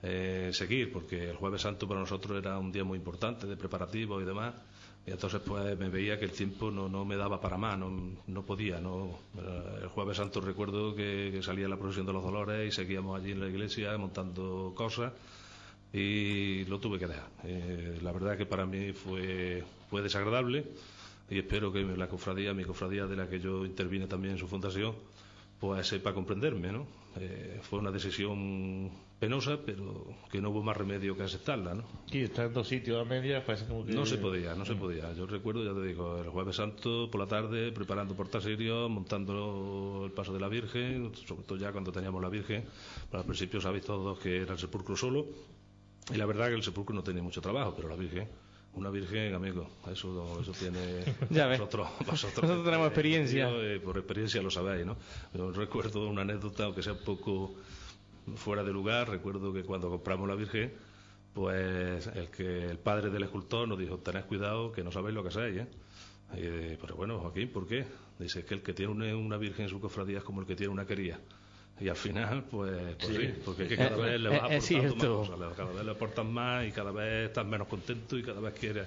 [0.02, 4.20] eh, seguir, porque el Jueves Santo para nosotros era un día muy importante de preparativo
[4.20, 4.54] y demás.
[5.06, 8.16] Y entonces pues me veía que el tiempo no, no me daba para más, no,
[8.26, 8.80] no podía.
[8.80, 9.18] No,
[9.82, 13.32] el Jueves Santo recuerdo que, que salía la procesión de los dolores y seguíamos allí
[13.32, 15.12] en la iglesia montando cosas
[15.92, 17.28] y lo tuve que dejar.
[17.44, 20.66] Eh, la verdad que para mí fue, fue desagradable
[21.30, 24.48] y espero que la cofradía, mi cofradía de la que yo intervine también en su
[24.48, 24.94] fundación,
[25.60, 26.86] pues sepa comprenderme, ¿no?
[27.16, 31.84] Eh, fue una decisión penosa, pero que no hubo más remedio que aceptarla, ¿no?
[32.10, 33.92] Y estar en dos sitios a medias parece como que...
[33.92, 35.12] No se podía, no se podía.
[35.12, 40.12] Yo recuerdo, ya te digo, el jueves santo por la tarde preparando portasirios, montando el
[40.12, 42.64] paso de la Virgen, sobre todo ya cuando teníamos la Virgen.
[43.12, 45.26] Al principio sabéis todos que era el sepulcro solo,
[46.12, 48.28] y la verdad que el sepulcro no tenía mucho trabajo, pero la Virgen
[48.74, 53.50] una virgen, amigo, eso, eso tiene Ya vosotros, vosotros, Nosotros tenemos experiencia.
[53.50, 54.96] Eh, por experiencia lo sabéis, ¿no?
[55.34, 57.54] Yo recuerdo una anécdota, aunque sea un poco
[58.36, 60.72] fuera de lugar, recuerdo que cuando compramos la virgen,
[61.34, 65.22] pues el que el padre del escultor nos dijo, tened cuidado que no sabéis lo
[65.22, 65.66] que hacéis, ¿eh?
[66.32, 67.84] Y, pero bueno, Joaquín, ¿por qué?
[68.18, 70.54] Dice que el que tiene una, una virgen en su cofradía es como el que
[70.54, 71.18] tiene una quería.
[71.80, 74.50] Y al final, pues, pues sí, porque es que cada Eh, vez le eh, vas
[74.50, 78.18] es aportando más cosas, cada vez le aportas más y cada vez estás menos contento
[78.18, 78.86] y cada vez quieres,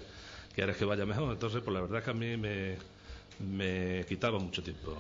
[0.54, 1.32] quieres que vaya mejor.
[1.34, 2.78] Entonces, pues la verdad es que a mí me,
[3.40, 4.96] me quitaba mucho tiempo.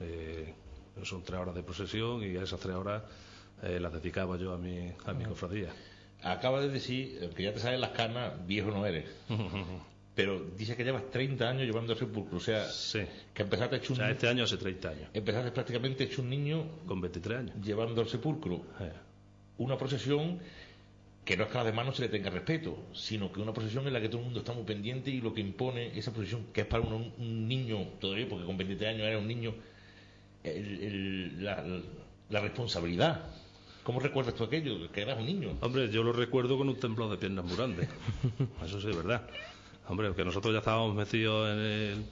[0.00, 0.54] Eh,
[1.02, 3.02] son tres horas de procesión y a esas tres horas
[3.62, 5.74] eh, las dedicaba yo a mi, a mi cofradía.
[6.22, 9.06] Acaba de decir que ya te salen las canas, viejo no eres.
[10.18, 12.38] Pero dice que llevas 30 años llevando el sepulcro.
[12.38, 12.98] O sea, Sí.
[13.32, 16.22] que empezaste hecho O un sea, ni- este año hace 30 años, empezaste prácticamente hecho
[16.22, 17.54] un niño con 23 años.
[17.62, 18.56] llevando el sepulcro.
[18.80, 18.90] Eh,
[19.58, 20.40] Una procesión
[21.24, 23.52] que no es que a las demás no se le tenga respeto, sino que una
[23.52, 26.12] procesión en la que todo el mundo está muy pendiente y lo que impone esa
[26.12, 29.28] procesión, que es para uno un, un niño todavía, porque con 23 años era un
[29.28, 29.54] niño,
[30.42, 31.64] el- el- la,
[32.30, 33.22] la responsabilidad.
[33.84, 34.90] ¿Cómo recuerdas tú aquello?
[34.90, 35.56] Que eras un niño.
[35.60, 37.86] Hombre, yo lo recuerdo con un temblor de piernas muy grande.
[38.64, 39.28] Eso sí es verdad.
[39.88, 42.04] Hombre, que nosotros ya estábamos metidos en el,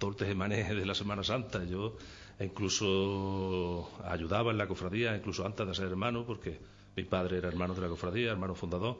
[0.00, 1.64] el tejemaneje de la Semana Santa.
[1.64, 1.96] Yo
[2.40, 6.58] incluso ayudaba en la cofradía, incluso antes de ser hermano, porque
[6.96, 8.98] mi padre era hermano de la cofradía, hermano fundador.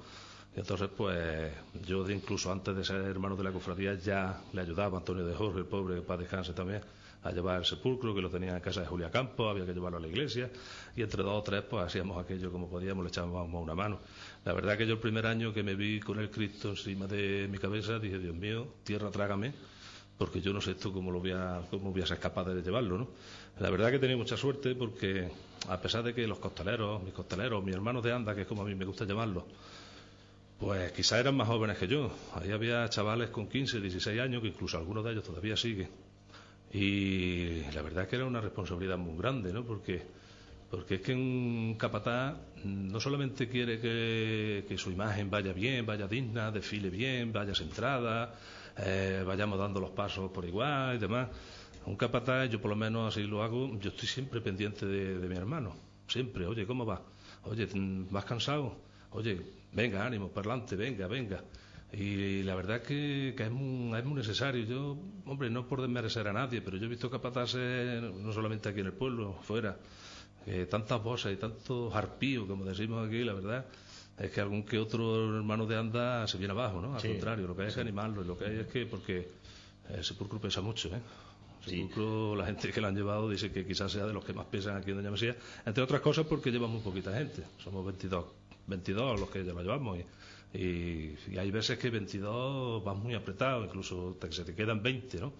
[0.57, 1.53] Y entonces, pues,
[1.87, 5.24] yo de- incluso antes de ser hermano de la cofradía ya le ayudaba a Antonio
[5.26, 6.80] de Jorge, el pobre, para descanse también,
[7.25, 9.97] a llevar el sepulcro, que lo tenía en casa de Julia Campos, había que llevarlo
[9.97, 10.51] a la iglesia,
[10.95, 13.99] y entre dos o tres, pues hacíamos aquello como podíamos, le echábamos una mano.
[14.45, 17.49] La verdad que yo el primer año que me vi con el Cristo encima de
[17.51, 19.55] mi cabeza, dije, Dios mío, tierra trágame,
[20.18, 22.62] porque yo no sé esto cómo lo voy a, cómo voy a ser capaz de
[22.62, 23.09] llevarlo, ¿no?
[23.59, 25.31] La verdad que tenido mucha suerte porque,
[25.68, 28.62] a pesar de que los costaleros, mis costaleros, mis hermanos de anda, que es como
[28.62, 29.45] a mí me gusta llamarlos,
[30.59, 32.11] pues quizás eran más jóvenes que yo.
[32.35, 36.03] Ahí había chavales con 15, 16 años, que incluso algunos de ellos todavía siguen.
[36.75, 39.64] Y la verdad que era una responsabilidad muy grande, ¿no?
[39.64, 40.03] Porque,
[40.68, 46.09] porque es que un capataz no solamente quiere que, que su imagen vaya bien, vaya
[46.09, 48.35] digna, desfile bien, vaya centrada,
[48.77, 51.29] eh, vayamos dando los pasos por igual y demás.
[51.87, 55.29] Un capataz, yo por lo menos así lo hago, yo estoy siempre pendiente de, de
[55.29, 55.77] mi hermano.
[56.09, 57.01] Siempre, oye, ¿cómo va?
[57.45, 57.68] Oye,
[58.11, 58.75] ¿vas cansado?
[59.11, 59.41] Oye,
[59.72, 61.41] venga, ánimo, parlante, venga, venga.
[61.97, 64.64] Y la verdad que, que es, muy, es muy necesario.
[64.64, 68.80] Yo, hombre, no por desmerecer a nadie, pero yo he visto capataces, no solamente aquí
[68.80, 69.76] en el pueblo, fuera,
[70.47, 73.66] eh, tantas voces y tantos arpíos, como decimos aquí, la verdad,
[74.18, 76.95] es que algún que otro hermano de anda se viene abajo, ¿no?
[76.95, 77.09] Al Sí.
[77.09, 79.28] contrario, lo que hay es que animarlo, y lo que hay es que, porque
[79.90, 81.01] el sepulcro pesa mucho, ¿eh?
[81.64, 81.70] Sí.
[81.76, 84.47] sepulcro, la gente que lo han llevado dice que quizás sea de los que más
[84.47, 88.24] pesan aquí en Doña Mesía, entre otras cosas porque lleva muy poquita gente, somos 22,
[88.66, 90.05] 22 los que lo llevamos y,
[90.55, 95.18] y, y hay veces que 22 van muy apretados, incluso te- se te quedan 20,
[95.20, 95.32] ¿no?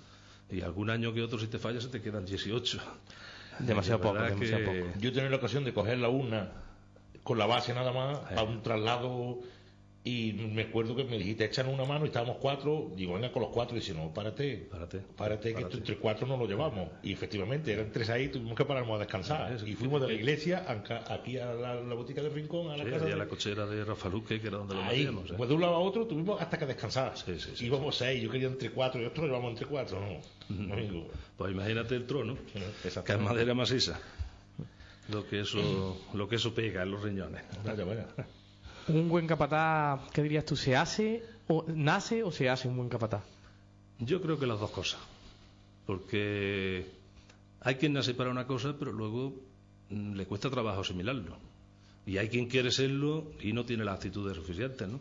[0.51, 2.79] Y algún año que otro si te falla se te quedan 18.
[3.61, 4.93] Demasiado poco, demasiado que- poco.
[4.99, 6.51] Yo he tenido la ocasión de coger la una
[7.23, 8.35] con la base nada más Sí.
[8.37, 9.39] a un traslado
[10.07, 13.41] y me acuerdo que me dijiste echan una mano y estábamos cuatro digo venga con
[13.41, 15.77] los cuatro y dice no párate Párate, párate que párate.
[15.79, 19.59] entre cuatro no lo llevamos y efectivamente eran tres ahí tuvimos que pararnos a descansar
[19.59, 20.67] Sí, y fuimos de la iglesia
[21.09, 23.83] aquí a la, la botica del rincón a la Sí, casa a la cochera de
[23.83, 25.31] Rafa Luque, que era donde lo metíamos.
[25.31, 25.35] ¿eh?
[25.39, 27.15] pues de un lado a otro tuvimos hasta que descansar.
[27.17, 30.71] Sí, Íbamos seis, yo quería entre cuatro y otros lo llevamos entre cuatro, no.
[30.75, 31.09] Amigo.
[31.39, 32.37] Pues imagínate el trono,
[32.83, 33.99] que es madera maciza.
[35.09, 37.43] Lo que eso, lo que eso pega en los riñones.
[37.65, 38.07] Vaya, vaya.
[38.89, 40.57] Un buen capataz, ¿qué dirías tú?
[40.57, 43.23] ¿Se hace, o nace o se hace un buen capataz?
[43.99, 45.01] Yo creo que las dos cosas.
[45.87, 46.87] Porque
[47.61, 49.35] hay quien nace para una cosa, pero luego
[49.91, 51.37] mm, le cuesta trabajo asimilarlo.
[52.07, 55.01] Y hay quien quiere serlo y no tiene las actitudes suficientes, ¿no?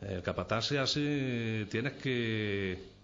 [0.00, 2.94] El capataz se hace, tienes que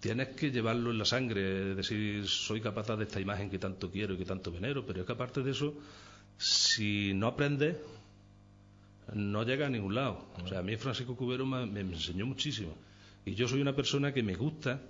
[0.00, 3.88] tienes que llevarlo en la sangre, es decir, soy capaz de esta imagen que tanto
[3.88, 5.74] quiero y que tanto venero, pero es que aparte de eso,
[6.36, 7.76] si no aprendes,
[9.14, 10.24] no llega a ningún lado.
[10.42, 12.74] O sea, a mí Francisco Cubero me, enseñó muchísimo.
[13.24, 14.80] Y yo soy una persona que me gusta,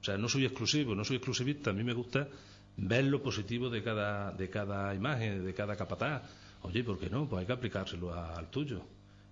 [0.00, 2.28] o sea, no soy exclusivo, no soy exclusivista, a mí me gusta
[2.76, 6.22] ver lo positivo de cada, de cada imagen, de cada capataz.
[6.62, 7.28] Oye, ¿por qué no?
[7.28, 8.80] Pues hay que aplicárselo a- al tuyo.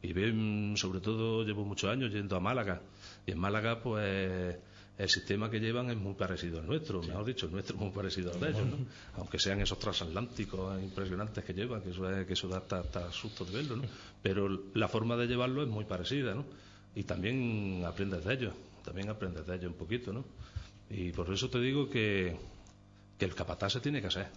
[0.03, 2.81] Y ven, sobre todo, llevo muchos años yendo a Málaga.
[3.27, 4.57] Y en Málaga, pues,
[5.03, 7.03] el sistema que llevan es muy parecido al nuestro.
[7.03, 8.79] Mejor dicho, el nuestro es muy parecido al de ellos, ¿no?
[9.17, 13.11] Aunque sean esos transatlánticos impresionantes que llevan, que eso, es- que eso da hasta, hasta
[13.13, 13.83] susto de verlo, ¿no?
[14.23, 16.45] Pero la forma de llevarlo es muy parecida, ¿no?
[16.95, 18.55] Y también aprendes de ellos,
[18.85, 20.25] también aprendes de ellos un poquito, ¿no?
[20.91, 22.37] Y por eso te digo que,
[23.19, 24.29] que el capataz se tiene que hacer.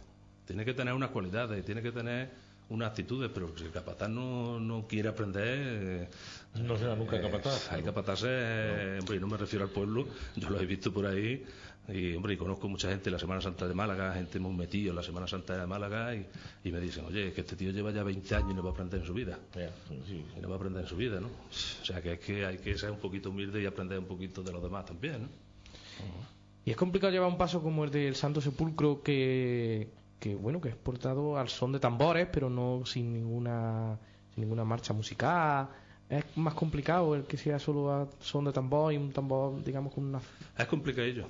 [0.47, 2.31] Tiene que tener unas cualidades, tiene que tener
[2.69, 5.45] unas actitudes, pero si el capataz no, no quiere aprender...
[5.47, 6.09] eh,
[6.55, 7.93] No será nunca capataz, Hay ¿no?
[7.93, 11.45] capaces, eh, hombre, y no me refiero al pueblo, yo lo he visto por ahí,
[11.87, 14.89] y hombre, y conozco mucha gente en la Semana Santa de Málaga, gente muy metida
[14.89, 16.25] en la Semana Santa de Málaga, y,
[16.63, 18.73] y me dicen, oye, que este tío lleva ya 20 años y no va a
[18.73, 19.37] aprender en su vida.
[19.53, 20.25] Sí.
[20.35, 21.27] Y no va a aprender en su vida, ¿no?
[21.27, 24.41] O sea, que es que hay que ser un poquito humilde y aprender un poquito
[24.41, 25.27] de los demás también, ¿no?
[26.65, 29.89] Y es complicado llevar un paso como el del Santo Sepulcro que,
[30.26, 33.95] que bueno, que es portado al son de tambores, pero no sin ninguna
[34.34, 35.69] sin ninguna marcha musical.
[36.10, 39.93] Es más complicado el que sea solo a son de tambor y un tambor, digamos,
[39.93, 40.19] con una...
[40.57, 41.27] Es complicadillo,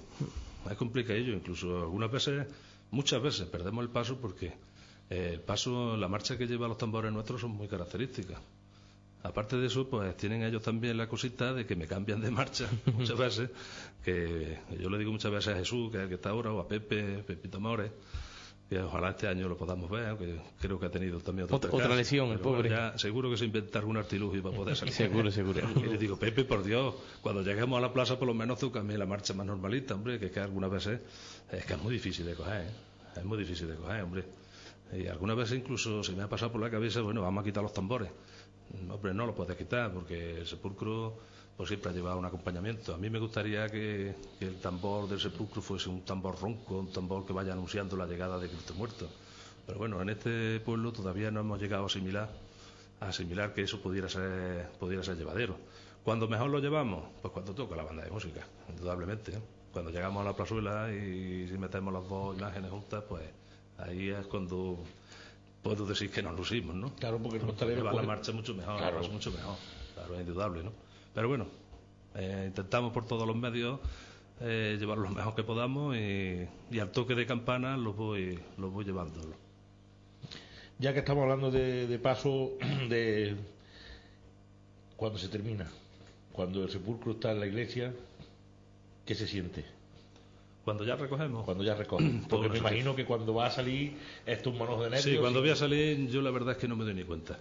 [0.72, 2.48] es complicadillo, incluso algunas veces,
[2.92, 4.54] muchas veces perdemos el paso porque
[5.10, 8.40] eh, el paso, la marcha que lleva los tambores nuestros son muy características.
[9.24, 12.70] Aparte de eso, pues tienen ellos también la cosita de que me cambian de marcha
[12.94, 13.50] muchas veces,
[14.06, 16.62] que yo le digo muchas veces a Jesús, que es el que está ahora, o
[16.62, 17.92] a Pepe, Pepito More,
[18.70, 21.84] que ojalá este año lo podamos ver, aunque creo que ha tenido también Otra- percance,
[21.86, 22.70] otra lesión, el bueno, pobre.
[22.72, 24.94] ya seguro que se inventa algún artilugio para poder salir.
[24.96, 25.62] Seguro, seguro.
[25.76, 28.72] Y le digo, Pepe, por Dios, cuando lleguemos a la plaza, por lo menos tú
[28.72, 31.00] cambies la marcha más normalita, hombre, que es que algunas veces
[31.52, 32.70] es que es muy difícil de coger, ¿eh?
[33.18, 34.24] es muy difícil de coger, hombre.
[34.94, 37.64] Y algunas veces incluso se me ha pasado por la cabeza, bueno, vamos a quitar
[37.64, 38.10] los tambores.
[38.90, 41.18] Hombre, no lo puedes quitar porque el sepulcro
[41.56, 42.94] pues siempre ha llevado un acompañamiento.
[42.94, 47.26] A mí me gustaría que, el tambor del sepulcro fuese un tambor ronco, un tambor
[47.26, 49.10] que vaya anunciando la llegada de Cristo muerto.
[49.66, 52.30] Pero bueno, en este pueblo todavía no hemos llegado a asimilar,
[53.00, 55.58] a asimilar que eso pudiera ser, pudiera ser llevadero.
[56.04, 59.32] Cuando mejor lo llevamos, pues cuando toca la banda de música, indudablemente.
[59.32, 59.42] ¿eh?
[59.72, 63.24] Cuando llegamos a la plazuela y si metemos las dos imágenes juntas, pues
[63.78, 64.78] ahí es cuando
[65.64, 66.94] puedo decir que nos lucimos, ¿no?
[66.96, 69.02] Claro, porque el costalero Lleva la marcha mucho mejor, Claro.
[69.02, 69.56] es mucho mejor,
[69.96, 70.72] claro, es indudable, ¿no?
[71.14, 71.48] Pero bueno,
[72.16, 73.80] eh, intentamos por todos los medios
[74.42, 78.72] eh, llevar lo mejor que podamos y, y al toque de campana los voy, los
[78.72, 79.22] voy llevando.
[80.78, 82.52] Ya que estamos hablando de, de paso,
[82.90, 83.36] de
[84.98, 85.70] cuando se termina,
[86.32, 87.94] cuando el sepulcro está en la iglesia,
[89.06, 89.66] ¿qué se siente?
[90.66, 91.46] Cuando ya recogemos.
[91.46, 92.26] Cuando ya recogen.
[92.30, 95.04] Porque me imagino que cuando va a salir esto un manojo de nervios.
[95.04, 97.04] Sí, cuando y- voy a salir, yo la verdad es que no me doy ni
[97.04, 97.40] cuenta.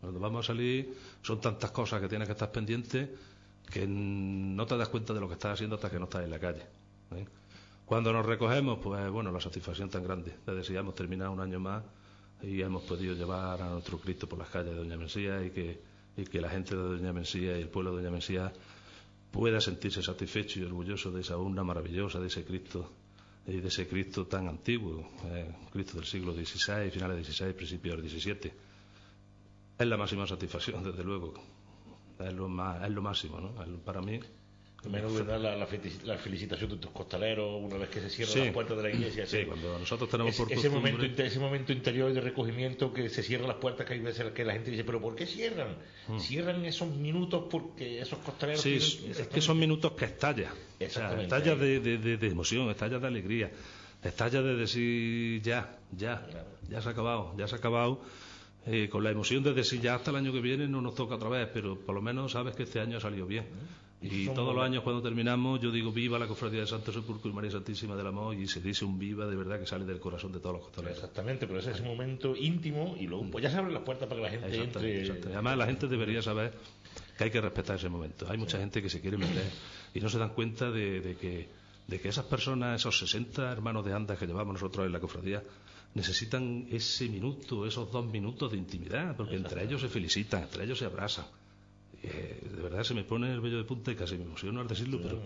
[0.00, 3.14] Cuando vamos a salir, son tantas cosas que tienes que estar pendiente
[3.70, 6.30] que no te das cuenta de lo que estás haciendo hasta que no estás en
[6.30, 6.62] la calle.
[7.16, 7.26] ¿eh?
[7.86, 10.32] Cuando nos recogemos, pues bueno, la satisfacción tan grande.
[10.46, 11.82] Es decir, hemos terminado un año más
[12.42, 15.80] y hemos podido llevar a nuestro Cristo por las calles de Doña Mencía y que,
[16.16, 18.52] y que la gente de Doña Mencía y el pueblo de Doña Mencía
[19.34, 22.88] pueda sentirse satisfecho y orgulloso de esa urna maravillosa, de ese Cristo
[23.44, 28.00] y de ese Cristo tan antiguo, eh, Cristo del siglo XVI, finales del XVI, principios
[28.00, 28.52] del XVII.
[29.76, 31.34] Es la máxima satisfacción, desde luego.
[32.16, 33.52] Es lo, más, es lo máximo, ¿no?
[33.84, 34.20] Para mí.
[34.90, 35.66] Menos de dar la, la
[36.04, 38.40] la felicitación de tus costaleros una vez que se cierran Sí.
[38.44, 39.26] las puertas de la iglesia.
[39.26, 43.08] Sí, cuando nosotros tenemos ese, por ese costumbre- momento, ese momento interior de recogimiento que
[43.08, 45.76] se cierran las puertas, que hay veces que la gente dice, pero ¿por qué cierran?
[46.18, 48.60] Cierran esos minutos porque esos costaleros...
[48.64, 48.68] Hmm.
[48.80, 50.52] Sí, tienen- es, es que son minutos que estalla.
[50.52, 51.24] O sea, Exactamente.
[51.24, 53.50] estalla de, de- de- de emoción, estalla de alegría,
[54.02, 56.26] estalla de decir ya, ya,
[56.68, 58.00] ya se ha acabado, ya se ha acabado.
[58.66, 61.16] eh, con la emoción de decir ya hasta el año que viene no nos toca
[61.16, 63.44] otra vez, pero por lo menos sabes que este año ha salido bien.
[64.04, 67.32] Y todos los años cuando terminamos yo digo viva la cofradía de Santo Sepulcro y
[67.32, 70.32] María Santísima del Amor y se dice un viva de verdad que sale del corazón
[70.32, 70.98] de todos los costaleros.
[70.98, 74.08] Exactamente, pero ese es un momento íntimo y luego pues ya se abren las puertas
[74.08, 75.00] para que la gente Exactamente, entre...
[75.00, 75.34] exactamente.
[75.34, 76.52] Además, la gente debería saber
[77.16, 78.26] que hay que respetar ese momento.
[78.28, 79.50] Hay mucha gente que se quiere meter
[79.94, 81.48] y no se dan cuenta de, de que,
[81.86, 85.42] de que esas personas, esos 60 hermanos de andas que llevamos nosotros en la cofradía,
[85.94, 90.78] necesitan ese minuto, esos dos minutos de intimidad, porque entre ellos se felicitan, entre ellos
[90.78, 91.26] se abrazan.
[92.04, 94.68] Eh, de verdad se me pone el vello de punta y casi me emociono al
[94.68, 95.20] decirlo, pero,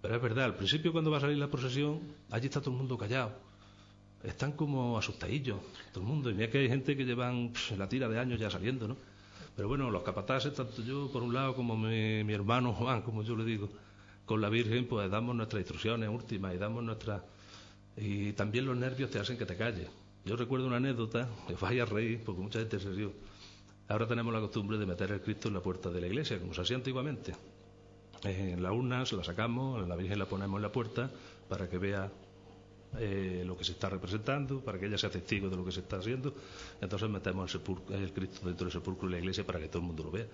[0.00, 0.44] pero es verdad.
[0.44, 2.00] Al principio, cuando va a salir la procesión,
[2.30, 3.50] allí está todo el mundo callado
[4.22, 5.58] están como asustadillos,
[5.92, 6.30] todo el mundo.
[6.30, 8.96] Y mira que hay gente que llevan la tira de años ya saliendo, ¿no?
[9.56, 13.22] Pero bueno, los capataces, tanto yo por un lado como mi, mi hermano Juan, como
[13.22, 13.68] yo le digo,
[14.24, 17.22] con la Virgen, pues damos nuestras instrucciones últimas y damos nuestras...
[17.96, 19.88] Y también los nervios te hacen que te calles.
[20.24, 23.12] Yo recuerdo una anécdota, que vaya a reír, porque mucha gente se rió.
[23.90, 26.54] Ahora tenemos la costumbre de meter el Cristo en la puerta de la iglesia, como
[26.54, 27.34] se hacía antiguamente.
[28.22, 31.10] En la urna se la sacamos, la Virgen la ponemos en la puerta
[31.48, 32.08] para que vea
[33.00, 35.80] eh, lo que se está representando, para que ella sea testigo de lo que se
[35.80, 36.32] está haciendo.
[36.80, 39.78] Entonces metemos el, sepulcro, el Cristo dentro del sepulcro de la iglesia para que todo
[39.78, 40.26] el mundo lo vea.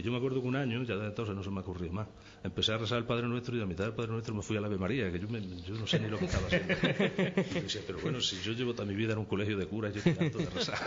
[0.00, 1.92] Y yo me acuerdo que un año, ya de entonces no se me ha ocurrido
[1.92, 2.08] más,
[2.42, 4.60] empecé a rezar el Padre Nuestro y a mitad del Padre Nuestro me fui a
[4.62, 6.72] la Ave María, que yo, me- yo no sé ni lo que estaba haciendo.
[6.74, 9.92] Y decía, pero bueno, si yo llevo toda mi vida en un colegio de curas,
[9.92, 10.78] yo estoy harto de rezar.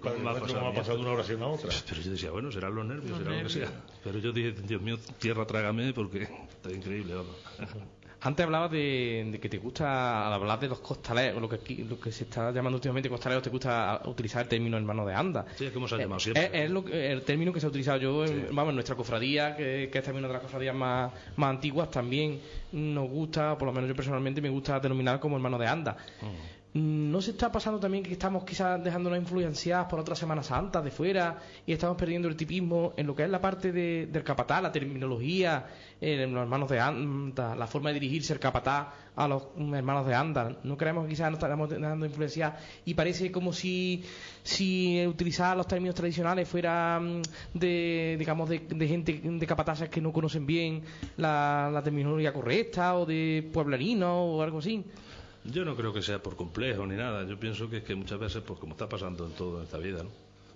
[0.00, 1.70] ¿Cómo me ha pasado ¿cómo a ha pasado una oración a otra?
[1.88, 3.72] Pero yo decía, bueno, serán los nervios, Los será lo que sea.
[4.02, 7.36] Pero yo dije, Dios mío, tierra trágame porque está increíble, vamos.
[8.26, 11.84] Antes hablabas de, de que te gusta, al hablar de los costaleros, lo que, aquí-
[11.84, 15.44] lo que se está llamando últimamente costaleros, te gusta utilizar el término hermano de anda.
[15.56, 16.44] Sí, es como se ha Eh, llamado siempre.
[16.46, 18.96] Es, es lo que- el término que se ha utilizado yo, en, vamos, en nuestra
[18.96, 22.40] cofradía, que, que es también una de las cofradías más, más antiguas, también
[22.72, 25.94] nos gusta, por lo menos yo personalmente, me gusta denominar como hermano de anda.
[26.22, 26.63] Mm.
[26.74, 30.90] ¿No se está pasando también que estamos quizás dejándonos influenciadas por otras Semanas Santas de
[30.90, 34.60] fuera y estamos perdiendo el tipismo en lo que es la parte de- del capataz,
[34.60, 35.66] la terminología,
[36.00, 40.04] eh, los hermanos de anda, la forma de dirigirse el capataz a los mm, hermanos
[40.04, 40.56] de anda?
[40.64, 44.02] ¿No creemos que quizás nos estamos dejando influenciar y parece como si,
[44.42, 47.22] si utilizar los términos tradicionales fuera mm,
[47.56, 50.82] de, digamos, de, de gente, de capataces que no conocen bien
[51.18, 54.84] la, la terminología correcta o de pueblerino o algo así?
[55.44, 57.24] Yo no creo que sea por complejo ni nada.
[57.24, 60.02] Yo pienso que que muchas veces, pues como está pasando en todo en esta vida,
[60.02, 60.10] ¿no?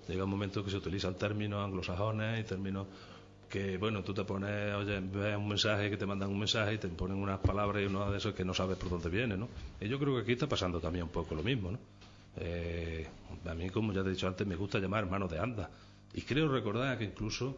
[0.09, 2.87] Llega un momento que se utilizan términos anglosajones y términos
[3.49, 6.79] que, bueno, tú te pones, oye, ves un mensaje, que te mandan un mensaje y
[6.79, 9.49] te ponen unas palabras y uno de esos que no sabes por dónde viene, ¿no?
[9.81, 11.79] Y yo creo que aquí está pasando también un poco lo mismo, ¿no?
[12.37, 13.07] Eh,
[13.45, 15.71] a mí, como ya te he dicho antes, me gusta llamar hermano de anda.
[16.15, 17.57] Y creo recordar que incluso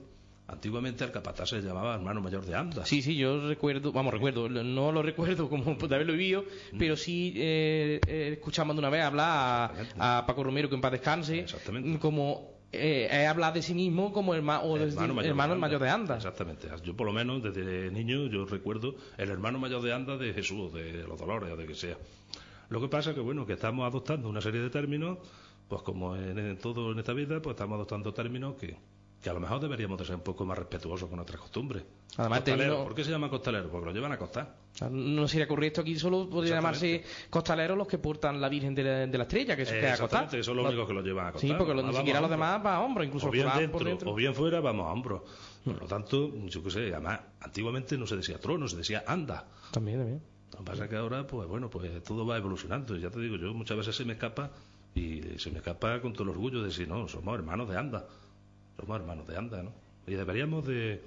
[0.50, 2.84] antiguamente al capataz se le llamaba hermano mayor de anda.
[2.84, 6.78] Sí, sí, yo recuerdo, vamos, recuerdo, no lo recuerdo como de haberlo vivido, Mm.
[6.78, 10.80] pero sí eh, eh, escuchamos de una vez hablar a, a Paco Romero, que en
[10.80, 11.98] paz descanse, Exactamente.
[11.98, 13.08] como eh,
[13.52, 16.16] de sí mismo como herma- o de- hermano, de mayor de anda.
[16.16, 16.68] Exactamente.
[16.84, 20.72] Yo por lo menos desde niño yo recuerdo el hermano mayor de anda de Jesús,
[20.72, 21.96] de los Dolores o de que sea.
[22.68, 25.18] Lo que pasa que bueno, que estamos adoptando una serie de términos,
[25.68, 28.76] pues como en, en todo en esta vida, pues estamos adoptando términos que,
[29.22, 31.82] que a lo mejor deberíamos de ser un poco más respetuosos con nuestras costumbres.
[32.16, 32.40] Además,
[32.84, 33.68] ¿por qué se llama costalero?
[33.70, 34.56] Porque lo llevan a costar.
[34.90, 39.06] No sería correcto aquí solo podría llamarse costaleros los que portan la Virgen de la,
[39.06, 40.38] de la Estrella, que Eh, queda a exactamente, costar.
[40.38, 41.58] que son los únicos que lo llevan a Sí, costar.
[41.58, 43.84] porque lo- ni siquiera los demás va a hombros, incluso o bien van por dentro,
[43.84, 44.10] dentro.
[44.10, 45.22] o bien fuera, vamos a hombros.
[45.64, 49.46] Por lo tanto, yo qué sé, además, antiguamente no se decía trono, se decía anda.
[49.70, 50.22] También, también.
[50.52, 52.96] Lo que pasa es que ahora, pues bueno, pues todo va evolucionando.
[52.96, 54.50] Y ya te digo, yo muchas veces se me escapa
[54.94, 58.06] y se me escapa con todo el orgullo de decir, no, somos hermanos de anda.
[58.80, 59.72] Somos hermanos de anda, ¿no?
[60.06, 61.02] Y deberíamos de,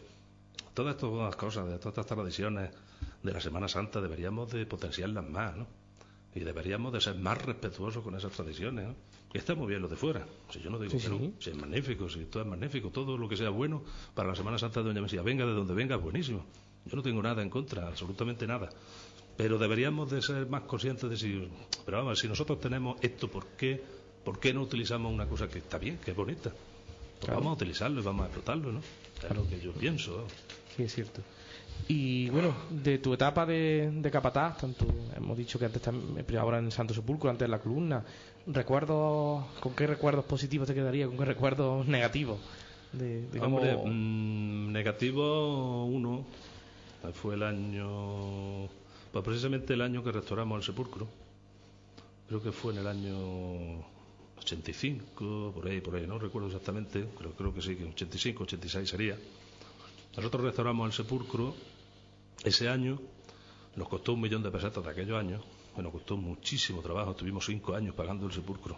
[0.74, 2.72] todas estas cosas, de todas estas tradiciones
[3.22, 5.68] de la Semana Santa, deberíamos de potenciarlas más, ¿no?
[6.36, 8.95] Y deberíamos de ser más respetuosos con esas tradiciones, ¿no?
[9.34, 10.26] Y está muy bien lo de fuera.
[10.50, 11.34] Si yo no digo Sí, que no, sí.
[11.40, 13.84] si es magnífico, si todo es magnífico, todo lo que sea bueno
[14.14, 16.45] para la Semana Santa de Doña Mesía, venga de donde venga, es buenísimo.
[16.86, 18.70] Yo no tengo nada en contra, absolutamente nada.
[19.36, 21.50] Pero deberíamos de ser más conscientes de si,
[21.86, 23.82] pero vamos, si nosotros tenemos esto, ¿por qué,
[24.24, 26.52] por qué no utilizamos una cosa que está bien, que es bonita?
[27.24, 27.40] Pues Claro.
[27.40, 28.80] vamos a utilizarlo y vamos a explotarlo, ¿no?
[28.80, 30.26] Es lo que yo pienso.
[30.76, 31.22] Sí, es cierto.
[31.88, 34.86] Y bueno, de tu etapa de, de capataz, tanto
[35.16, 38.04] hemos dicho que antes tam- ahora en Santo Sepulcro, antes en la columna,
[38.48, 41.08] recuerdos, ¿con qué recuerdos positivos te quedaría?
[41.08, 42.40] ¿Con qué recuerdos negativos?
[42.91, 46.26] De, de cómo- Hombre, mm, negativo uno,
[47.14, 48.68] fue el año,
[49.14, 51.08] pues precisamente el año que restauramos el sepulcro.
[52.28, 53.84] Creo que fue en el año
[54.44, 58.90] 85, por ahí, por ahí, no recuerdo exactamente, pero creo que sí, que 85, 86
[58.90, 59.18] sería.
[60.15, 61.56] Nosotros restauramos el sepulcro
[62.44, 62.99] ese año,
[63.76, 65.44] nos costó un millón de pesetas de aquellos años,
[65.82, 68.78] nos costó muchísimo trabajo, estuvimos cinco años pagando el sepulcro.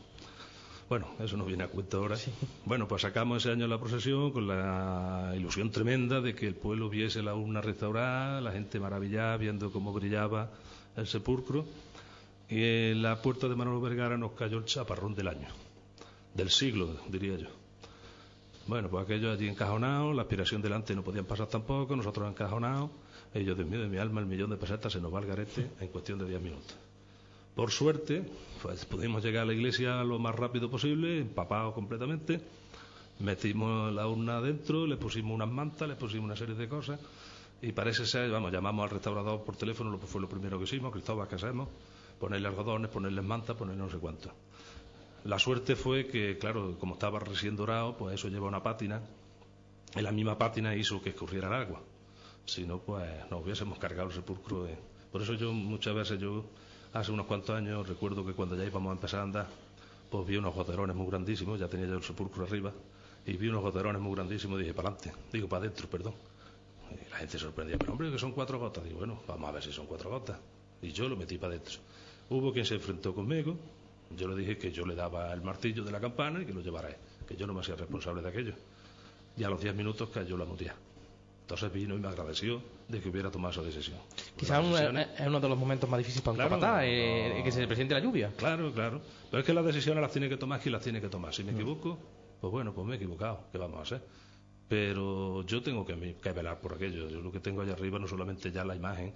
[0.88, 2.16] Bueno, eso no viene a cuenta ahora.
[2.64, 6.90] Bueno, pues sacamos ese año la procesión con la ilusión tremenda de que el pueblo
[6.90, 10.52] viese la urna restaurada, la gente maravillada viendo cómo brillaba
[10.96, 11.66] el sepulcro.
[12.50, 15.48] Y en la puerta de Manolo Vergara nos cayó el chaparrón del año,
[16.34, 17.48] del siglo, diría yo.
[18.68, 22.90] Bueno, pues aquello allí encajonado, la aspiración delante no podían pasar tampoco, nosotros encajonados.
[23.34, 25.70] Ellos, Dios mío, de mi alma, el millón de pesetas se nos va al garete
[25.80, 26.76] en cuestión de 10 minutos.
[27.56, 28.24] Por suerte,
[28.62, 32.42] pues pudimos llegar a la iglesia lo más rápido posible, empapados completamente.
[33.20, 37.00] Metimos la urna adentro, le pusimos unas mantas, le pusimos una serie de cosas.
[37.62, 40.66] Y parece ser, vamos, llamamos al restaurador por teléfono, lo que fue lo primero que
[40.66, 41.70] hicimos, Cristóbal, ¿qué hacemos?
[42.20, 44.32] Ponerle algodones, ponerle mantas, ponerle no sé cuánto.
[45.26, 49.02] La suerte fue que, claro, como estaba recién dorado, pues eso lleva una pátina.
[49.96, 51.82] Y la misma pátina hizo que escurriera el agua.
[52.46, 54.64] Si no, pues nos hubiésemos cargado el sepulcro.
[54.66, 54.78] de-
[55.12, 56.46] Por eso yo muchas veces, yo
[56.94, 59.48] hace unos cuantos años, recuerdo que cuando ya íbamos a empezar a andar,
[60.10, 62.72] pues vi unos goterones muy grandísimos, ya tenía yo el sepulcro arriba,
[63.26, 66.14] y vi unos goterones muy grandísimos y dije, para adelante, digo, para adentro, perdón.
[66.92, 68.84] Y la gente sorprendía, pero hombre, que son cuatro gotas.
[68.84, 70.38] Digo, bueno, vamos a ver si son cuatro gotas.
[70.82, 71.80] Y yo lo metí para adentro.
[72.30, 73.56] Hubo quien se enfrentó conmigo,
[74.16, 76.62] yo le dije que yo le daba el martillo de la campana y que lo
[76.62, 76.96] llevara él,
[77.28, 78.54] que yo no me hacía responsable de aquello.
[79.38, 80.76] Y a los diez minutos cayó la mutia.
[81.42, 83.98] Entonces vino y me agradeció de que hubiera tomado esa decisión.
[84.36, 87.42] Quizás un- decisiones- es uno de los momentos más difíciles para un capataz, no, eh,
[87.44, 88.32] que se presente la lluvia.
[88.36, 89.02] Claro, claro.
[89.30, 91.34] Pero es que las decisiones las tiene que tomar quien las tiene que tomar.
[91.36, 92.00] Si me equivoco,
[92.42, 93.42] pues bueno, pues me he equivocado.
[93.52, 94.02] ¿Qué vamos a hacer?
[94.68, 97.08] Pero yo tengo que, que velar por aquello.
[97.08, 99.14] Yo lo que tengo allá arriba no solamente ya la imagen,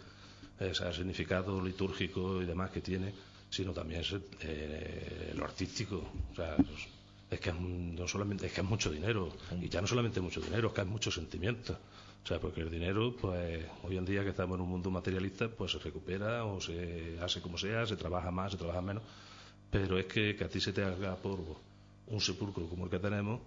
[0.73, 3.13] sea, el significado litúrgico y demás que tiene,
[3.49, 6.03] sino también es, eh, lo artístico.
[6.31, 6.87] O sea, es-
[7.31, 9.31] es que es, no solamente es que es mucho dinero
[9.61, 11.77] y ya no solamente mucho dinero, es que es mucho sentimiento.
[12.23, 15.47] O sea, porque el dinero, pues hoy en día que estamos en un mundo materialista,
[15.47, 19.03] pues se recupera o se hace como sea, se trabaja más, se trabaja menos.
[19.71, 21.59] Pero es que, que a ti se te haga polvo
[22.07, 23.39] un sepulcro como el que tenemos,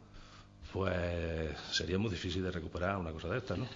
[0.72, 3.66] pues sería muy difícil de recuperar una cosa de estas, ¿no?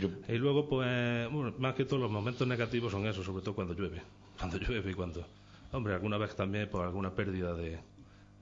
[0.00, 3.54] Yo, Y luego, pues, bueno, más que todo los momentos negativos son esos, sobre todo
[3.54, 4.02] cuando llueve.
[4.38, 5.24] Cuando llueve y cuando...
[5.72, 7.78] Hombre, alguna vez también por alguna pérdida de,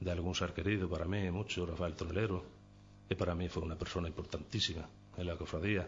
[0.00, 2.44] de algún ser querido, para mí mucho, Rafael Tonelero,
[3.08, 5.86] que para mí fue una persona importantísima en la cofradía.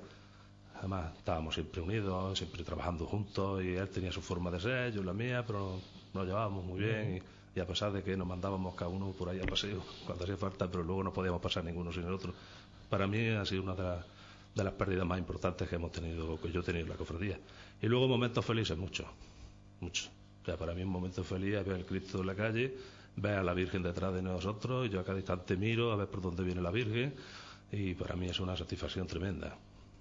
[0.79, 5.03] Además, estábamos siempre unidos, siempre trabajando juntos, y él tenía su forma de ser, yo
[5.03, 5.81] la mía, pero
[6.15, 7.17] nos llevábamos muy bien,
[7.55, 10.25] y, y a pesar de que nos mandábamos cada uno por ahí a paseo cuando
[10.25, 12.33] hacía falta, pero luego no podíamos pasar ninguno sin el otro.
[12.89, 14.05] Para mí ha sido una de, las-
[14.57, 17.39] de las pérdidas más importantes que hemos tenido, que yo he tenido en la cofradía.
[17.81, 19.07] Y luego momentos felices, muchos,
[19.81, 20.11] muchos.
[20.43, 22.75] O sea, para mí un momento feliz es ver al Cristo en la calle,
[23.17, 26.09] ver a la Virgen detrás de nosotros, y yo a cada instante miro a ver
[26.09, 27.15] por dónde viene la Virgen,
[27.71, 29.55] y para mí es una satisfacción tremenda.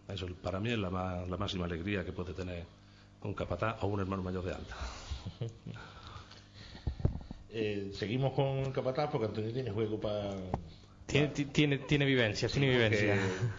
[0.07, 2.64] Eso para mí es la, más- la máxima alegría que puede tener
[3.23, 4.76] un capataz o un hermano mayor de alta.
[7.49, 10.32] eh, seguimos con el capataz porque Antonio tiene juego para...
[11.06, 13.15] Tiene, ti- tiene, tiene vivencia, tiene vivencia.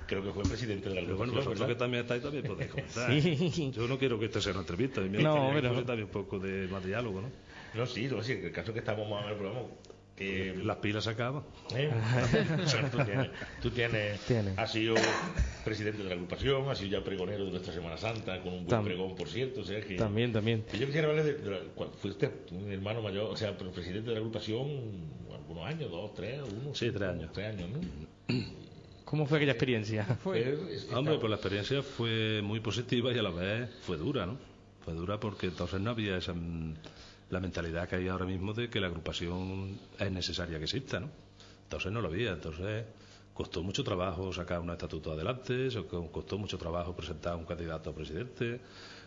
[0.06, 3.20] Creo que fue presidente de la Pero bueno, vosotros que también estáis también podéis comentar.
[3.22, 3.70] Sí.
[3.72, 6.84] Yo no quiero que esta sea una entrevista, No, pero- también un poco de más
[6.84, 7.30] diálogo, ¿no?
[7.74, 9.70] No, sí, no, sí, el caso que estamos más o menos, pero vamos,
[10.16, 10.54] que...
[10.64, 11.42] Las pilas se acaban.
[11.74, 11.90] ¿Eh?
[12.64, 13.30] O sea, tú tienes,
[13.62, 14.52] tú tienes, Tiene.
[14.56, 14.94] has sido
[15.64, 18.80] presidente de la agrupación, has sido ya pregonero de nuestra Semana Santa, con un buen
[18.80, 19.96] Tam- pregón, por cierto, o sea que...
[19.96, 20.62] También, también.
[20.62, 23.70] que Yo quisiera hablarle de, de la- cuando fuiste un hermano mayor, o sea, pero
[23.70, 24.66] presidente de la agrupación,
[25.32, 26.74] algunos años, dos, tres, uno.
[26.74, 27.30] Sí, tres años.
[27.32, 28.34] Tres años, ¿no?
[29.04, 30.04] ¿Cómo fue aquella experiencia?
[30.22, 30.58] Fue.
[30.92, 34.36] Hombre, pues la experiencia fue muy positiva y a la vez fue dura, ¿no?
[34.84, 36.34] Fue dura porque entonces no había esa
[37.30, 41.10] la mentalidad que hay ahora mismo de que la agrupación es necesaria que exista, ¿no?
[41.64, 42.84] Entonces no lo había, entonces
[43.34, 45.68] costó mucho trabajo sacar un estatuto adelante,
[46.12, 48.60] costó mucho trabajo presentar un candidato a presidente,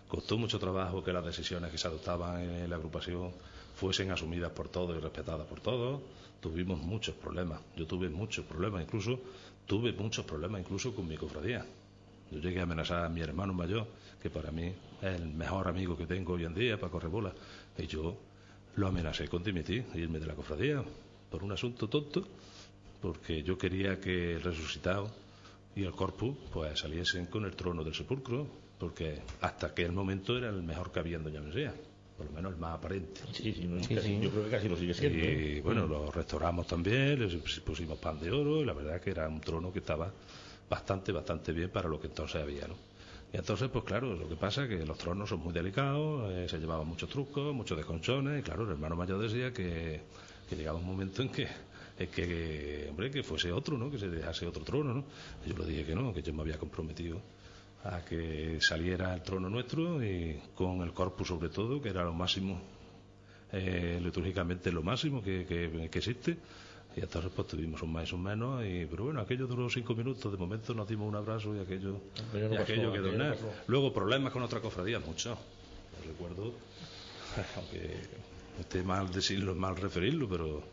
[0.07, 3.31] costó mucho trabajo que las decisiones que se adoptaban en la agrupación
[3.75, 6.01] fuesen asumidas por todos y respetadas por todos.
[6.41, 9.19] Tuvimos muchos problemas, yo tuve muchos problemas, incluso
[9.65, 11.65] tuve muchos problemas incluso con mi cofradía.
[12.31, 13.87] Yo llegué a amenazar a mi hermano mayor,
[14.21, 14.67] que para mí
[15.01, 17.33] es el mejor amigo que tengo hoy en día para correr bola.
[17.77, 18.17] Y yo
[18.75, 20.83] lo amenacé con dimitir, irme de la cofradía,
[21.29, 22.27] por un asunto tonto,
[23.01, 25.09] porque yo quería que el resucitado
[25.75, 28.47] y el corpus pues saliesen con el trono del sepulcro,
[28.77, 31.73] porque hasta aquel momento era el mejor que había en Doña Mesía,
[32.17, 33.21] por lo menos el más aparente.
[33.33, 34.19] Sí, sí, no, Sí, casi- sí.
[34.21, 35.23] yo creo que casi lo sigue siendo.
[35.23, 35.55] ¿eh?
[35.57, 39.27] Y bueno, lo restauramos también, les pusimos pan de oro y la verdad que era
[39.29, 40.11] un trono que estaba
[40.69, 42.75] bastante, bastante bien para lo que entonces había, ¿no?
[43.31, 46.47] Y entonces, pues claro, lo que pasa es que los tronos son muy delicados, eh,
[46.49, 50.01] se llevaban muchos trucos, muchos desconchones, y claro, el hermano mayor decía que,
[50.49, 51.47] que llegaba un momento en que,
[51.99, 53.91] en que, hombre, que fuese otro, ¿no?
[53.91, 55.03] Que se dejase otro trono, ¿no?
[55.45, 57.21] Yo le dije que no, que yo me había comprometido
[57.83, 62.13] a que saliera el trono nuestro y con el corpus sobre todo, que era lo
[62.13, 62.59] máximo
[63.51, 66.37] eh, litúrgicamente lo máximo que, que- que existe.
[66.95, 69.95] Y entonces pues tuvimos un más y un menos, y, pero bueno, aquello duró cinco
[69.95, 71.97] minutos, de momento nos dimos un abrazo y aquello,
[72.29, 73.33] Aquello no y pasó, aquello quedó aquello en no nada.
[73.35, 73.53] pasó.
[73.67, 75.37] Luego problemas con otra cofradía, muchos.
[75.37, 76.53] Yo recuerdo,
[77.55, 78.01] aunque
[78.59, 80.63] esté mal decirlo, mal referirlo, pero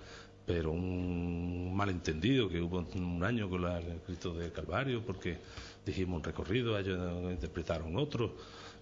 [0.47, 5.39] pero un malentendido que hubo un año con la- el Cristo del Calvario, porque
[5.85, 8.37] dijimos un recorrido, ellos interpretaron otro,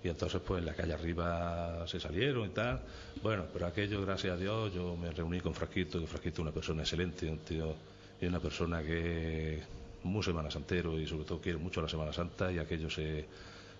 [0.05, 2.81] y entonces pues en la calle arriba se salieron y tal.
[3.23, 6.53] Bueno, pero aquello, gracias a Dios, yo me reuní con Frasquito, que Frasquito es una
[6.53, 7.75] persona excelente, un tío,
[8.21, 9.63] y una persona que
[10.03, 13.25] muy semana santero y sobre todo quiere mucho la Semana Santa y aquello se,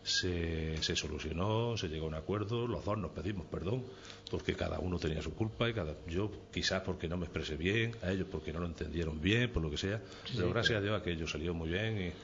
[0.03, 3.85] se, se solucionó, se llegó a un acuerdo, los dos nos pedimos perdón
[4.31, 7.95] porque cada uno tenía su culpa y cada yo quizás porque no me expresé bien,
[8.03, 10.01] a ellos porque no lo entendieron bien, por lo que sea,
[10.35, 12.15] pero gracias a Dios aquello salió muy bien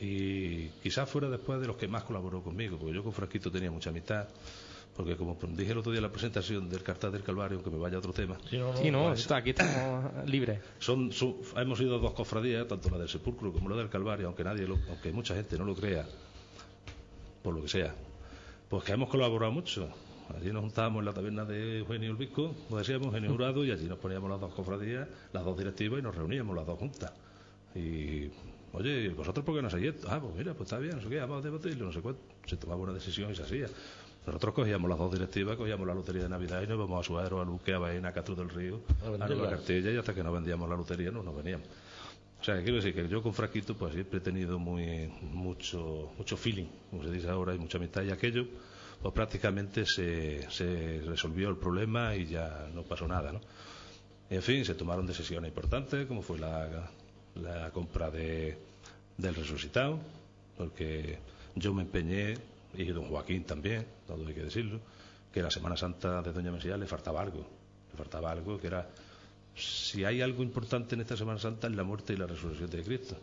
[0.00, 3.70] Y quizás fuera después de los que más colaboró conmigo, porque yo con Franquito tenía
[3.70, 4.28] mucha amistad,
[4.96, 7.76] porque como dije el otro día en la presentación del cartel del Calvario, aunque me
[7.78, 10.60] vaya a otro tema, Sí, no, está- aquí estamos libres.
[10.78, 14.42] son, son- hemos ido dos cofradías, tanto la del Sepulcro como la del Calvario, aunque
[14.42, 16.06] nadie, lo- aunque mucha gente no lo crea,
[17.42, 17.94] por lo que sea,
[18.68, 19.88] pues que hemos colaborado mucho.
[20.34, 23.86] Allí nos juntábamos en la taberna de Eugenio Elvisco, como decíamos, Eugenio Jurado, y allí
[23.86, 27.12] nos poníamos las dos cofradías, las dos directivas, y nos reuníamos las dos juntas.
[27.74, 28.28] Y,
[28.72, 30.08] oye, ¿vosotros por qué no esto?
[30.10, 32.20] Ah, pues mira, pues está bien, no sé qué, vamos a debatirlo, no sé cuánto.
[32.46, 33.66] Se tomaba una decisión y se hacía.
[34.26, 37.40] Nosotros cogíamos las dos directivas, cogíamos la lotería de Navidad y nos íbamos a Suero,
[37.40, 39.28] a Luque, a Baena, a Castro del Río, A a.
[39.28, 41.66] Nueva Castilla, y hasta que no vendíamos la lotería no nos veníamos.
[42.40, 46.12] O sea, que quiero decir que yo con Fraquito pues siempre he tenido muy mucho
[46.16, 48.46] mucho feeling, como se dice ahora, y mucha amistad y aquello,
[49.02, 53.40] pues prácticamente se, se resolvió el problema y ya no pasó nada, ¿no?
[54.28, 56.88] En fin, se tomaron decisiones importantes, como fue la,
[57.42, 58.56] la compra de,
[59.16, 59.98] del resucitado,
[60.56, 61.18] porque
[61.54, 62.34] yo me empeñé,
[62.74, 64.80] y don Joaquín también, todo hay que decirlo,
[65.32, 67.46] que la Semana Santa de Doña Mesía le faltaba algo,
[67.90, 68.88] le faltaba algo que era
[69.54, 72.82] si hay algo importante en esta Semana Santa es la muerte y la resurrección de
[72.82, 73.16] Cristo.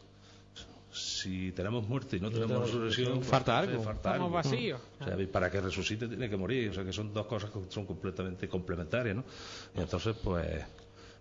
[0.91, 3.84] Si tenemos muerte y no tenemos resurrección, pues, Falta algo.
[3.84, 4.30] Falta Estamos algo.
[4.31, 4.81] vacíos.
[4.99, 6.69] O sea, para que resucite tiene que morir.
[6.69, 9.23] O sea, que son dos cosas que son completamente complementarias, ¿no?
[9.76, 10.64] Y entonces, pues,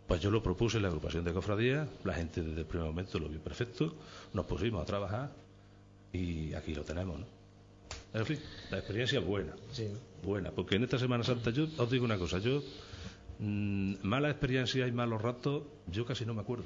[0.06, 1.88] pues yo lo propuse en la agrupación de cofradías.
[2.04, 3.94] La gente desde el primer momento lo vio perfecto.
[4.32, 5.32] Nos pusimos a trabajar
[6.12, 7.26] y aquí lo tenemos, ¿no?
[8.14, 8.38] En fin,
[8.70, 9.54] la experiencia es buena.
[10.22, 12.62] Buena, porque en esta Semana Santa yo os digo una cosa, yo
[13.40, 16.64] mm, mala experiencia y malos ratos, yo casi no me acuerdo.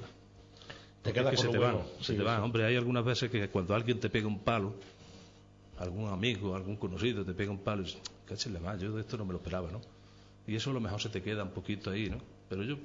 [1.03, 1.79] Te quedas es que con se lo te bueno.
[1.79, 2.37] van, se Sí, te van.
[2.39, 2.45] sí.
[2.45, 4.75] Hombre, hay algunas veces que cuando alguien te pega un palo,
[5.79, 9.33] algún amigo, algún conocido te pega un palo y más, yo de esto no me
[9.33, 9.81] lo esperaba, ¿no?
[10.47, 12.19] Y eso a lo mejor se te queda un poquito ahí, ¿no?
[12.49, 12.77] Pero yo,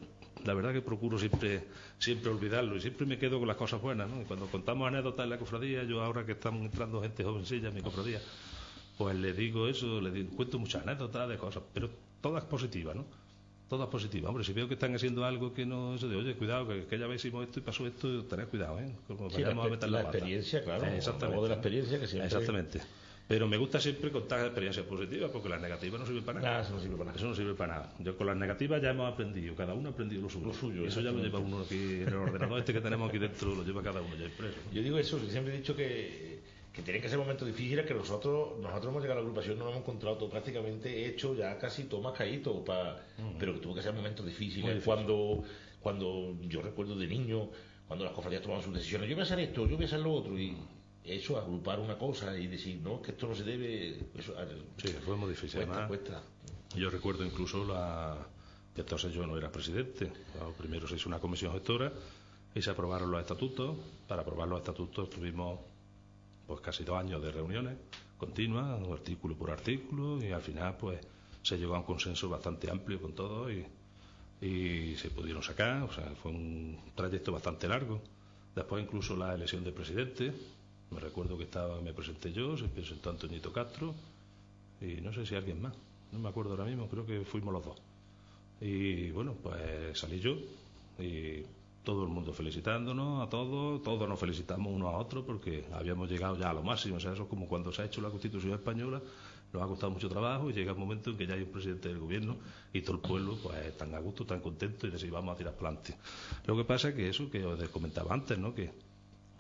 [0.44, 1.64] la verdad que procuro siempre,
[1.98, 4.22] siempre olvidarlo y siempre me quedo con las cosas buenas, ¿no?
[4.22, 7.76] Y cuando contamos anécdotas en la cofradía, yo ahora que están entrando gente jovencilla en
[7.76, 8.20] mi cofradía,
[8.98, 11.90] pues le digo eso, le digo, cuento muchas anécdotas de cosas, pero
[12.22, 13.06] todas positivas, ¿no?
[13.70, 14.30] Todas positivas.
[14.30, 17.00] Hombre, si veo que están haciendo algo que no eso de, oye, cuidado, que, que
[17.00, 18.92] ya vez hicimos esto y pasó esto, tened cuidado, ¿eh?
[19.08, 20.86] Como Sí, la, vayamos a meter la, la experiencia, claro.
[20.86, 21.42] Eh, Exactamente.
[21.42, 22.28] De la experiencia que siempre...
[22.28, 22.82] Exactamente.
[23.28, 26.62] Pero me gusta siempre contar experiencias positivas porque las negativas no sirven para nada.
[26.62, 27.18] Eso no sirve para nada.
[27.18, 27.94] Eso no sirve para nada.
[28.00, 30.46] Yo con las negativas ya hemos aprendido, cada uno ha aprendido lo suyo.
[30.46, 33.18] Lo suyo, eso ya lo lleva uno aquí en el ordenador este que tenemos aquí
[33.18, 34.58] dentro, lo lleva cada uno ya impreso.
[34.72, 36.40] Yo digo eso, siempre he dicho que,
[36.72, 39.70] que tienen que ser momentos difíciles, que nosotros nosotros hemos llegado a la agrupación, nos
[39.70, 42.64] hemos encontrado todo prácticamente hecho, ya casi todo más caído,
[43.40, 44.68] pero que tuvo que ser momentos difíciles.
[44.68, 44.84] Difícil.
[44.86, 45.44] Cuando,
[45.82, 47.50] cuando yo recuerdo de niño,
[47.88, 50.00] cuando las cofradías tomaban sus decisiones, yo voy a hacer esto, yo voy a hacer
[50.00, 50.56] lo otro, y
[51.06, 54.46] eso, agrupar una cosa y decir, no, que esto no se debe, eso a-
[54.82, 55.60] Sí, fue muy difícil.
[55.66, 55.88] cuesta, además.
[55.88, 56.22] cuesta.
[56.76, 58.18] Yo recuerdo incluso la
[58.74, 60.12] que entonces yo no era presidente.
[60.34, 61.92] Claro, Primero se hizo una comisión gestora
[62.54, 63.78] y se aprobaron los estatutos.
[64.08, 65.60] Para aprobar los estatutos tuvimos
[66.48, 67.76] pues casi dos años de reuniones
[68.18, 71.00] continuas, artículo por artículo, y al final pues
[71.42, 73.66] se llegó a un consenso bastante amplio con todo y,
[74.42, 75.84] y se pudieron sacar.
[75.84, 78.02] O sea, fue un trayecto bastante largo.
[78.56, 80.34] Después incluso la elección de presidente.
[80.92, 83.94] Me recuerdo que estaba, me presenté yo, se presentó Antonito Castro
[84.82, 85.74] y no sé si alguien más,
[86.12, 87.78] no me acuerdo ahora mismo, creo que fuimos los dos.
[88.62, 90.38] Y bueno, pues salí yo
[91.00, 91.44] y
[91.84, 96.38] todo el mundo felicitándonos a todos, todos nos felicitamos unos a otros porque habíamos llegado
[96.38, 98.54] ya a lo máximo, o sea, eso es como cuando se ha hecho la Constitución
[98.54, 99.02] española,
[99.54, 101.90] nos ha costado mucho trabajo y llega un momento en que ya hay un presidente
[101.90, 102.38] del gobierno
[102.74, 105.54] y todo el pueblo pues tan a gusto, tan contento y decir vamos a tirar
[105.54, 105.96] adelante.
[106.46, 108.54] Lo que pasa es que eso que os comentaba antes, ¿no?
[108.54, 108.72] Que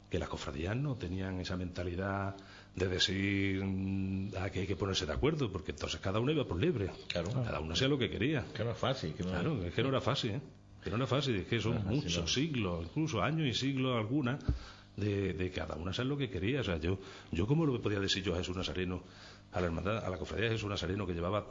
[0.10, 2.36] que las cofradías no tenían esa mentalidad
[2.76, 6.45] de decir mm, ah, que hay que ponerse de acuerdo, porque entonces cada uno iba
[6.45, 6.91] por libre.
[7.07, 7.32] Claro.
[7.32, 8.45] Cada uno hacía lo que quería.
[8.53, 9.14] Que no es fácil.
[9.14, 10.41] Que no Claro, es que no era fácil, ¿eh?
[10.84, 12.27] Que no era fácil, es que son Ajá, sí, muchos no.
[12.27, 14.40] siglos, incluso años y siglos algunas,
[14.98, 16.61] de, de cada uno hacer lo que quería.
[16.61, 16.99] O sea, yo,
[17.32, 19.03] yo cómo lo podía decir yo a Jesús Nazareno,
[19.52, 21.48] a la hermandad, a la cofradía de Jesús Nazareno, que llevaba,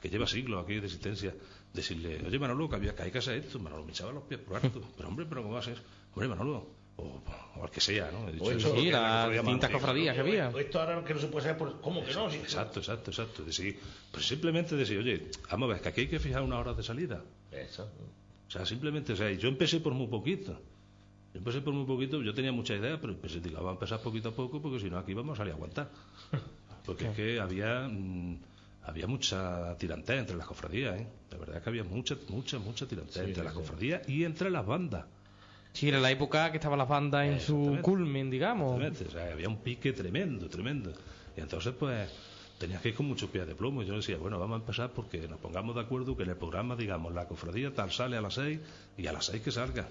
[0.00, 1.34] que lleva siglos aquí de existencia,
[1.72, 4.40] decirle, oye Manolo, que había que hay que hacer esto, Manolo me echaba los pies
[4.40, 4.80] por alto.
[4.96, 5.78] Pero hombre, pero ¿cómo va a ser?
[6.14, 6.66] Hombre, Manolo,
[6.96, 7.22] o,
[7.56, 8.28] o al que sea, ¿no?
[8.28, 10.48] He dicho O eso Sí, la las cofradía distintas cofradías que había.
[10.50, 11.80] Esto ahora que no se puede hacer, por...
[11.80, 12.30] ¿cómo que no?
[12.30, 13.44] Si- Exacto, exacto, exacto.
[13.44, 13.78] Decir,
[14.10, 16.82] pues simplemente decir, oye, vamos a ver, que aquí hay que fijar unas horas de
[16.82, 17.22] salida.
[17.50, 17.88] Eso.
[18.48, 20.52] O sea, simplemente, o sea, yo empecé por muy poquito.
[21.32, 24.00] Yo empecé por muy poquito, yo tenía mucha idea, pero empecé, digo, vamos a empezar
[24.00, 25.88] poquito a poco, porque si no aquí vamos a salir a aguantar.
[26.84, 28.36] Porque es que había, mm,
[28.82, 31.06] había mucha tirantea entre las cofradías, ¿eh?
[31.30, 33.58] De verdad que había mucha, mucha, mucha tirantea Sí, entre sí, las sí.
[33.60, 35.04] cofradías y entre las bandas.
[35.72, 38.80] Sí, era la época que estaban las bandas en su culmen, digamos.
[38.80, 40.92] Exactamente, o sea, había un pique tremendo, tremendo.
[41.36, 42.10] Y entonces, pues,
[42.58, 43.82] tenías que ir con muchos pies de plomo.
[43.82, 46.36] Y yo decía, bueno, vamos a empezar porque nos pongamos de acuerdo que en el
[46.36, 48.60] programa, digamos, la cofradía tal sale a las seis
[48.96, 49.88] y a las seis que salga.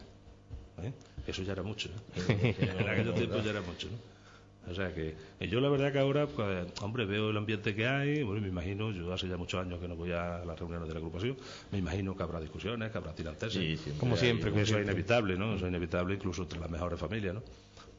[0.81, 0.93] ¿eh?
[1.27, 2.55] Eso ya era mucho, ¿eh?
[2.79, 4.20] En aquellos tiempos ya era mucho, ¿no?
[4.69, 5.15] O sea que
[5.49, 8.91] yo la verdad que ahora, pues, hombre, veo el ambiente que hay, bueno, me imagino,
[8.91, 11.35] yo hace ya muchos años que no voy a las reuniones de la agrupación,
[11.71, 13.53] me imagino que habrá discusiones, que habrá tiranteses.
[13.61, 15.55] Sí, siempre Como hay- siempre, como eso es inevitable, ¿no?
[15.55, 17.43] Eso es inevitable incluso entre las mejores familias, ¿no?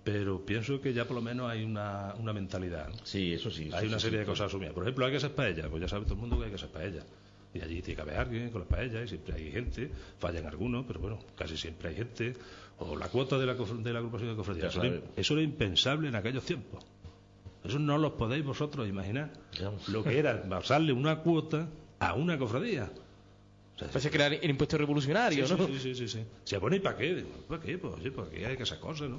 [0.05, 2.97] Pero pienso que ya por lo menos hay una, una mentalidad, ¿no?
[3.05, 3.71] Sí, eso sí.
[3.73, 4.31] Hay una sí, serie de sí.
[4.31, 4.73] cosas asumidas.
[4.75, 5.69] Por ejemplo, hay que hacer paella.
[5.69, 7.03] Pues ya sabe todo el mundo que hay que hacer paella.
[7.55, 9.91] Y allí tiene que haber alguien con las paellas y siempre hay gente.
[10.19, 12.35] Fallan algunos, pero bueno, casi siempre hay gente.
[12.79, 14.73] O la cuota de la, de la agrupación de cofradías.
[14.75, 15.11] Eso, era- sabe.
[15.17, 16.85] eso era impensable en aquellos tiempos.
[17.65, 19.31] Eso no lo podéis vosotros imaginar.
[19.89, 21.69] Lo que era basarle una cuota
[22.01, 22.91] a una cofradía.
[23.77, 25.67] O sea, Parece crear el impuesto revolucionario, Sí, ¿no?
[25.67, 26.25] sí, sí, sí, sí.
[26.45, 27.25] Se pone, ¿y para qué?
[27.49, 27.79] ¿Para qué?
[27.79, 29.19] Pues oye, porque hay que hacer cosas, ¿no?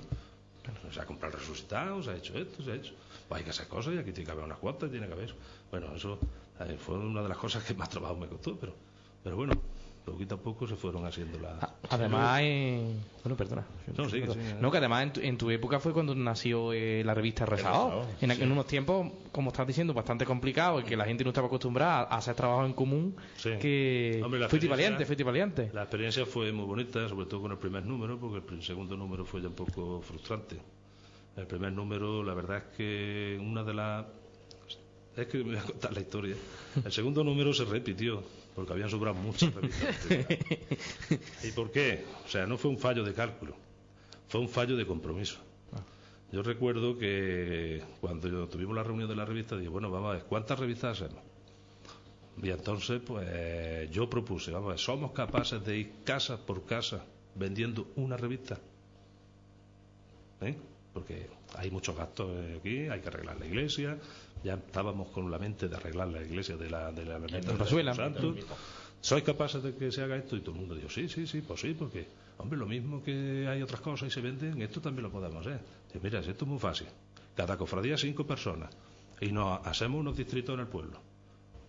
[0.91, 2.93] Se ha comprado el resucitado, se ha hecho esto, se ha hecho.
[3.27, 5.33] Pues hay que hacer cosas y aquí tiene que haber unas cuantas, tiene que haber.
[5.73, 6.19] Bueno, eso
[6.59, 8.73] eh, fue una de las cosas que más trabajo me costó, pero,
[9.23, 9.53] pero bueno,
[10.05, 11.63] poquito a poco se fueron haciendo las.
[11.63, 13.01] A- Además, en...
[13.23, 13.65] bueno, perdona.
[14.61, 18.05] No, que además en tu, en tu época fue cuando nació eh, la revista Rezado.
[18.21, 21.47] En, en unos tiempos, como estás diciendo, bastante complicado y que la gente no estaba
[21.47, 23.15] acostumbrada a hacer trabajo en común.
[23.37, 23.53] Sí.
[23.59, 25.71] Que Hombre, fuiste valiente, fuiste valiente.
[25.73, 29.25] La experiencia fue muy bonita, sobre todo con el primer número, porque el segundo número
[29.25, 30.55] fue ya un poco frustrante.
[31.35, 34.05] El primer número, la verdad es que una de las...
[35.15, 36.35] Es que me voy a contar la historia.
[36.83, 38.23] El segundo número se repitió,
[38.55, 40.07] porque habían sobrado muchas revistas.
[41.43, 42.03] ¿Y por qué?
[42.25, 43.55] O sea, no fue un fallo de cálculo,
[44.27, 45.37] fue un fallo de compromiso.
[46.31, 50.23] Yo recuerdo que cuando tuvimos la reunión de la revista, dije, bueno, vamos a ver,
[50.23, 51.23] ¿cuántas revistas hacemos?
[52.41, 57.05] Y entonces, pues yo propuse, vamos a ver, ¿somos capaces de ir casa por casa
[57.35, 58.57] vendiendo una revista?
[60.41, 60.55] ¿Eh?
[60.91, 63.99] Porque hay muchos gastos aquí, hay que arreglar la iglesia,
[64.43, 67.57] ya estábamos con la mente de arreglar la iglesia de la de la ermita de
[67.57, 67.91] Razuela.
[67.91, 68.35] los Santos.
[69.01, 70.37] ¿Sois capaces de que se haga esto?
[70.37, 72.07] Y todo el mundo dijo, sí, sí, sí, pues sí, porque,
[72.37, 75.59] hombre, lo mismo que hay otras cosas y se venden, esto también lo podemos hacer.
[75.87, 76.87] Dice, mira, esto es muy fácil.
[77.35, 78.69] Cada cofradía cinco personas
[79.19, 80.99] y nos hacemos unos distritos en el pueblo.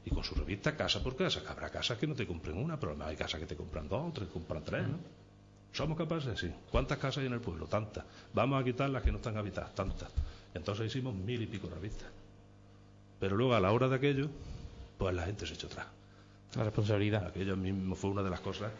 [0.04, 2.78] Y con su revista casa por casa, que habrá casas que no te compren una,
[2.78, 4.98] pero hay casas que te compran dos, tres, compran tres, ¿no?
[5.72, 6.38] ¿Somos capaces?
[6.38, 6.52] Sí.
[6.70, 7.66] ¿Cuántas casas hay en el pueblo?
[7.66, 8.04] Tantas.
[8.32, 10.08] Vamos a quitar las que no están habitadas, tantas.
[10.54, 12.08] Entonces hicimos mil y pico revistas.
[13.24, 14.28] Pero luego a la hora de aquello,
[14.98, 15.86] pues la gente se echó atrás.
[16.56, 17.26] La responsabilidad.
[17.26, 18.70] Aquello mismo fue una de las cosas,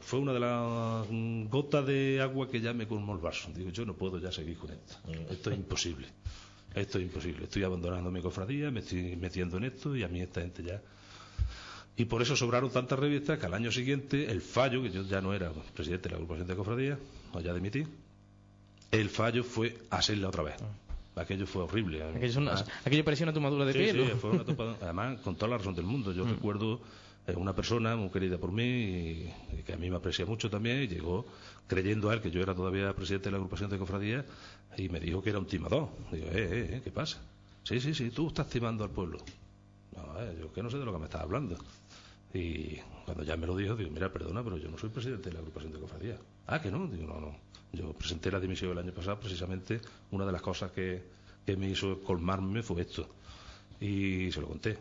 [0.00, 3.52] fue una de las mm, gotas de agua que ya me colmó el vaso.
[3.54, 4.96] Digo, yo no puedo ya seguir con esto.
[5.30, 6.08] Esto es imposible.
[6.74, 7.44] Esto es imposible.
[7.44, 10.82] Estoy abandonando mi cofradía, me estoy metiendo en esto y a mí esta gente ya.
[11.96, 15.20] Y por eso sobraron tantas revistas que al año siguiente el fallo, que yo ya
[15.20, 16.98] no era presidente de la agrupación de cofradía,
[17.32, 17.86] o ya dimití,
[18.90, 20.56] el fallo fue hacerla otra vez.
[21.14, 22.02] Aquello fue horrible.
[22.02, 24.04] Aquello, es una- Ah, aquello parecía una tomadura de Sí, pelo.
[24.06, 26.12] sí, fue una topa- además con toda la razón del mundo.
[26.12, 26.80] Yo recuerdo
[27.26, 30.48] eh, una persona muy querida por mí y, y que a mí me aprecia mucho
[30.50, 31.26] también y llegó
[31.66, 34.24] creyendo a él que yo era todavía presidente de la agrupación de cofradías
[34.76, 35.88] y me dijo que era un timador.
[36.10, 37.20] Digo, eh, eh, eh, ¿qué pasa?
[37.62, 39.18] Sí, sí, sí, tú estás timando al pueblo.
[39.94, 41.56] No, eh, yo que no sé de lo que me estás hablando.
[42.34, 45.34] Y cuando ya me lo dijo, digo, mira, perdona, pero yo no soy presidente de
[45.34, 46.18] la agrupación de cofradías.
[46.46, 47.36] Ah, que no, digo, no, no.
[47.72, 49.80] Yo presenté la dimisión el año pasado, precisamente
[50.10, 51.02] una de las cosas que,
[51.44, 53.08] que me hizo colmarme fue esto.
[53.80, 54.78] Y se lo conté.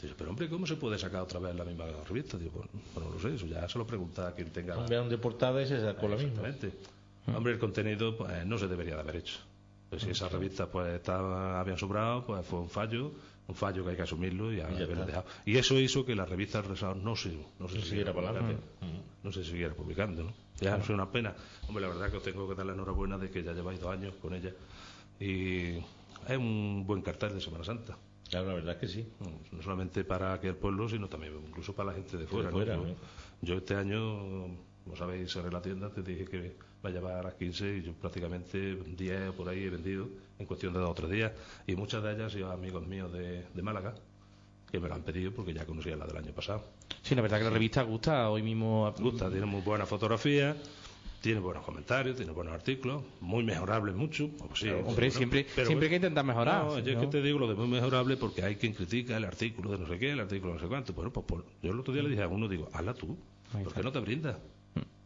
[0.00, 2.36] Dice, pero hombre, ¿cómo se puede sacar otra vez la misma revista?
[2.36, 4.74] Digo, bueno, bueno, no lo sé, eso ya se lo pregunta a quien tenga.
[4.74, 6.46] Cambiaron de portada y se sacó la misma.
[6.46, 6.72] Exactamente.
[7.34, 9.38] Hombre, el contenido pues, no se debería de haber hecho.
[9.88, 13.12] Pues si esa revista pues estaba, habían sobrado, pues fue un fallo,
[13.48, 15.26] un fallo que hay que asumirlo y, ya haberlo dejado.
[15.44, 18.54] Y eso hizo que la revista Rezado no se, no se siguiera publicando.
[19.22, 20.45] No se siguiera publicando, ¿no?
[20.60, 21.34] Ya es una pena.
[21.68, 23.92] Hombre, la verdad que os tengo que dar la enhorabuena de que ya lleváis dos
[23.92, 24.52] años con ella.
[25.20, 25.76] Y
[26.28, 27.96] es un buen cartel de Semana Santa.
[28.28, 29.08] Claro, la verdad es que sí.
[29.52, 32.50] No solamente para aquel pueblo, sino también incluso para la gente de fuera.
[32.50, 32.94] yo, ¿no?
[33.42, 37.22] yo este año, como sabéis, cerré la tienda, te dije que va a llevar a
[37.22, 40.08] las 15 y yo prácticamente 10 o por ahí he vendido
[40.38, 41.32] en cuestión de dos o tres días.
[41.66, 43.94] Y muchas de ellas son amigos míos de, de Málaga,
[44.70, 46.62] que me lo han pedido porque ya conocía la del año pasado.
[47.02, 48.28] Sí, la verdad que la revista gusta.
[48.30, 48.92] Hoy mismo.
[48.98, 50.56] Gusta, tiene muy buena fotografía.
[51.20, 54.28] Tiene buenos comentarios, tiene buenos artículos, muy mejorables mucho.
[54.38, 56.64] pues sí, Hombre, bueno, siempre, pero- siempre hay que intentar mejorar.
[56.64, 59.24] no, yo es que te digo lo de muy mejorable porque hay quien critica el
[59.24, 60.92] artículo de no sé qué, el artículo de no sé cuánto.
[60.92, 63.16] Bueno, pues por- yo el otro día le dije a uno, digo, hazla tú,
[63.54, 63.74] Ahí ¿por está.
[63.80, 64.36] qué no te brindas?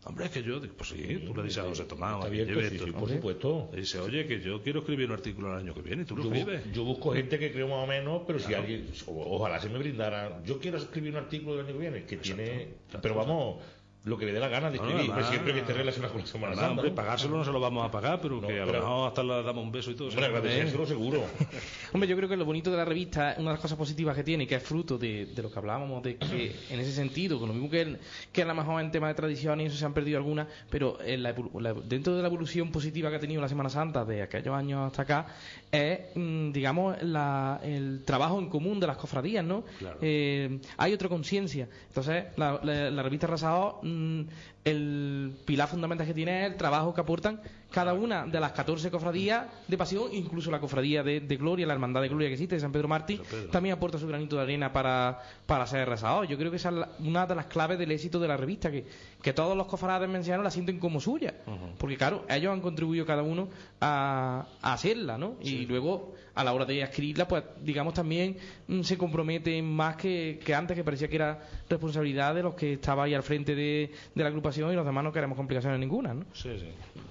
[0.02, 2.78] Hombre, es que yo, pues sí, tú le dices a José Tomás, Está lleve sí,
[2.78, 3.70] sí, por supuesto.
[3.77, 6.24] Dice, oye, que yo quiero escribir un artículo el año que viene y tú lo
[6.24, 9.60] Yo, bu- yo busco gente que creo más o menos, pero si alguien, o- ojalá
[9.60, 10.43] se me brindara.
[10.44, 12.98] Yo quiero escribir un artículo del año que viene, que tiene, Exacto.
[13.02, 13.56] pero vamos,
[14.05, 16.12] lo que le dé la gana de No, escribir, además- pues siempre que esté relacionado
[16.14, 16.81] con la Semana Además, Santa.
[16.81, 16.97] hombre, ¿no?
[16.97, 19.43] pagárselo no se lo vamos a pagar, pero No, que a lo mejor hasta le
[19.43, 20.09] damos un beso y todo.
[20.09, 21.22] Hombre, seguro.
[21.93, 24.24] Hombre, yo creo que lo bonito de la revista, una de las cosas positivas que
[24.24, 27.48] tiene, que es fruto de, de lo que hablábamos, de que en ese sentido, con
[27.48, 27.98] lo mismo que, el-
[28.32, 30.98] que a lo mejor en tema de tradición y eso se han perdido algunas, pero
[31.02, 34.05] en la evolu- la- dentro de la evolución positiva que ha tenido la Semana Santa
[34.06, 35.27] de aquellos años hasta acá,
[35.70, 39.62] es, mm, digamos, la- el trabajo en común de las cofradías, ¿no?
[39.78, 39.98] Claro.
[40.01, 41.68] Eh, hay otra conciencia.
[41.89, 44.28] Entonces, la, la- la revista Rasado, mm,
[44.65, 48.91] el pilar fundamental que tiene es el trabajo que aportan cada una de las 14
[48.91, 52.57] cofradías de pasión, incluso la cofradía de, de Gloria, la hermandad de Gloria que existe,
[52.57, 53.23] de San Pedro Mártir,
[53.53, 56.24] también aporta su granito de arena para, para ser Rasado.
[56.24, 58.73] Yo creo que esa es la- una de las claves del éxito de la revista,
[58.73, 58.85] que,
[59.23, 61.35] que todos los cofrades mencianos la sienten como suya.
[61.78, 63.49] Porque, claro, ellos han contribuido cada uno
[63.81, 65.37] a, a hacerla, ¿no?
[65.41, 70.41] Y luego, a la hora de escribirla, pues, digamos, también mm, se comprometen más que,
[70.45, 71.39] que antes, que parecía que era
[71.69, 75.05] responsabilidad de los que estaba ahí al frente de, de la agrupación y los demás
[75.05, 76.24] no queremos complicaciones ninguna, ¿no?
[76.32, 76.68] Sí, sí.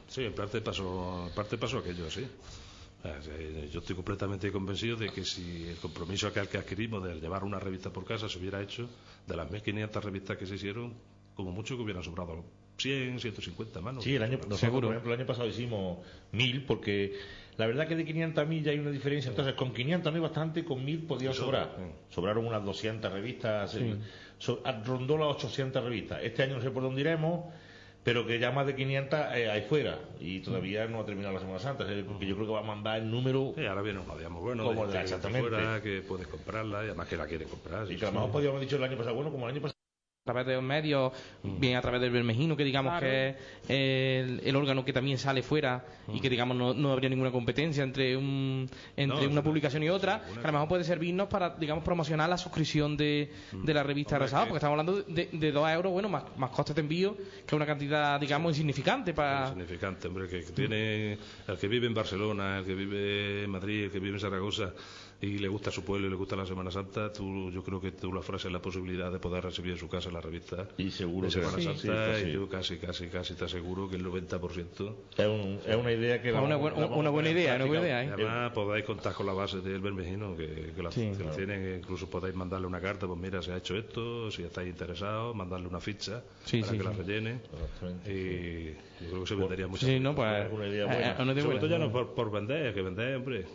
[0.07, 2.27] Sí, en parte pasó, en parte pasó aquello, sí.
[3.71, 7.57] Yo estoy completamente convencido de que si el compromiso aquel que adquirimos de llevar una
[7.57, 8.89] revista por casa se hubiera hecho,
[9.25, 10.93] de las 1.500 revistas que se hicieron,
[11.33, 12.43] como mucho que hubieran sobrado
[12.79, 14.03] 100, 150 manos.
[14.03, 14.87] Sí, el año, nosotros, Seguro.
[14.87, 15.99] por ejemplo, el año pasado hicimos
[16.31, 17.13] mil, porque
[17.57, 19.29] la verdad que de 500 a 1000 ya hay una diferencia.
[19.29, 21.75] Entonces, con 500 no hay bastante, con 1000 podía sobrar.
[21.77, 21.83] sí.
[22.15, 23.95] Sobraron unas 200 revistas, eh,
[24.37, 26.21] so- rondó las 800 revistas.
[26.23, 27.45] Este año no sé por dónde iremos,
[28.01, 29.99] pero que ya más de 500 eh, hay fuera.
[30.21, 32.63] Y todavía no ha terminado la Semana Santa, eh, porque yo creo que va a
[32.63, 33.51] mandar el número.
[33.57, 35.49] Sí, ahora viene unos días muy buenos, Como de exactamente.
[35.49, 37.91] fuera, que puedes comprarla y además que la quieren comprar.
[37.91, 39.61] Y que a lo mejor podíamos haber dicho el año pasado, bueno, como el año
[39.61, 39.78] pasado.
[40.25, 41.11] A través de los medios,
[41.43, 43.05] bien a través del Bermejino, que digamos Claro.
[43.07, 43.35] que es
[43.69, 45.83] el, el órgano que también sale fuera
[46.13, 49.89] y que digamos no, no habría ninguna competencia entre un entre No, una publicación y
[49.89, 53.81] otra, que a lo mejor puede servirnos para digamos promocionar la suscripción de, de la
[53.81, 56.75] revista Hombre, Resado, que- porque estamos hablando de, de 2 euros, bueno, más, más costes
[56.75, 59.47] de envío, que es una cantidad digamos insignificante para...
[59.47, 61.17] significante, hombre, que que tiene
[61.47, 64.73] el que vive en Barcelona, el que vive en Madrid, el que vive en Zaragoza
[65.21, 67.91] y le gusta su pueblo y le gusta la Semana Santa, tú, yo creo que
[67.91, 71.27] tú le ofreces la posibilidad de poder recibir en su casa la revista Y seguro
[71.27, 72.31] de que Semana sí, Santa sí, está y así.
[72.31, 76.31] yo casi, casi, casi te aseguro que el 90% Es, un- es una idea que.
[76.31, 78.07] Una vamos- la una a buena idea, una buena idea, ¿eh?
[78.07, 81.11] y además podáis contar con la base del Bermejino que, que la, Sí.
[81.17, 84.43] que la tienen, incluso podéis mandarle una carta, pues mira, se ha hecho esto, si
[84.43, 86.97] estáis interesados, mandarle una ficha Sí, para sí, que la sí.
[87.01, 87.39] rellene
[88.07, 88.65] y
[89.03, 89.85] yo creo que se vendería mucho.
[89.85, 90.45] Sí, no, pues...
[90.45, 91.11] Es una idea eh, buena.
[91.11, 91.59] es una idea Sobre buena.
[91.59, 93.45] todo ya no por, por vender, que vender, hombre,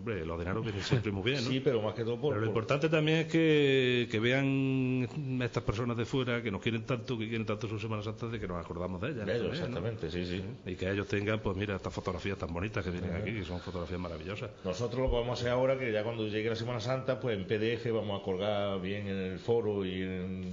[0.00, 1.50] hombre, los dineros vienen siempre muy bien, ¿no?
[1.50, 2.34] Sí, pero más que todo por.
[2.34, 5.08] Pero lo por- importante también es que, que vean
[5.42, 8.40] estas personas de fuera que nos quieren tanto, que quieren tanto su Semana Santa, de
[8.40, 9.26] que nos acordamos de ellas.
[9.26, 9.88] de ellos, también, ¿no?
[9.88, 10.44] exactamente, sí, sí.
[10.70, 13.60] Y que ellos tengan, pues mira, estas fotografías tan bonitas que vienen aquí, que son
[13.60, 14.50] fotografías maravillosas.
[14.64, 17.38] Nosotros lo que vamos a hacer ahora, que ya cuando llegue la Semana Santa, pues
[17.38, 20.50] en PDF vamos a colgar bien en el foro y en-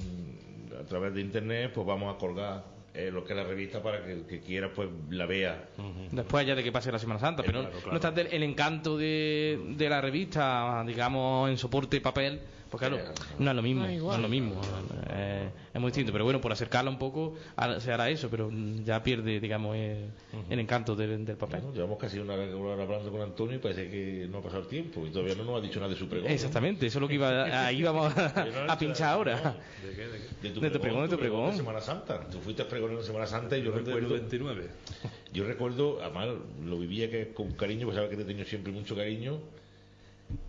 [0.79, 2.63] a través de internet, pues vamos a colgar
[2.97, 5.69] eh, lo que es la revista para que el que quiera pues la vea.
[6.11, 7.91] Después ya de que pase la Semana Santa, pero claro, claro.
[7.91, 12.97] no está el encanto de, de la revista, digamos, en soporte papel, pues claro,
[13.39, 14.61] no es lo mismo, No no, es lo mismo,
[15.09, 17.35] eh, es muy distinto, pero bueno, por acercarla un poco
[17.79, 20.05] se hará eso, pero mm, ya pierde, digamos, eh,
[20.49, 21.61] el encanto del, del papel.
[21.61, 24.67] Bueno, llevamos casi una hora hablando con Antonio y parece que no ha pasado el
[24.67, 26.29] tiempo y todavía no nos ha dicho nada de su pregón.
[26.31, 29.55] Exactamente, eso es lo que iba, ahí vamos a, a pinchar ahora.
[29.83, 30.07] ¿De qué?
[30.07, 30.47] ¿De qué?
[30.47, 31.51] De tu De tu pregón, de tu pregón.
[31.51, 32.27] de Semana Santa.
[32.29, 34.67] Tú fuiste pregonero en Semana Santa y yo recuerdo, 29.
[35.33, 36.29] yo recuerdo, además
[36.63, 39.39] lo vivía que con cariño, pues sabes que te he tenido siempre mucho cariño,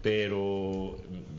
[0.03, 0.97] pero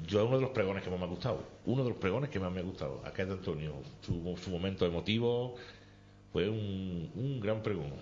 [0.07, 2.29] yo es uno de los pregones que más me ha gustado, uno de los pregones
[2.29, 5.55] que más me ha gustado, aquel de Antonio, su, momento emotivo,
[6.31, 7.93] fue un, gran pregón.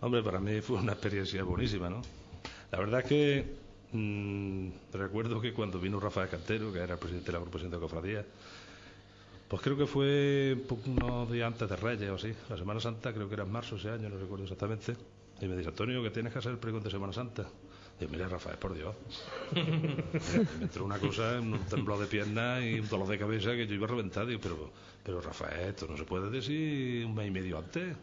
[0.00, 2.02] Hombre, para mí fue una experiencia buenísima, ¿no?
[2.70, 3.54] La verdad es que
[3.92, 7.78] mm, recuerdo que cuando vino Rafael Cantero, que era el presidente de la agrupación de
[7.78, 8.24] cofradías,
[9.48, 10.56] pues creo que fue
[10.86, 13.76] unos días antes de Reyes o así, la Semana Santa, creo que era en marzo
[13.76, 14.94] ese año, no recuerdo exactamente,
[15.40, 17.48] y me dice, Antonio, que tienes que hacer el pregón de Semana Santa.
[18.00, 18.94] Yo, mira, Rafael, por Dios.
[19.52, 23.74] me entró una cosa, un temblor de piernas y un dolor de cabeza que yo
[23.74, 24.26] iba a reventar.
[24.26, 24.72] Digo, pero,
[25.02, 27.96] pero Rafael, esto no se puede decir un mes y medio antes.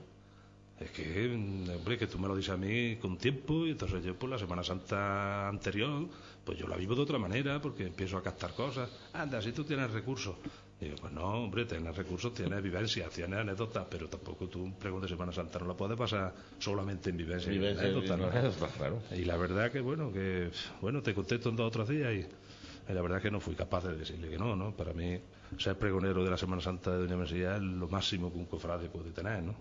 [0.79, 1.33] Es que,
[1.73, 4.37] hombre, que tú me lo dices a mí con tiempo y entonces yo, pues la
[4.37, 6.07] Semana Santa anterior,
[6.43, 8.89] pues yo la vivo de otra manera porque empiezo a captar cosas.
[9.13, 10.35] Anda, si tú tienes recursos.
[10.79, 15.31] Digo, pues no, hombre, tienes recursos, tienes vivencias, tienes anécdotas, pero tampoco tú de Semana
[15.31, 18.67] Santa no la puedes pasar solamente en vivencias y Vivencia, anécdotas, ¿no?
[18.77, 19.01] claro.
[19.11, 22.91] Y la verdad que, bueno, que, bueno, te contesto en dos o tres días y,
[22.91, 24.75] y la verdad que no fui capaz de decirle que no, ¿no?
[24.75, 25.17] Para mí,
[25.57, 28.89] ser pregonero de la Semana Santa de Doña Mesía es lo máximo que un cofrade
[28.89, 29.55] puede tener, ¿no?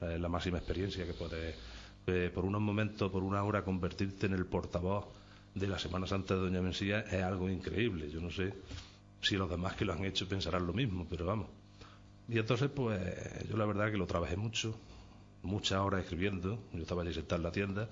[0.00, 1.54] Es la máxima experiencia que puede,
[2.06, 5.04] eh, por unos momentos, por una hora, convertirte en el portavoz
[5.54, 8.10] de la Semana Santa de Doña Mesía es algo increíble.
[8.10, 8.54] Yo no sé
[9.24, 11.48] si los demás que lo han hecho pensarán lo mismo, pero vamos.
[12.28, 13.00] Y entonces, pues,
[13.48, 14.78] yo la verdad que lo trabajé mucho,
[15.42, 16.58] muchas horas escribiendo.
[16.72, 17.88] Yo estaba allí sentado en la tienda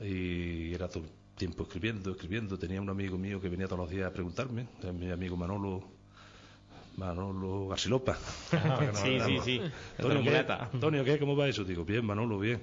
[0.00, 2.58] y era todo el tiempo escribiendo, escribiendo.
[2.58, 5.82] Tenía un amigo mío que venía todos los días a preguntarme, mi amigo Manolo.
[6.96, 8.14] Manolo Garcilopa.
[9.02, 9.60] sí, sí, sí.
[10.72, 11.18] Antonio, ¿qué?
[11.18, 11.64] ¿Cómo va eso?
[11.64, 12.60] Digo, bien, Manolo, bien.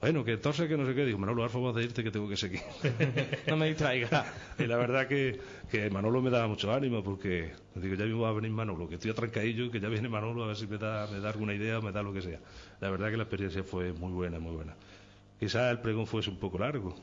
[0.00, 1.04] Bueno, que entonces que no sé qué.
[1.04, 2.60] Digo, Manolo, Alfa, vamos a irte que tengo que seguir.
[3.48, 4.26] No me distraiga.
[4.58, 8.28] Y la verdad que, que Manolo me daba mucho ánimo porque digo, ya mismo va
[8.28, 11.06] a venir Manolo, que estoy atrancadillo, que ya viene Manolo a ver si me da,
[11.08, 12.38] me da alguna idea o me da lo que sea.
[12.80, 14.76] La verdad que la experiencia fue muy buena, muy buena.
[15.40, 16.94] Quizás el pregón fuese un poco largo.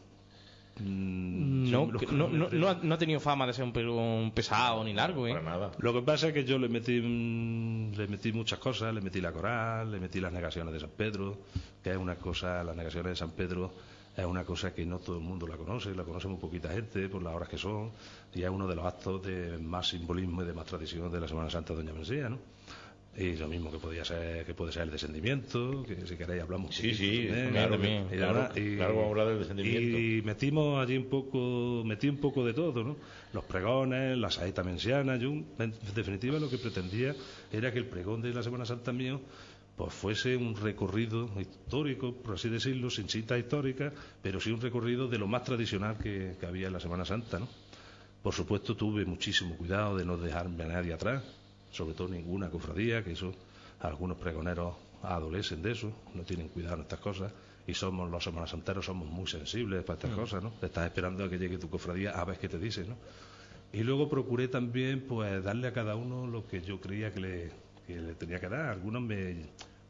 [0.79, 2.49] Mm, No, no, no,
[2.81, 5.31] no ha, tenido fama de ser un, un pesado ni largo, ¿eh?
[5.31, 5.71] Para nada.
[5.79, 9.21] Lo que pasa es que yo le metí, mm, le metí muchas cosas, le metí
[9.21, 11.37] la coral, le metí las negaciones de San Pedro,
[11.81, 13.71] que es una cosa, las negaciones de San Pedro
[14.17, 17.09] es una cosa que no todo el mundo la conoce, la conoce muy poquita gente
[17.09, 17.91] por las horas que son,
[18.33, 21.27] y es uno de los actos de más simbolismo y de más tradición de la
[21.27, 22.37] Semana Santa de Doña Mencía, ¿no?
[23.17, 26.75] Y lo mismo que podía ser, que puede ser el descendimiento, que si queréis hablamos
[26.75, 28.05] Sí, sí, también, claro, también.
[28.11, 29.97] y claro, y- claro, hablar del descendimiento.
[29.97, 32.97] y metimos allí un poco, metí un poco de todo, ¿no?
[33.31, 37.15] Los pregones, la saeta menciana, yo en definitiva lo que pretendía
[37.53, 39.21] era que el pregón de la Semana Santa mío
[39.77, 45.07] pues fuese un recorrido histórico, por así decirlo, sin citas históricas, pero sí un recorrido
[45.07, 47.47] de lo más tradicional que, que había en la Semana Santa, ¿no?
[48.23, 51.23] Por supuesto tuve muchísimo cuidado de no dejarme a nadie atrás,
[51.75, 53.33] sobre todo ninguna cofradía, que eso
[53.81, 57.31] algunos pregoneros adolecen de eso, no tienen cuidado en estas cosas,
[57.67, 60.53] y somos los semanas santeros somos muy sensibles para estas cosas, ¿no?
[60.61, 62.95] Estás esperando a que llegue tu cofradía a ver qué te dice, ¿no?
[63.73, 67.51] Y luego procuré también pues darle a cada uno lo que yo creía que le,
[67.85, 68.69] que le tenía que dar.
[68.69, 69.47] Algunos me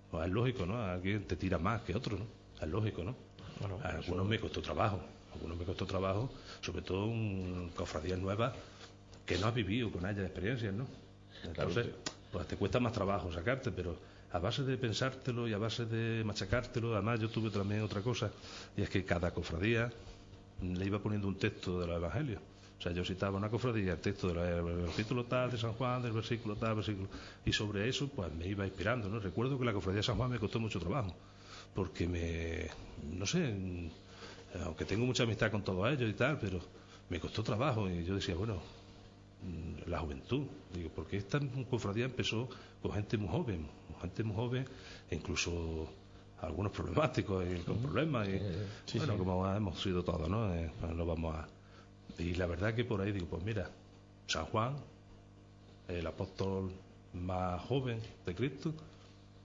[0.09, 0.81] pues, es lógico, ¿no?
[0.81, 2.25] Alguien te tira más que otro, ¿no?
[2.59, 3.15] Es lógico, ¿no?
[3.59, 5.01] Bueno, algunos me costó trabajo,
[5.33, 6.31] algunos me costó trabajo,
[6.61, 8.53] sobre todo en cofradías nuevas
[9.25, 10.87] que no has vivido con ellas experiencias, ¿no?
[11.43, 11.87] Entonces,
[12.31, 13.97] pues te cuesta más trabajo sacarte, pero
[14.31, 18.31] a base de pensártelo y a base de machacártelo, además yo tuve también otra cosa,
[18.75, 19.91] y es que cada cofradía
[20.61, 22.41] le iba poniendo un texto de los evangelios.
[22.77, 26.11] O sea, yo citaba una cofradía, el texto del capítulo tal de San Juan, del
[26.11, 27.07] versículo tal, versículo.
[27.45, 29.19] Y sobre eso, pues me iba inspirando, ¿no?
[29.19, 31.15] Recuerdo que la cofradía de San Juan me costó mucho trabajo,
[31.73, 32.67] porque me.
[33.17, 33.55] No sé,
[34.65, 36.59] aunque tengo mucha amistad con todos ellos y tal, pero
[37.09, 37.89] me costó trabajo.
[37.89, 38.61] Y yo decía, bueno,
[39.87, 40.43] la juventud.
[40.73, 41.39] Digo, porque esta
[41.69, 42.49] cofradía empezó
[42.81, 43.67] con gente muy joven,
[44.01, 44.65] gente muy joven,
[45.09, 45.87] e incluso
[46.41, 48.27] algunos problemáticos y con problemas.
[48.27, 50.53] Y, bueno, como hemos sido todos, ¿no?
[50.53, 51.47] Eh, pues no vamos a.
[52.17, 53.69] Y la verdad que por ahí digo, pues mira,
[54.27, 54.75] San Juan,
[55.87, 56.71] el apóstol
[57.13, 58.73] más joven de Cristo,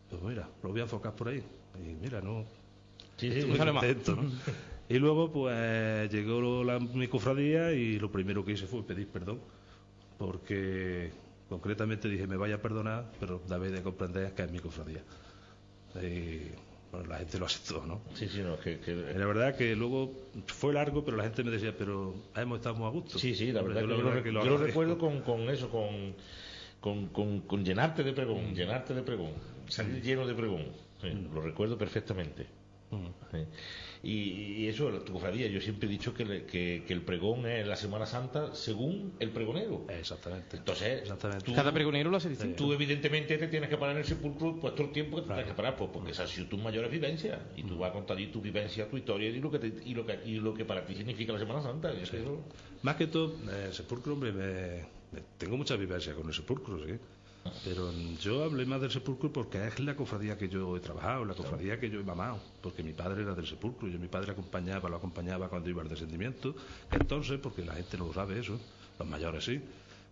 [0.09, 1.43] pues mira, lo voy a enfocar por ahí.
[1.79, 2.45] Y mira, no.
[3.19, 4.31] estoy muy contento, ¿no?
[4.91, 9.39] Y luego, pues llegó la, mi cofradía y lo primero que hice fue pedir perdón,
[10.21, 11.11] porque
[11.49, 15.01] concretamente dije, me vaya a perdonar, pero debéis de comprender que es mi cofradía.
[15.97, 16.51] Y
[16.93, 18.03] bueno, la gente lo aceptó, ¿no?
[18.15, 20.13] Sí, sí, no, que, que- la verdad que luego
[20.47, 23.19] fue largo, pero la gente me decía, pero hemos estado muy a gusto.
[23.19, 26.15] Sí, sí, la verdad yo que yo, lo, yo lo recuerdo con, con eso, con,
[26.83, 29.33] con, con, con llenarte de pregón, llenarte de pregón,
[29.69, 30.67] salir lleno de pregón.
[31.01, 32.47] Sí, Lo recuerdo perfectamente.
[33.31, 33.39] Sí.
[34.03, 34.13] Y,
[34.63, 37.67] y eso, tu cofradía, yo siempre he dicho que, le- que, que el pregón es
[37.67, 39.85] la Semana Santa según el pregonero.
[39.91, 40.57] Exactamente.
[40.57, 41.45] Entonces, Exactamente.
[41.45, 42.57] tú, Cada pregonero lo hace distinto.
[42.65, 45.29] tú evidentemente te tienes que parar en el sepulcro pues todo el tiempo que te
[45.29, 47.39] tienes que parar, pues, porque esas han sido tus mayores vivencias.
[47.57, 49.93] Y tú vas a contar ahí tu vivencia, tu historia y lo que, te- y
[49.95, 51.93] lo que, y lo que para ti significa la Semana Santa.
[51.93, 52.43] Eso-
[52.83, 56.79] Más que todo, eh, el sepulcro, hombre, me- me- tengo mucha vivencia con el sepulcro,
[56.87, 56.95] sí.
[57.65, 57.91] Pero
[58.21, 61.81] yo hablé más del sepulcro porque es la cofradía que yo he trabajado, la cofradía
[61.81, 62.39] que yo he mamado.
[62.62, 65.89] Porque mi padre era del sepulcro, yo mi padre acompañaba, lo acompañaba cuando iba al
[65.89, 66.55] descendimiento.
[66.91, 68.61] Entonces, porque la gente no lo sabe eso,
[68.99, 69.61] los mayores sí,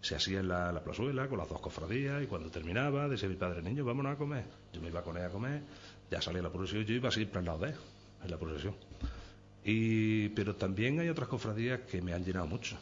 [0.01, 3.37] se hacía en la, la plazuela con las dos cofradías y cuando terminaba decía mi
[3.37, 4.45] padre, niño, vámonos a comer.
[4.73, 5.63] Yo me iba con él a comer,
[6.11, 7.77] ya salía la procesión, yo iba siempre al lado de él,
[8.25, 8.75] en la procesión.
[9.65, 12.77] Y, pero también hay otras cofradías que me han llenado mucho.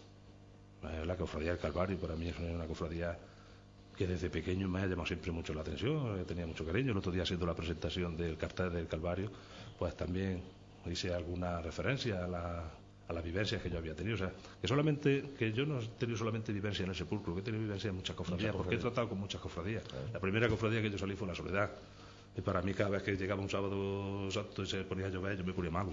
[0.85, 3.18] Eh, La cofradía del Calvario para mí es una cofradía
[3.97, 6.93] que desde pequeño me ha llamado siempre mucho la atención, eh, tenía mucho cariño.
[6.93, 9.31] El otro día haciendo la presentación del cartel del Calvario,
[9.78, 10.43] pues también
[10.90, 12.70] hice alguna referencia a la,
[13.09, 14.14] a las vivencias que yo había tenido.
[14.14, 17.40] O sea, que solamente, que yo no he tenido solamente vivencia en el sepulcro, que
[17.40, 19.82] he tenido vivencia en muchas cofradías, porque he tratado con muchas cofradías.
[20.12, 21.70] La primera cofradía que yo salí fue la Soledad.
[22.36, 25.39] Y para mí cada vez que llegaba un sábado santo y se ponía a llover,
[25.39, 25.90] yo me ponía malo.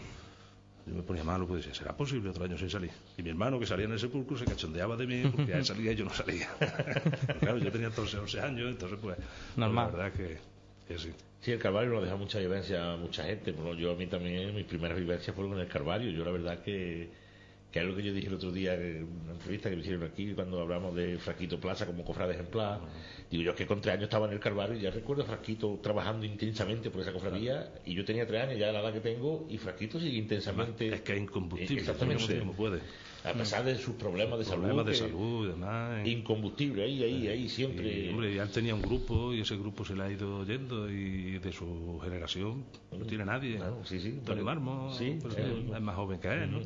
[0.86, 2.92] Yo me ponía malo, pues decía, ¿será posible otro año sin salir?
[3.18, 5.66] Y mi hermano, que salía en el sepulcro, se cachondeaba de mí porque a él
[5.66, 6.50] salía y yo no salía.
[7.40, 9.18] Claro, yo tenía entonces 11 años, entonces pues...
[9.56, 9.92] Normal.
[9.92, 10.38] La verdad que,
[10.88, 11.12] que sí.
[11.40, 13.52] Sí, el Calvario nos deja mucha vivencia a mucha gente.
[13.52, 16.10] Bueno, yo a mí también, mis primeras vivencias fueron en el Calvario.
[16.10, 17.10] Yo la verdad que,
[17.74, 20.04] que es lo que yo dije el otro día en una entrevista que me hicieron
[20.04, 22.80] aquí cuando hablamos de Frasquito Plaza como cofrade ejemplar.
[23.32, 25.26] Digo yo es que con tres años estaba en el Calvario y ya recuerdo a
[25.26, 29.00] Frasquito trabajando intensamente por esa cofradía y yo tenía tres años ya la edad que
[29.00, 30.88] tengo y Frasquito sigue intensamente.
[30.94, 31.82] Es que es incombustible.
[31.82, 32.38] Exactamente.
[32.40, 32.80] Como puede.
[33.24, 34.86] A pesar de sus problemas de Problemas salud.
[34.86, 36.08] de que- salud y demás.
[36.08, 38.02] Incombustible, ahí, ahí, ahí, siempre.
[38.06, 40.92] Y, hombre, ya él tenía un grupo y ese grupo se le ha ido yendo
[40.92, 43.56] y de su generación no tiene nadie.
[43.56, 44.20] Claro, sí, sí.
[44.24, 45.42] Tony Marmo, Sí, pero sí.
[45.74, 46.60] es más joven que él, ¿no?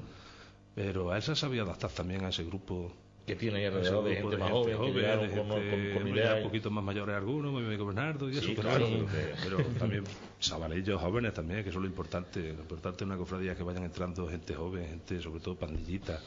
[0.77, 2.91] Pero a él se sabía adaptar también a ese grupo.
[3.25, 6.37] Que tiene ahí alrededor de gente más joven, que con- gente, con- ideas.
[6.37, 10.03] un poquito más mayores algunos, mi amigo Bernardo y Sí, eso, claro, pero- pero también
[10.39, 12.53] sabalillos jóvenes también, que eso es lo importante.
[12.53, 16.21] Lo importante es una cofradía que vayan entrando gente joven, gente, sobre todo pandillitas,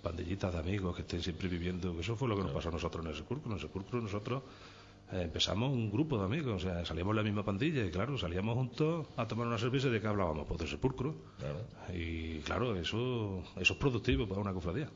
[0.00, 1.92] pandillitas de amigos que estén siempre viviendo.
[1.92, 3.50] que Eso fue lo que nos pasó a nosotros en el Sepulcro.
[3.50, 4.42] En el Sepulcro nosotros
[5.12, 9.06] empezamos un grupo de amigos, o sea, salíamos la misma pandilla y claro, salíamos juntos
[9.16, 11.14] a tomar una cerveza y de qué hablábamos, pues del Sepulcro.
[11.38, 11.60] Claro.
[11.94, 14.88] Y claro, eso, eso es productivo para una cofradía.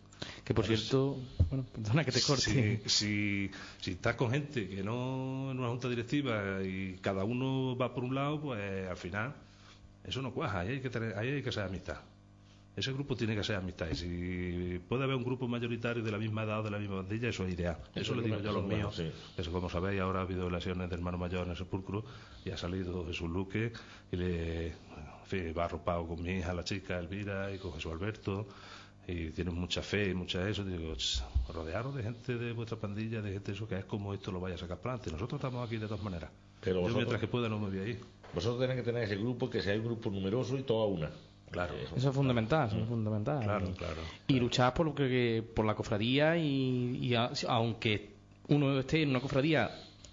[0.44, 1.18] Que por cierto,
[1.48, 2.80] bueno, perdona que te corte.
[2.86, 7.76] Si, si, si estás con gente que no en una junta directiva y cada uno
[7.76, 9.34] va por un lado, pues al final
[10.04, 11.98] eso no cuaja, ahí hay que, tener, ahí hay que ser amistad.
[12.74, 13.88] Ese grupo tiene que ser amistad.
[13.90, 16.96] Y si puede haber un grupo mayoritario de la misma edad o de la misma
[16.96, 17.76] bandilla, eso es ideal.
[17.94, 18.94] Eso, Eso le es digo lo yo a los míos.
[18.96, 19.10] sí.
[19.36, 22.02] Eso, como sabéis, ahora ha habido lesiones de hermano mayor en el sepulcro
[22.46, 23.72] y ha salido Jesús Luque
[24.10, 24.74] y le en
[25.26, 28.46] fin, va arropado con mi hija, la chica Elvira, y con Jesús Alberto.
[29.06, 30.64] Y tienen mucha fe y mucha eso.
[30.64, 31.22] Digo, "Ch,
[31.52, 34.40] rodearos de gente de vuestra pandilla, de gente de eso, que es como esto lo
[34.40, 35.10] vaya a sacar para adelante.
[35.12, 36.30] Nosotros estamos aquí de todas maneras.
[36.60, 38.00] Pero Yo vosotros- mientras que pueda no me voy a ir.
[38.34, 41.10] Vosotros tenéis que tener ese grupo, que sea un grupo numeroso y todo a una.
[41.52, 41.74] Claro.
[41.96, 43.42] Eso es fundamental, eso es fundamental.
[43.44, 44.00] Claro, Y- claro.
[44.26, 48.10] Y luchar por lo que por la cofradía y, y a- aunque
[48.48, 49.70] uno esté en una cofradía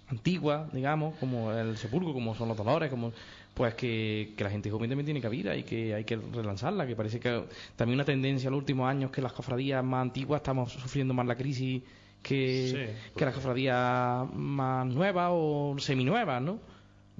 [0.08, 3.12] antigua, digamos, como el sepulcro, como son los dolores, como
[3.54, 6.94] pues que, que la gente joven también tiene cabida y que hay que relanzarla, que
[6.96, 7.44] parece que
[7.76, 11.26] también una tendencia en los últimos años que las cofradías más antiguas estamos sufriendo más
[11.26, 11.82] la crisis
[12.22, 16.58] que, Sí, que las cofradías más nuevas o seminuevas, ¿no?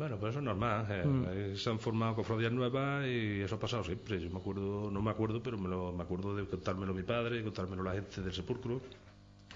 [0.00, 0.86] Bueno, pues eso es normal.
[0.88, 1.56] eh, Mm.
[1.56, 4.18] Se han formado cofradías nuevas y eso ha pasado siempre.
[4.18, 7.44] Yo me acuerdo, no me acuerdo, pero me, lo, me acuerdo de contármelo mi padre,
[7.44, 8.80] contármelo la gente del sepulcro.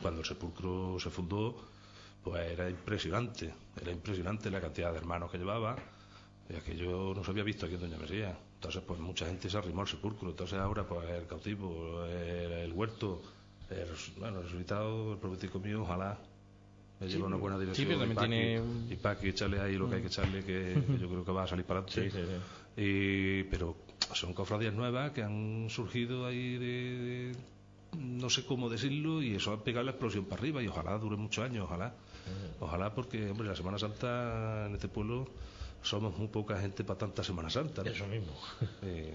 [0.03, 1.57] Cuando el sepulcro se fundó,
[2.23, 3.55] pues era impresionante.
[3.81, 5.77] Era impresionante la cantidad de hermanos que llevaba.
[6.51, 8.37] Y aquello no se había visto aquí en Doña Mesía.
[8.57, 10.29] Entonces, pues mucha gente se arrimó al sepulcro.
[10.29, 13.23] Entonces, ahora, pues el cautivo, el, el huerto,
[13.71, 13.89] el,
[14.21, 16.19] bueno, el resucitado, el profético mío, ojalá
[17.01, 17.89] me lleve una buena dirección.
[17.99, 18.93] también y Paqui- tiene- Mm.
[18.93, 21.45] Y Paqui, echarle ahí lo que hay que echarle, que, que yo creo que va
[21.45, 22.11] a salir para adelante.
[22.11, 22.83] Sí, sí, sí.
[22.83, 23.77] Y, pero
[24.15, 27.37] son cofradías nuevas que han surgido ahí de, de-
[27.99, 31.17] no sé cómo decirlo y eso ha pegado la explosión para arriba y ojalá dure
[31.17, 31.95] muchos años, ojalá.
[32.59, 35.29] Ojalá porque, hombre, la Semana Santa en este pueblo
[35.83, 37.85] somos muy poca gente para tanta Semana Santa.
[37.85, 37.91] ¿no?
[37.91, 38.33] Eso mismo.
[38.83, 39.15] Eh,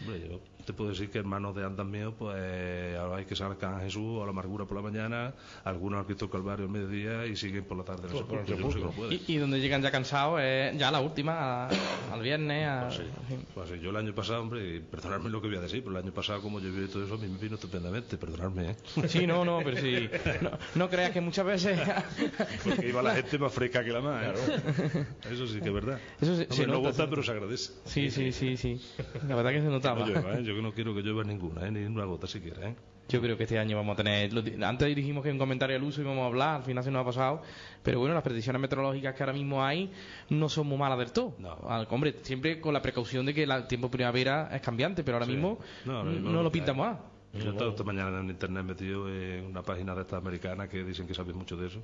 [0.00, 3.74] hombre, yo te puedo decir que hermanos de andas míos, pues ahora hay que sacar
[3.74, 5.34] a Jesús a la amargura por la mañana,
[5.64, 8.38] algunos al Cristo Calvario al mediodía y siguen por la tarde en el Por- por
[8.40, 8.56] el sepulcro.
[8.56, 9.08] Yo no sé cómo sepulcro.
[9.08, 9.14] puede.
[9.32, 11.68] Y, y donde llegan ya cansados es ya la última, a-
[12.12, 12.66] al viernes.
[12.68, 15.56] a- Pues sí, pues sí, yo el año pasado, hombre, y perdonadme lo que voy
[15.56, 17.54] a decir, pero el año pasado como llovió y todo eso, a mí me vino
[17.56, 18.76] estupendamente, perdonadme, ¿eh?
[19.08, 20.08] Sí, no, no, pero sí.
[20.40, 21.78] No, no creas que muchas veces.
[22.64, 25.06] Porque iba la gente más fresca que la más, ¿eh?
[25.30, 25.98] Eso sí que es verdad.
[26.20, 27.72] Eso se- Hombre, se no nota, se pero se agradece.
[27.84, 28.80] Sí, sí, sí, sí.
[29.28, 30.00] La verdad que se notaba.
[30.00, 30.42] no llueva, ¿eh?
[30.52, 31.70] Yo que no quiero que llueva ninguna, ¿eh?
[31.70, 32.76] Ni una gota siquiera, ¿eh?
[33.08, 34.30] Yo creo que este año vamos a tener.
[34.64, 37.04] Antes dijimos que un comentario al uso íbamos a hablar, al final se nos ha
[37.04, 37.42] pasado.
[37.82, 39.90] Pero bueno, las predicciones meteorológicas que ahora mismo hay
[40.30, 41.34] no son muy malas del todo.
[41.38, 41.52] No.
[41.68, 45.26] Al- Hombre, siempre con la precaución de que el tiempo primavera es cambiante, pero ahora
[45.26, 45.32] Sí.
[45.32, 46.04] mismo No,
[46.42, 46.98] lo pintamos más.
[47.34, 50.84] Yo he estado esta mañana en internet metido en una página de estas americanas que
[50.84, 51.80] dicen que saben mucho de eso.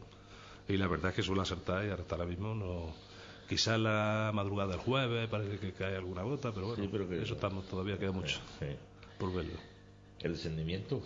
[0.69, 2.93] Y la verdad es que suele acertar y hasta ahora mismo no.
[3.49, 7.23] Quizás la madrugada del jueves parece que cae alguna gota, pero bueno, Sí, pero que-
[7.23, 8.67] eso estamos, todavía queda mucho Sí.
[9.19, 9.59] por verlo.
[10.21, 11.03] El descendimiento.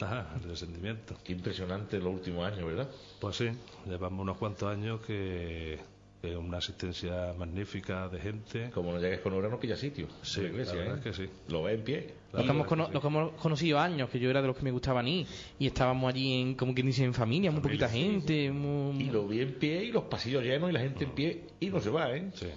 [0.00, 1.16] Ajá, el descendimiento.
[1.24, 2.90] Qué impresionante los últimos años, ¿verdad?
[3.20, 3.50] Pues sí,
[3.86, 5.78] llevamos unos cuantos años que,
[6.20, 8.70] que una asistencia magnífica de gente.
[8.70, 10.06] Como no llegues con hora no pilla sitio.
[10.22, 11.10] Sí, la iglesia, la verdad ¿eh?
[11.10, 11.30] es que sí.
[11.48, 12.14] Lo ves en pie.
[12.32, 14.62] Los que, hemos cono- los que hemos conocido años, que yo era de los que
[14.62, 15.26] me gustaban ir,
[15.58, 18.50] y estábamos allí, en, como quien dice, en familia, muy poquita gente.
[18.52, 21.44] muy- Y lo vi en pie y los pasillos llenos y la gente en pie
[21.58, 22.30] y no se va, ¿eh?
[22.34, 22.48] Sí.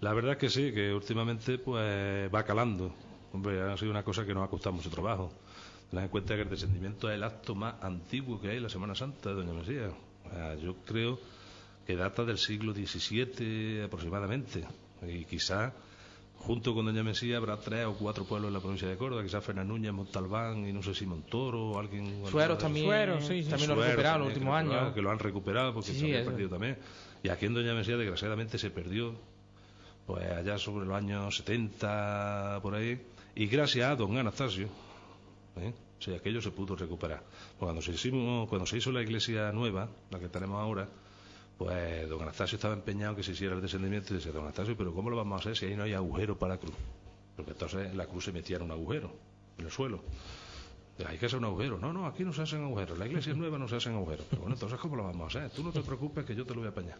[0.00, 2.94] La verdad es que sí, que últimamente pues va calando.
[3.32, 5.30] Hombre, ha sido una cosa que nos ha costado mucho trabajo.
[5.90, 8.68] Tened en cuenta que el descendimiento es el acto más antiguo que hay en la
[8.70, 9.90] Semana Santa de Doña Mesía.
[10.24, 11.18] O sea, yo creo
[11.90, 14.64] que data del siglo XVII aproximadamente.
[15.02, 15.72] Y quizá,
[16.36, 19.22] junto con Doña Mesía, habrá tres o cuatro pueblos en la provincia de Córdoba.
[19.24, 22.22] Quizás Fernández Núñez, Montalbán y no sé si Montoro o alguien...
[22.30, 23.50] Sueros también, Sueros, sí, sí.
[23.50, 24.94] también lo han Suero recuperado en los últimos que lo- años.
[24.94, 26.78] Que lo han recuperado porque Sí, se había perdido también.
[27.24, 29.14] Y aquí en Doña Mesía, desgraciadamente, se perdió,
[30.06, 33.00] pues allá sobre los años 70, por ahí.
[33.34, 34.68] Y gracias a don Anastasio,
[35.56, 35.72] ¿eh?
[35.98, 37.18] O sea, aquello se pudo recuperar.
[37.20, 40.88] Pues cuando, se hicimos, cuando se hizo la iglesia nueva, la que tenemos ahora,
[41.60, 44.94] pues don Anastasio estaba empeñado que se hiciera el descendimiento y decía, don Anastasio, pero
[44.94, 46.74] ¿cómo lo vamos a hacer si ahí no hay agujero para la cruz?
[47.36, 49.12] Porque entonces la cruz se metía en un agujero,
[49.58, 50.02] en el suelo.
[51.06, 51.76] Hay que hacer un agujero.
[51.78, 52.98] No, no, aquí no se hacen agujeros.
[52.98, 54.24] La iglesia es nueva no se hacen agujeros.
[54.30, 55.50] Pero bueno, entonces ¿cómo lo vamos a hacer?
[55.54, 56.96] Tú no te preocupes que yo te lo voy a apañar.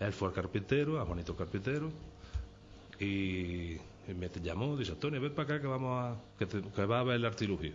[0.00, 1.90] Él fue al carpintero, a Juanito Carpintero,
[3.00, 3.76] y,
[4.14, 7.16] me llamó, dice, Antonio, ven para acá que vamos a, que, te- va a ver
[7.16, 7.72] el artilugio.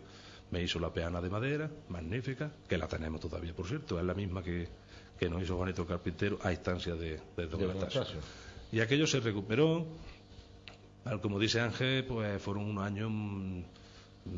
[0.51, 4.13] Me hizo la peana de madera, magnífica, que la tenemos todavía, por cierto, es la
[4.13, 4.67] misma que,
[5.19, 7.87] que nos hizo Juanito Carpintero a instancia de, de don De.
[8.71, 9.85] Y aquello se recuperó,
[11.21, 13.61] como dice Ángel, pues fueron unos años mm,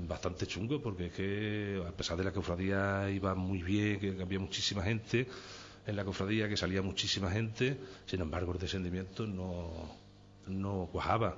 [0.08, 4.40] bastante chungos, porque es que a pesar de la cofradía iba muy bien, que había
[4.40, 5.28] muchísima gente
[5.86, 9.72] en la cofradía, que salía muchísima gente, sin embargo el descendimiento no,
[10.48, 11.38] no cuajaba.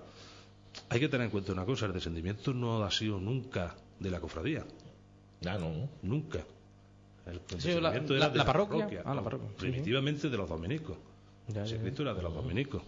[0.90, 4.20] Hay que tener en cuenta una cosa, el descendimiento no ha sido nunca de la
[4.20, 4.66] cofradía.
[5.46, 5.90] Ah, no.
[6.02, 6.46] Nunca.
[7.26, 8.88] El Sí, la- descendimiento la- era de la parroquia.
[9.06, 9.48] Ah, la no, parroquia.
[9.50, 9.62] Sí, sí.
[9.72, 10.98] Primitivamente de los dominicos.
[11.82, 12.82] Cristo era de los dominicos.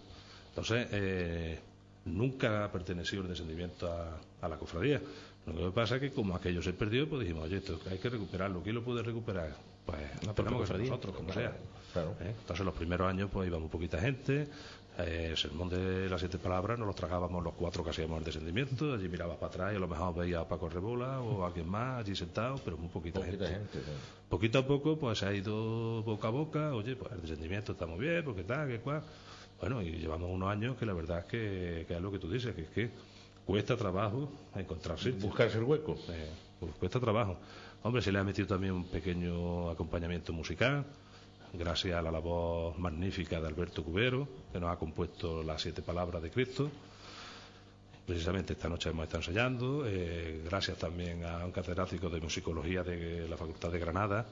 [0.50, 1.58] Entonces, eh,
[2.06, 5.00] nunca ha pertenecido el descendimiento a, a la cofradía.
[5.46, 8.08] Lo que pasa es que como aquello se perdió, pues dijimos, oye, esto hay que
[8.08, 8.62] recuperarlo.
[8.62, 9.54] ¿Quién lo puede recuperar?
[9.84, 11.56] Pues La tenemos que ser nosotros, como Claro, sea.
[11.92, 12.16] claro.
[12.20, 12.34] ¿Eh?
[12.40, 14.48] Entonces, los primeros años, pues íbamos poquita gente.
[14.98, 18.24] Eh, el sermón de las siete palabras nos lo tragábamos los cuatro que hacíamos el
[18.24, 18.94] descendimiento.
[18.94, 21.68] Allí mirabas para atrás y a lo mejor veía a Paco Rebola o a alguien
[21.68, 23.58] más allí sentado, pero muy poquita, Poquita gente.
[23.72, 23.90] gente.
[23.92, 23.98] ¿no?
[24.30, 26.74] Poquito a poco, pues se ha ido boca a boca.
[26.74, 29.02] Oye, pues el descendimiento está muy bien, porque tal, que cual.
[29.60, 32.30] Bueno, y llevamos unos años que la verdad es que, que es lo que tú
[32.30, 32.90] dices, que es que
[33.44, 35.26] cuesta trabajo encontrar sitio.
[35.28, 35.94] Buscarse el hueco.
[36.08, 37.38] Eh, pues cuesta trabajo.
[37.82, 40.84] Hombre, se le ha metido también un pequeño acompañamiento musical,
[41.58, 46.22] gracias a la labor magnífica de Alberto Cubero, que nos ha compuesto las siete palabras
[46.22, 46.70] de Cristo.
[48.06, 53.28] Precisamente esta noche hemos estado ensayando, eh, gracias también a un catedrático de musicología de
[53.28, 54.26] la Facultad de Granada,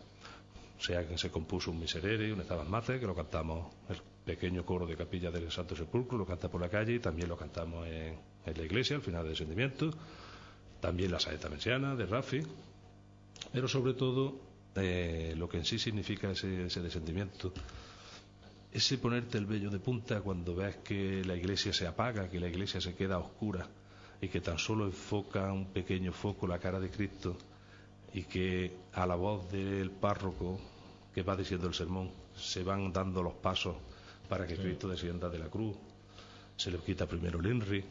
[0.79, 4.87] sea que se compuso un miserere un Estaban Mate, que lo cantamos el pequeño coro
[4.87, 8.19] de capilla del Santo Sepulcro, lo canta por la calle y también lo cantamos en,
[8.45, 9.91] la iglesia al final del descendimiento
[10.85, 12.43] también la saeta menciana de Rafi,
[13.51, 14.37] pero sobre todo
[14.77, 17.53] eh, lo que en sí significa ese, ese descendimiento,
[18.73, 22.49] ese ponerte el vello de punta cuando ves que la iglesia se apaga, que la
[22.49, 23.69] iglesia se queda oscura
[24.21, 27.37] y que tan solo enfoca un pequeño foco la cara de Cristo
[28.13, 30.59] y que a la voz del párroco
[31.15, 33.77] que va diciendo el sermón se van dando los pasos
[34.29, 35.77] para que Cristo descienda de la cruz.
[36.57, 37.85] Se le quita primero el INRI,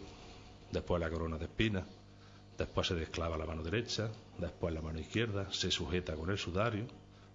[0.71, 1.85] después la corona de espinas,
[2.57, 6.85] después se desclava la mano derecha, después la mano izquierda, se sujeta con el sudario,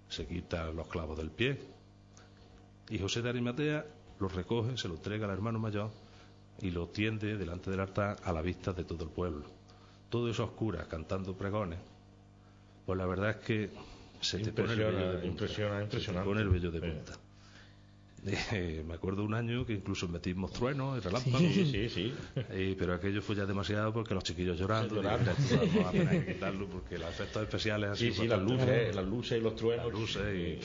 [0.08, 1.58] se quita los clavos del pie
[2.90, 3.84] y José de Arimatea
[4.20, 5.90] lo recoge, se lo entrega al hermano mayor
[6.60, 9.44] y lo tiende delante del altar a la vista de todo el pueblo.
[10.08, 11.78] Todo eso a oscuras, cantando pregones.
[12.86, 13.70] Pues la verdad es que
[14.20, 15.26] se te pone el Impresiona, vello de punta.
[15.26, 16.86] impresiona, Se te pone el vello de Sí.
[16.86, 17.12] punta.
[18.26, 21.40] Eh, me acuerdo un año que incluso metimos truenos y relámpagos.
[21.40, 22.14] Sí, sí, sí.
[22.50, 24.96] Eh, pero aquello fue ya demasiado porque los chiquillos llorando.
[24.96, 25.32] Llorando.
[25.34, 28.42] digo, "Esto vamos a tener que quitarlo porque los efectos especiales han Sí, sí, las
[28.42, 29.86] luces, las luces y los truenos.
[29.86, 30.58] las luces y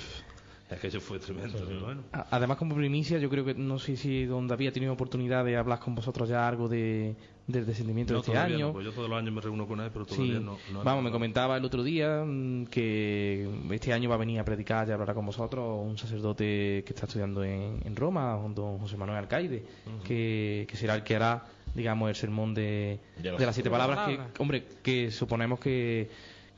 [0.74, 1.60] aquello fue tremendo.
[1.84, 2.02] bueno.
[2.12, 5.56] Además, como primicia, yo creo que no sé si don David ha tenido oportunidad de
[5.58, 7.16] hablar con vosotros ya algo de,
[7.48, 8.68] del descendimiento No, de este año.
[8.68, 10.44] no, pues yo todos los años me reúno con él, pero todavía Sí.
[10.44, 14.40] no, no Vamos, me comentaba el otro día mm, que este año va a venir
[14.40, 18.40] a predicar y a hablar con vosotros un sacerdote que está estudiando en, en Roma,
[18.56, 19.64] don José Manuel Alcaide,
[20.06, 21.46] que, que será el que hará,
[21.76, 26.10] digamos, el sermón de, De las de las siete palabras, que, hombre, que suponemos que,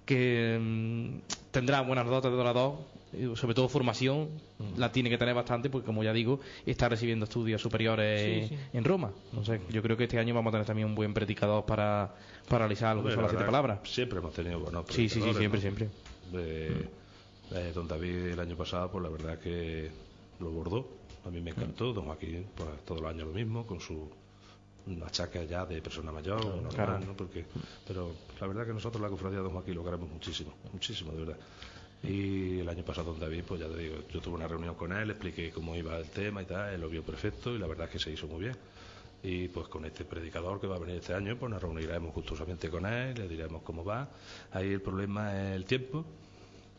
[0.06, 1.20] que mm,
[1.52, 2.78] tendrá buenas dotes de orador,
[3.36, 4.30] sobre todo formación,
[4.78, 8.62] la tiene que tener bastante, porque como ya digo, está recibiendo estudios superiores Sí, sí.
[8.74, 9.12] en Roma.
[9.32, 12.14] Entonces, yo creo que este año vamos a tener también un buen predicador para,
[12.50, 13.80] para realizar lo que son la las siete palabras.
[13.84, 15.62] Siempre hemos tenido buenos Sí, sí, sí, siempre, ¿no?
[15.62, 15.90] siempre.
[16.34, 16.90] Eh,
[17.52, 19.90] eh, don David el año pasado, pues la verdad que
[20.40, 20.88] lo bordó.
[21.26, 21.94] A mí me encantó.
[21.94, 24.10] Don Joaquín, pues todo el año lo mismo, con su
[25.06, 27.00] achaque ya de persona mayor, normal, claro.
[27.00, 27.14] ¿no?
[27.14, 27.44] Porque,
[27.88, 31.18] pero la verdad que nosotros la cofradía de Don Joaquín lo queremos muchísimo, muchísimo, de
[31.26, 31.38] verdad.
[32.08, 35.10] Y el año pasado David, pues ya te digo, yo tuve una reunión con él,
[35.10, 37.92] expliqué cómo iba el tema y tal, él lo vio perfecto y la verdad es
[37.92, 38.56] que se hizo muy bien.
[39.24, 42.70] Y pues con este predicador que va a venir este año, pues nos reuniremos gustosamente
[42.70, 44.08] con él, le diremos cómo va.
[44.52, 46.06] Ahí el problema es el tiempo,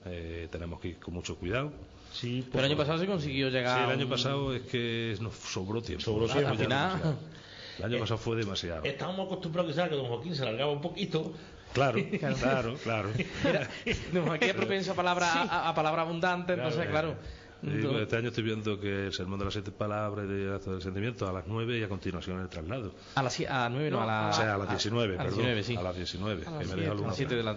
[0.04, 1.72] eh, tenemos que ir con mucho cuidado.
[2.12, 3.78] Sí, Pero el año pasado se consiguió llegar.
[3.78, 6.04] Sí, el año pasado es que nos sobró tiempo.
[6.04, 6.50] Sobró tiempo.
[6.50, 7.16] Al final-.
[7.78, 8.84] El año pasado fue demasiado.
[8.84, 11.34] Estábamos acostumbrados quizás a que don Joaquín se alargaba un poquito.
[11.76, 11.98] Claro,
[12.40, 13.10] claro, claro.
[14.12, 17.16] No, aquí es propenso a palabra, a, a palabra abundante, entonces, claro.
[17.62, 21.26] Este año estoy viendo que el sermón de las siete palabras y de del sentimiento
[21.28, 22.92] a las nueve y a continuación el traslado.
[23.14, 25.38] A las a 9, no, a las o sea, a las 19, a las perdón.
[25.38, 25.76] 19, sí.
[25.76, 27.56] A las 19, A las que me siete, deja a las alguna siete de la.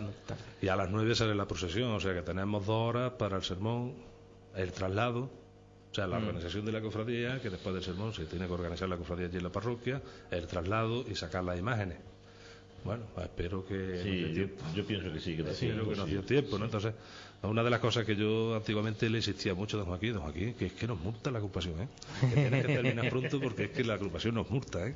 [0.61, 3.43] Y a las 9 sale la procesión, o sea que tenemos dos horas para el
[3.43, 3.93] sermón,
[4.55, 5.29] el traslado,
[5.91, 6.23] o sea, la Mm.
[6.27, 9.37] organización de la cofradía, que después del sermón se tiene que organizar la cofradía allí
[9.37, 11.97] en la parroquia, el traslado y sacar las imágenes.
[12.83, 14.63] Bueno, espero que Sí, yo, tiempo.
[14.75, 16.17] yo pienso que sí, que Sí, creo que nos sí.
[16.25, 16.65] tiempo, ¿no?
[16.65, 16.93] Entonces,
[17.41, 20.53] una de las cosas que yo antiguamente le insistía mucho a don Joaquín, don Joaquín,
[20.55, 21.87] que es que nos multa la ocupación, ¿eh?
[22.21, 24.95] Que tienes que terminar pronto porque es que la ocupación nos multa, ¿eh?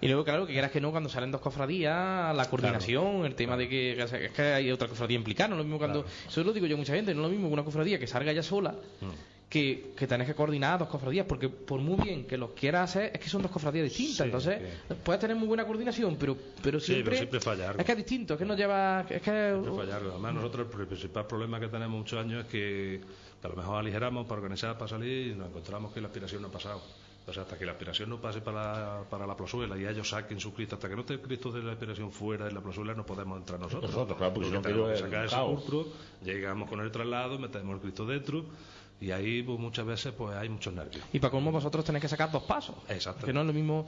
[0.00, 3.56] Y luego, claro, que quieras que no, cuando salen dos cofradías, la coordinación, el tema
[3.56, 6.04] de que, que es que hay otra cofradía implicada, no lo mismo cuando.
[6.28, 8.06] Eso lo digo yo a mucha gente, no es lo mismo que una cofradía que
[8.06, 9.37] salga ya sola, Mm.
[9.48, 13.12] Que, que tenés que coordinar dos cofradías, porque por muy bien que los quieras hacer,
[13.14, 14.16] es que son dos cofradías distintas.
[14.16, 14.60] Sí, entonces,
[15.02, 17.04] puedes tener muy buena coordinación, pero, pero Sí, siempre.
[17.04, 17.80] pero siempre falla algo.
[17.80, 19.06] Es que es distinto, es que no lleva.
[19.08, 19.30] Es que.
[19.30, 23.00] Además, nosotros el principal problema que tenemos muchos años es que,
[23.40, 26.42] que a lo mejor aligeramos para organizar, para salir y nos encontramos que la aspiración
[26.42, 26.82] no ha pasado.
[27.20, 30.54] Entonces, hasta que la aspiración no pase para, para la plazuela y ellos saquen su
[30.54, 33.04] Cristo, hasta que no esté el Cristo de la aspiración fuera de la plazuela, no
[33.04, 33.90] podemos entrar nosotros.
[33.90, 35.62] Nosotros, claro, porque si no tenemos que sacar el caos.
[35.62, 35.92] sepulcro,
[36.24, 38.44] llegamos con el traslado, metemos el Cristo dentro
[39.00, 41.02] y ahí pues, muchas veces pues hay muchos nervios.
[41.12, 42.74] Y para colmo vosotros tenéis que sacar dos pasos.
[42.88, 43.24] Exacto.
[43.26, 43.86] Que no es lo mismo.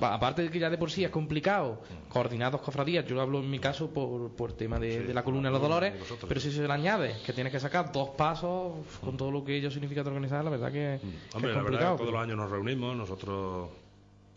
[0.00, 3.50] Aparte de que ya de por sí es complicado coordinar dos cofradías, yo hablo en
[3.50, 6.40] mi caso por, por tema de, Sí, de la columna de los dolores, vosotros, pero
[6.40, 6.50] sí.
[6.50, 8.72] si se le añade que tienes que sacar dos pasos
[9.02, 11.00] con todo lo que ello significa de organizar, la verdad que,
[11.34, 11.96] Hombre, es la verdad complicado.
[11.96, 13.70] que todos los años nos reunimos, nosotros,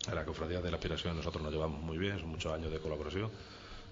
[0.08, 2.78] en la cofradía de la aspiración, nosotros nos llevamos muy bien, son muchos años de
[2.80, 3.30] colaboración,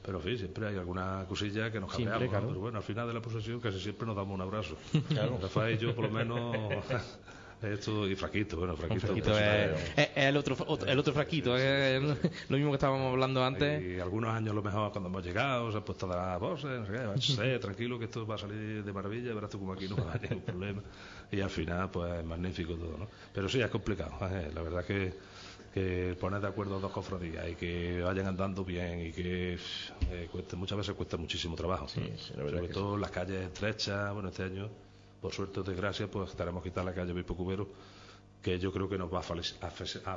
[0.05, 2.31] pero en fin, siempre hay alguna cosilla que nos Siempre, cabreamos, ¿no?
[2.31, 2.49] claro.
[2.49, 4.77] pero bueno, al final de la procesión casi siempre nos damos un abrazo.
[5.09, 5.39] Claro.
[5.41, 6.55] Rafael y yo, por lo menos,
[7.63, 9.07] esto, y Fraquito, bueno, Fraquito.
[9.07, 12.03] Fraquito pues, es, es- es el otro otro- el otro fraquito, es
[12.51, 13.83] lo mismo que estábamos hablando antes.
[13.83, 16.81] Y algunos años a lo mejor cuando hemos llegado se ha puesto a dar voces,
[16.89, 19.89] no sé qué, tranquilo que esto va a salir de maravilla, verás tú como aquí
[19.89, 20.83] no va a haber ningún problema.
[21.33, 23.09] Y al final, pues es magnífico todo, ¿no?
[23.33, 25.15] Pero sí, es complicado, eh, la verdad que,
[25.75, 29.59] que poner de acuerdo dos cofradías y que vayan andando bien y que
[30.09, 31.89] eh, cueste, muchas veces cuesta muchísimo trabajo.
[31.89, 34.71] Sí, sí, verdad Sobre todo en las calles estrechas, bueno, este año,
[35.21, 37.67] por suerte o desgracia, pues que quitar la calle Bispo Cubero,
[38.41, 40.15] que yo creo que nos va a, a,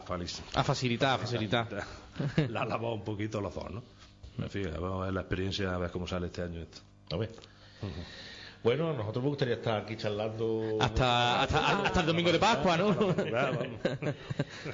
[0.60, 1.68] a facilitar, a facilitar.
[2.50, 3.84] la lavó un poquito los dos, ¿no?
[4.38, 6.82] En fin, vamos a ver la experiencia, a ver cómo sale este año esto.
[7.10, 7.32] A ver.
[8.64, 10.78] Bueno, nosotros me gustaría estar aquí charlando.
[10.82, 12.96] Hasta, hasta, hasta el domingo de Pascua, ¿no?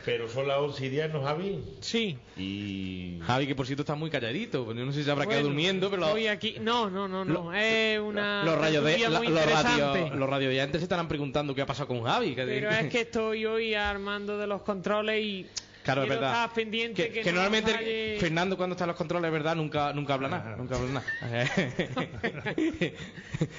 [0.06, 1.60] Pero son las 11 y 10, ¿no, Javi?
[1.82, 2.18] Sí.
[2.38, 3.20] Y.
[3.22, 5.44] Javi, que por cierto está muy calladito, pues yo no sé si se habrá quedado
[5.44, 6.06] durmiendo, pero...
[6.08, 6.58] Estoy aquí.
[6.60, 7.54] No, no, no, no.
[7.54, 8.44] es una.
[8.44, 11.66] los radios de, tertulia la- muy los radios los radioyentes se estarán preguntando qué ha
[11.66, 15.48] pasado con Javi Pero es que estoy hoy armando de los controles y.
[15.84, 16.50] Claro, es verdad.
[16.56, 19.92] pendiente que, que, que no normalmente falle- Fernando cuando está en los controles, verdad, nunca
[19.94, 21.06] nunca habla nada, nunca habla nada.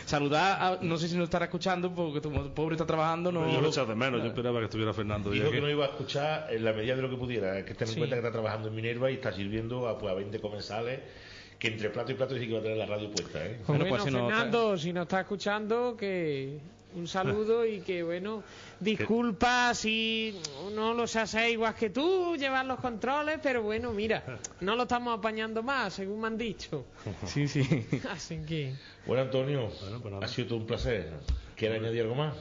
[0.06, 3.50] Saludar, a- no sé si nos estará escuchando porque tu pobre está trabajando, no.
[3.52, 5.88] Yo lo echaba de menos, yo esperaba que estuviera Fernando Dijo que no iba a
[5.88, 7.54] escuchar en la medida de lo que pudiera.
[7.54, 7.94] Hay que tener Sí.
[7.94, 11.00] en cuenta que está trabajando en Minerva y está sirviendo a, pues, a 20 comensales.
[11.58, 13.44] Que entre plato y plato sí que va a tener la radio puesta.
[13.44, 13.56] ¿eh?
[13.64, 16.58] Pues Bueno, bueno, pues si no- Fernando, si nos está escuchando, que
[16.96, 18.42] un saludo y que bueno,
[18.84, 20.34] disculpa si
[20.74, 24.82] no lo sé hacer igual que tú, llevar los controles, pero bueno, mira, no lo
[24.82, 26.86] estamos apañando más, según me han dicho.
[27.26, 27.62] Sí, sí.
[28.10, 28.74] Así que,
[29.06, 31.12] Bueno, Antonio, Bueno, pues ha sido todo un placer.
[31.56, 32.34] ¿Quieres añadir algo más?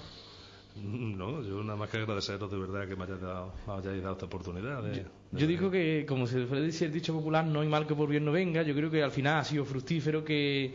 [0.75, 4.25] No, yo nada más que agradeceros de verdad que me hayáis dado, hayáis dado esta
[4.25, 4.81] oportunidad.
[4.81, 7.85] De, de- Yo digo que, como se suele decir el dicho popular, no hay mal
[7.85, 8.63] que por bien no venga.
[8.63, 10.73] Yo creo que al final ha sido fructífero que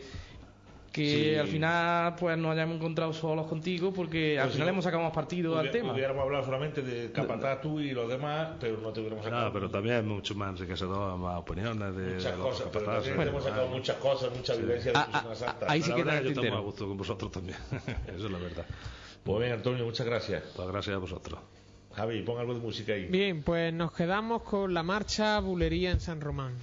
[0.91, 1.35] que Sí.
[1.35, 4.83] al final pues nos hayamos encontrado solos contigo porque al Pues si final no, hemos
[4.85, 5.93] sacado más partido al tema.
[5.93, 9.53] Hubiéramos hablado solamente de Capataz tú y los demás, pero no te hubiéramos sacado No,
[9.53, 12.67] pero también es mucho más enriquecedor, más opiniones de, muchas de los cosas.
[12.73, 15.65] Pero también te hemos sacado Ah, muchas cosas, mucha vivencia de Ah, ah, Semana Santa.
[15.69, 17.57] ahí sí la que verdad, yo estamos a gusto con vosotros también.
[18.07, 18.65] Eso es la verdad.
[19.23, 20.43] Pues bien, Antonio, muchas gracias.
[20.55, 21.39] Pues gracias a vosotros.
[21.93, 23.05] Javi, pon algo de música ahí.
[23.05, 26.53] bien, pues nos quedamos con la marcha Bulería en San Román.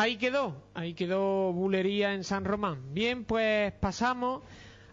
[0.00, 2.94] Ahí quedó, ahí quedó bulería en San Román.
[2.94, 4.42] Bien, pues pasamos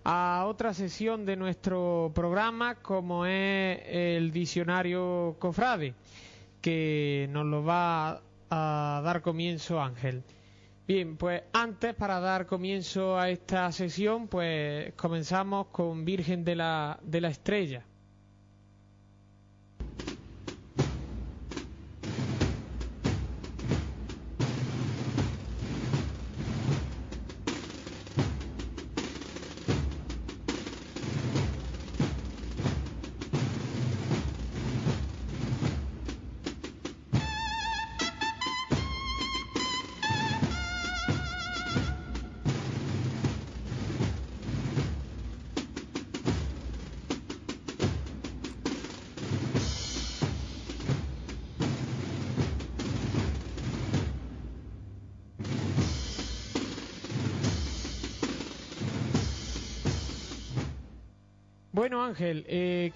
[0.04, 5.94] a otra sesión de nuestro programa, como es el diccionario Cofrade,
[6.62, 10.24] que nos lo va a dar comienzo Ángel.
[10.86, 17.00] Bien, pues antes, para dar comienzo a esta sesión, pues comenzamos con Virgen de la,
[17.02, 17.86] de la Estrella.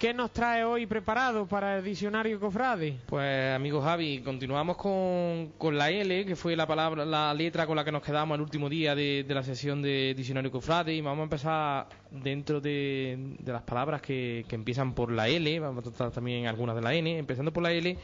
[0.02, 2.98] ¿Qué nos trae hoy preparado para el diccionario Cofrade?
[3.06, 7.76] Pues, amigo Javi, continuamos con, con la L, que fue la palabra, la letra con
[7.76, 11.02] la que nos quedamos el último día de, de la sesión de diccionario Cofrade, y
[11.02, 15.86] vamos a empezar dentro de, de las palabras que, que empiezan por la L, vamos
[15.86, 17.96] a tratar también algunas de la N, empezando por la L,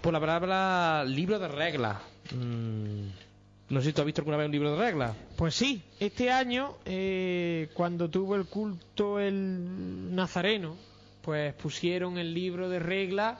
[0.00, 1.98] por la palabra libro de reglas.
[2.34, 3.06] Mm,
[3.68, 5.14] no sé si tú has visto alguna vez un libro de reglas.
[5.36, 10.74] Pues sí, este año, eh, cuando tuvo el culto el nazareno,
[11.26, 13.36] pues pusieron el libro de reglas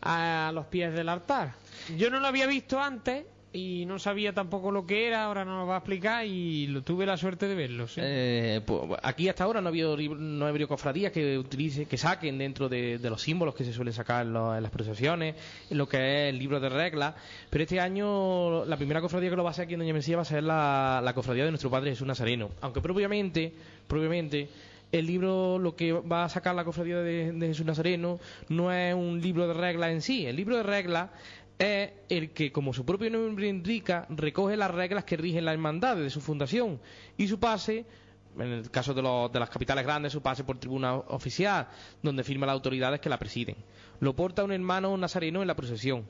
[0.00, 1.54] a los pies del altar.
[1.98, 5.58] Yo no lo había visto antes y no sabía tampoco lo que era, ahora nos
[5.58, 7.88] lo va a explicar y lo tuve la suerte de verlo.
[7.88, 8.00] ¿sí?
[8.04, 11.96] Eh, pues, aquí hasta ahora no ha habido, no ha habido cofradías que utilice, que
[11.96, 15.34] saquen dentro de, los símbolos que se suelen sacar en, en las procesiones,
[15.70, 17.16] en lo que es el libro de reglas.
[17.50, 20.14] Pero este año la primera cofradía que lo va a hacer aquí en Doña Mencía
[20.14, 22.50] va a ser la, la cofradía de nuestro Padre Jesús Nazareno.
[22.60, 23.52] Aunque propiamente,
[23.88, 24.48] propiamente
[24.98, 29.20] el libro, lo que va a sacar la cofradía de, Jesús Nazareno, no es un
[29.20, 30.24] libro de reglas en sí.
[30.24, 31.10] El libro de reglas
[31.58, 35.96] es el que, como su propio nombre indica, recoge las reglas que rigen la hermandad
[35.96, 36.80] de su fundación
[37.16, 37.86] y su pase,
[38.38, 41.66] en el caso de, de las capitales grandes, su pase por tribuna oficial,
[42.00, 43.56] donde firma las autoridades que la presiden.
[43.98, 46.06] Lo porta un hermano nazareno en la procesión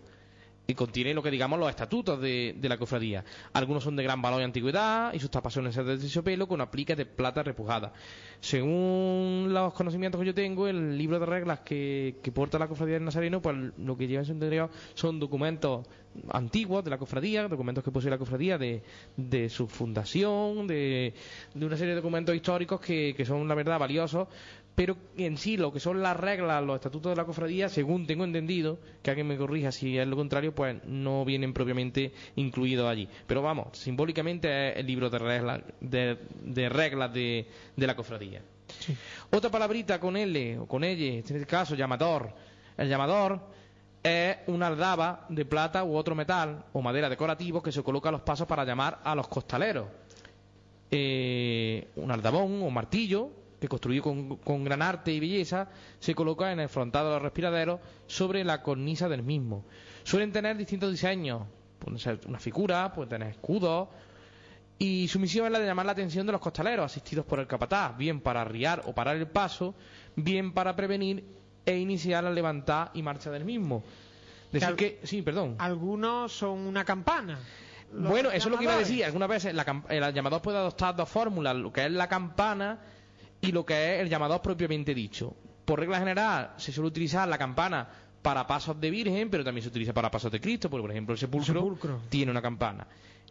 [0.66, 3.24] y contiene lo que digamos los estatutos de, de la cofradía.
[3.52, 6.96] Algunos son de gran valor y antigüedad y sus tapazones son de terciopelo con apliques
[6.96, 7.92] de plata repujada.
[8.40, 12.94] Según los conocimientos que yo tengo, el libro de reglas que, que porta la cofradía
[12.94, 15.86] del Nazareno, pues lo que lleva en su interior son documentos
[16.30, 18.82] antiguos de la cofradía, documentos que posee la cofradía de,
[19.16, 21.12] de su fundación, de,
[21.54, 24.28] de una serie de documentos históricos que, que son la verdad valiosos,
[24.74, 28.24] pero en sí lo que son las reglas, los estatutos de la cofradía, según tengo
[28.24, 33.08] entendido, que alguien me corrija si es lo contrario, pues no vienen propiamente incluidos allí.
[33.26, 37.46] Pero vamos, simbólicamente es el libro de reglas de, de reglas de,
[37.76, 38.42] de la cofradía.
[39.30, 42.32] Otra palabrita con L o con L, en este caso llamador.
[42.76, 43.40] El llamador
[44.02, 48.12] es una aldaba de plata u otro metal o madera decorativo que se coloca a
[48.12, 49.86] los pasos para llamar a los costaleros.
[50.90, 55.68] Eh, un aldabón o martillo que construido con, con gran arte y belleza
[55.98, 59.64] se coloca en el frontal de los respiraderos sobre la cornisa del mismo.
[60.02, 61.42] Suelen tener distintos diseños,
[61.78, 63.88] pueden ser una figura, pueden tener escudos,
[64.78, 67.46] y su misión es la de llamar la atención de los costaleros asistidos por el
[67.46, 69.74] capataz, bien para arriar o parar el paso,
[70.14, 71.24] bien para prevenir
[71.64, 73.82] e iniciar la levantada y marcha del mismo.
[74.52, 75.56] Decir que, sí, perdón.
[75.58, 77.38] Algunos son una campana.
[77.92, 79.04] Bueno, eso es lo que iba a decir.
[79.04, 82.78] Algunas veces la el llamador puede adoptar dos fórmulas, lo que es la campana
[83.46, 85.34] y lo que es el llamador propiamente dicho.
[85.64, 87.88] Por regla general, se suele utilizar la campana
[88.22, 91.12] para pasos de Virgen, pero también se utiliza para pasos de Cristo, porque por ejemplo
[91.12, 92.00] el sepulcro, sepulcro.
[92.08, 92.86] tiene una campana.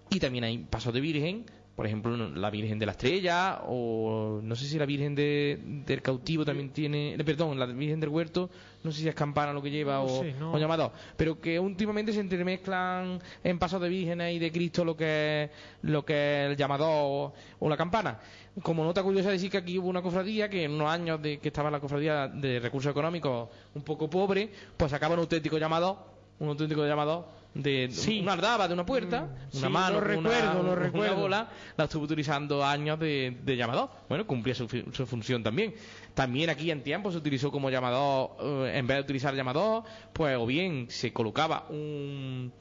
[0.09, 1.45] Y también hay pasos de Virgen,
[1.75, 6.01] por ejemplo la Virgen de la Estrella, o no sé si la Virgen de- del
[6.03, 8.49] cautivo también tiene, perdón, la Virgen del Huerto,
[8.83, 10.53] no sé si es campana lo que lleva No o, sé, no.
[10.53, 14.95] o llamador, pero que últimamente se entremezclan en pasos de vírgenes y de Cristo lo
[14.95, 15.49] que es,
[15.81, 18.19] lo que es el llamador o, o la campana.
[18.61, 21.47] Como nota curiosa decir que aquí hubo una cofradía que en unos años de que
[21.47, 24.47] estaba la cofradía de recursos económicos un poco pobre,
[24.77, 25.97] pues sacaba un auténtico llamador,
[26.39, 28.19] un auténtico llamador de Sí.
[28.21, 31.15] una aldaba de una puerta, Mm, una sí, mano, lo con una- recuerdo, una recuerdo.
[31.17, 33.89] bola, la estuvo utilizando años de, de llamador.
[34.09, 35.73] Bueno, cumplía su, su función también.
[36.15, 38.31] También aquí en tiempo se utilizó como llamador,
[38.67, 42.51] eh, en vez de utilizar llamador, pues o bien se colocaba un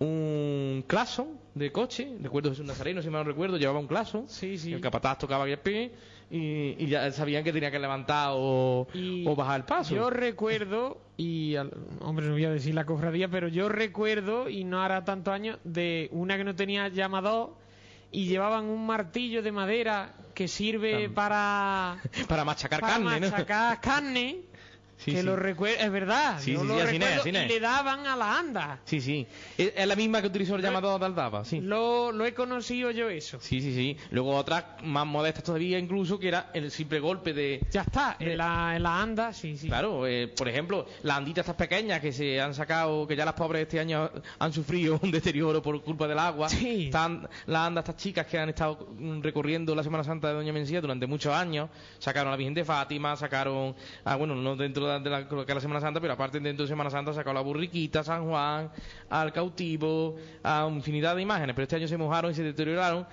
[0.00, 4.58] un claxon de coche, recuerdo Jesús Nazareno, si mal no recuerdo, llevaba un claxon, Sí,
[4.58, 4.72] sí.
[4.72, 5.92] el capataz tocaba el pie
[6.36, 9.94] y, y ya sabían que tenía que levantar o, Y o bajar el paso.
[9.94, 14.64] Yo recuerdo, y al- hombre, no voy a decir la cofradía, pero yo recuerdo, y
[14.64, 17.54] no hará tantos años, de una que no tenía llamador
[18.10, 21.98] y llevaban un martillo de madera que sirve para,
[22.28, 23.30] Para machacar para carne, ¿no?
[23.30, 24.40] machacar carne.
[24.96, 25.22] Sí, que sí.
[25.26, 25.34] lo
[25.66, 27.48] es verdad, Sí, yo lo es, recuerdo, no y es.
[27.48, 28.78] le daban a la anda.
[28.84, 29.26] Sí, sí.
[29.58, 31.60] Es, es la misma que utilizó el llamador de Aldaba, sí.
[31.60, 33.38] Lo, lo he conocido yo eso.
[33.40, 33.96] Sí, sí, sí.
[34.10, 37.60] Luego otras más modestas todavía incluso, que era el simple golpe de...
[37.70, 39.68] Ya está, en la, en la anda, sí, sí.
[39.68, 43.34] Claro, eh, por ejemplo, las anditas estas pequeñas que se han sacado, que ya las
[43.34, 46.48] pobres este año han sufrido un deterioro por culpa del agua.
[46.48, 46.86] Sí.
[46.86, 48.88] Están las andas, estas chicas que han estado
[49.20, 51.68] recorriendo la Semana Santa de Doña Mencía durante muchos años.
[51.98, 55.60] Sacaron a la Virgen de Fátima, sacaron, ah, bueno, no dentro de la, que la
[55.60, 58.70] Semana Santa, pero aparte dentro de Semana Santa a la Burriquita, San Juan,
[59.10, 61.54] al cautivo, a infinidad de imágenes.
[61.54, 63.06] Pero este año se mojaron y se deterioraron.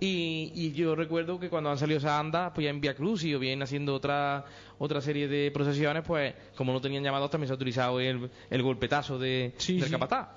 [0.00, 3.34] Y, y yo recuerdo que cuando han salido esas andas, pues ya en Via Crucis
[3.34, 4.44] o bien haciendo otra
[4.78, 8.62] otra serie de procesiones, pues como no tenían llamados también se ha utilizado el, el
[8.62, 9.90] golpetazo de, Sí, del sí.
[9.90, 10.28] capataz.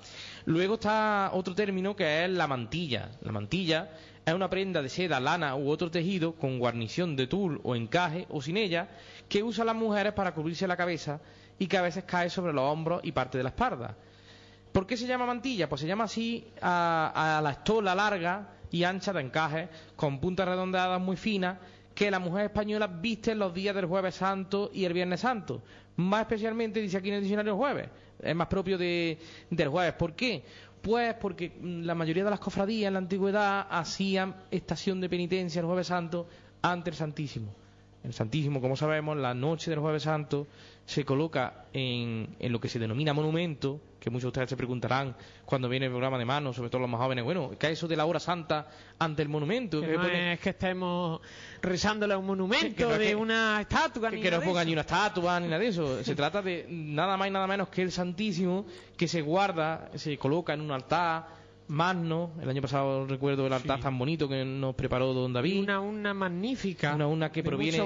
[0.46, 3.12] Luego está otro término que es la mantilla.
[3.20, 3.90] La mantilla
[4.26, 8.26] es una prenda de seda, lana u otro tejido con guarnición de tul o encaje
[8.30, 8.88] o sin ella
[9.32, 11.18] que usan las mujeres para cubrirse la cabeza
[11.58, 13.96] y que a veces cae sobre los hombros y parte de la espalda.
[14.70, 15.70] ¿Por qué se llama mantilla?
[15.70, 21.00] Pues se llama así a, la estola larga y ancha de encaje, con puntas redondeadas
[21.00, 21.56] muy finas,
[21.94, 25.62] que la mujer española viste en los días del Jueves Santo y el Viernes Santo.
[25.96, 27.88] Más especialmente, dice aquí en el diccionario, jueves.
[28.22, 29.18] Es más propio de,
[29.48, 29.94] del jueves.
[29.94, 30.44] ¿Por qué?
[30.82, 35.60] Pues porque mm, la mayoría de las cofradías en la antigüedad hacían estación de penitencia
[35.60, 36.28] el Jueves Santo
[36.60, 37.61] ante el Santísimo.
[38.04, 40.48] El Santísimo, como sabemos, la noche del Jueves Santo
[40.86, 45.14] se coloca en, en lo que se denomina monumento, que muchos de ustedes se preguntarán
[45.44, 47.86] cuando viene el programa de manos, sobre todo los más jóvenes, bueno, ¿qué es eso
[47.86, 48.66] de la hora santa
[48.98, 49.80] ante el monumento?
[49.80, 51.20] Que ¿Qué no pone- es que estemos
[51.62, 54.30] rezándole a un monumento Sí, que no es de que- una estatua que, ni que
[54.32, 56.02] no nada pongan ni una estatua ni nada de eso.
[56.02, 58.66] Se trata de nada más y nada menos que el Santísimo
[58.96, 62.32] que se guarda, se coloca en un altar magno.
[62.40, 65.60] El año pasado recuerdo el altar tan bonito que nos preparó don David.
[65.62, 66.94] Una urna magnífica.
[66.94, 67.78] Una urna que proviene,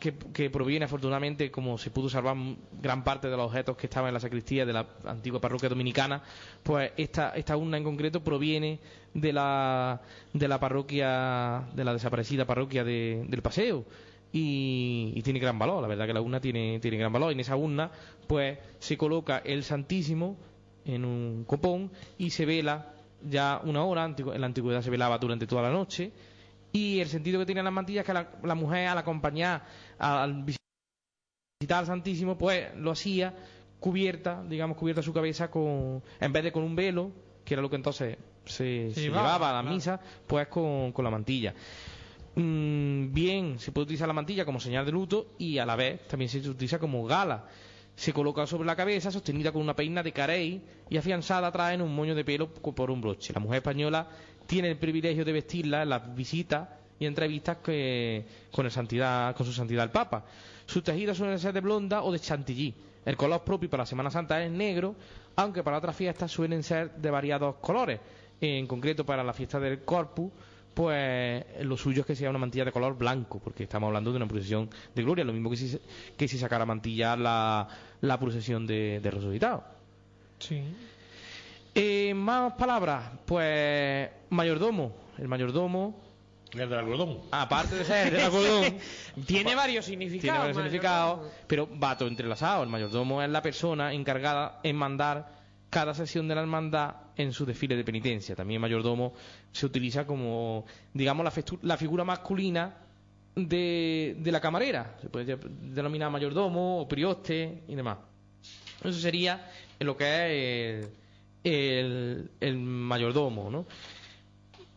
[0.00, 2.36] que, que proviene afortunadamente, como se pudo salvar
[2.80, 6.22] gran parte de los objetos que estaban en la sacristía de la antigua parroquia dominicana,
[6.62, 8.78] pues esta, esta urna en concreto proviene
[9.14, 10.00] de la,
[10.32, 13.84] de la parroquia, de la desaparecida parroquia de- del Paseo.
[14.32, 17.32] Y, y tiene gran valor, la verdad que la urna tiene, tiene gran valor.
[17.32, 17.90] En esa urna,
[18.28, 20.36] pues se coloca el Santísimo
[20.84, 22.92] en un copón y se vela
[23.22, 26.12] ya una hora, en la antigüedad se velaba durante toda la noche,
[26.72, 29.64] y el sentido que tienen las mantillas es que la, la mujer al acompañar
[29.98, 33.34] al visitar al Santísimo, pues lo hacía
[33.80, 37.10] cubierta, digamos, cubierta su cabeza con, en vez de con un velo,
[37.44, 39.74] que era lo que entonces se, se llevaba, llevaba a la claro.
[39.74, 41.54] misa, pues con, con la mantilla.
[42.36, 46.06] Mm, bien, se puede utilizar la mantilla como señal de luto y a la vez
[46.06, 47.46] también se utiliza como gala.
[48.00, 51.82] Se coloca sobre la cabeza, sostenida con una peina de carey y afianzada atrás en
[51.82, 53.34] un moño de pelo por un broche.
[53.34, 54.08] La mujer española
[54.46, 56.66] tiene el privilegio de vestirla en las visitas
[56.98, 60.24] y entrevistas que, con, el santidad, con su santidad el Papa.
[60.64, 62.74] Sus tejidos suelen ser de blonda o de chantilly.
[63.04, 64.94] El color propio para la Semana Santa es negro,
[65.36, 68.00] aunque para otras fiestas suelen ser de variados colores.
[68.40, 70.32] En concreto, para la fiesta del Corpus,
[70.74, 74.16] pues lo suyo es que sea una mantilla de color blanco, porque estamos hablando de
[74.16, 75.78] una procesión de gloria, lo mismo que si,
[76.16, 77.68] que si sacara mantilla la,
[78.00, 79.64] la procesión de, de resucitado.
[80.38, 80.62] Sí.
[81.74, 84.92] Eh, más palabras, pues mayordomo.
[85.18, 86.00] El mayordomo,
[86.52, 87.18] El del algodón.
[87.30, 88.76] aparte de ser del algodón,
[89.26, 90.38] Tiene varios tiene significados.
[90.40, 90.62] varios mayordomo.
[90.70, 92.62] significados, pero va todo entrelazado.
[92.62, 95.39] El mayordomo es la persona encargada en mandar
[95.70, 98.34] cada sesión de la hermandad en su desfile de penitencia.
[98.34, 99.14] También mayordomo
[99.52, 101.24] se utiliza como, digamos,
[101.62, 102.74] la, figura masculina
[103.36, 104.96] de, de la camarera.
[105.00, 107.98] Se puede denominar mayordomo o prioste y demás.
[108.82, 109.48] Eso sería
[109.78, 110.88] lo que es
[111.44, 113.66] el mayordomo, ¿no?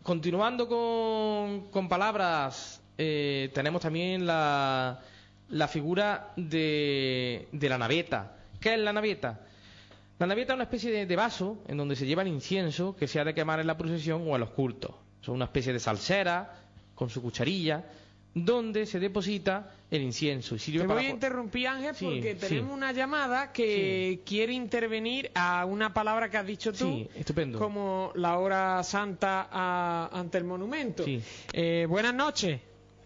[0.04, 5.00] Continuando con, con palabras, eh, tenemos también la,
[5.50, 8.36] la figura de, de la naveta.
[8.60, 9.40] ¿Qué es la naveta?
[10.24, 13.10] La naveta es una especie de, de vaso en donde se lleva el incienso que
[13.10, 14.92] se ha de quemar en la procesión o en los cultos.
[15.20, 16.62] Son una especie de salsera
[16.96, 17.84] con su cucharilla
[18.34, 20.56] donde se deposita el incienso.
[20.56, 22.48] Y sirve Te para voy a interrumpir, Ángel, Sí, porque sí.
[22.48, 27.60] tenemos una llamada que quiere intervenir a una palabra que has dicho tú, Sí, estupendo.
[27.60, 31.04] como la hora santa a- ante el monumento.
[31.04, 31.22] Sí.
[31.52, 32.62] Eh, buenas noches.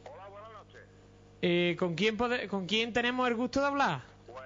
[0.06, 1.78] Hola, buenas noches.
[1.80, 4.02] ¿con, quién pode- ¿Con quién tenemos el gusto de hablar?
[4.28, 4.38] Pues.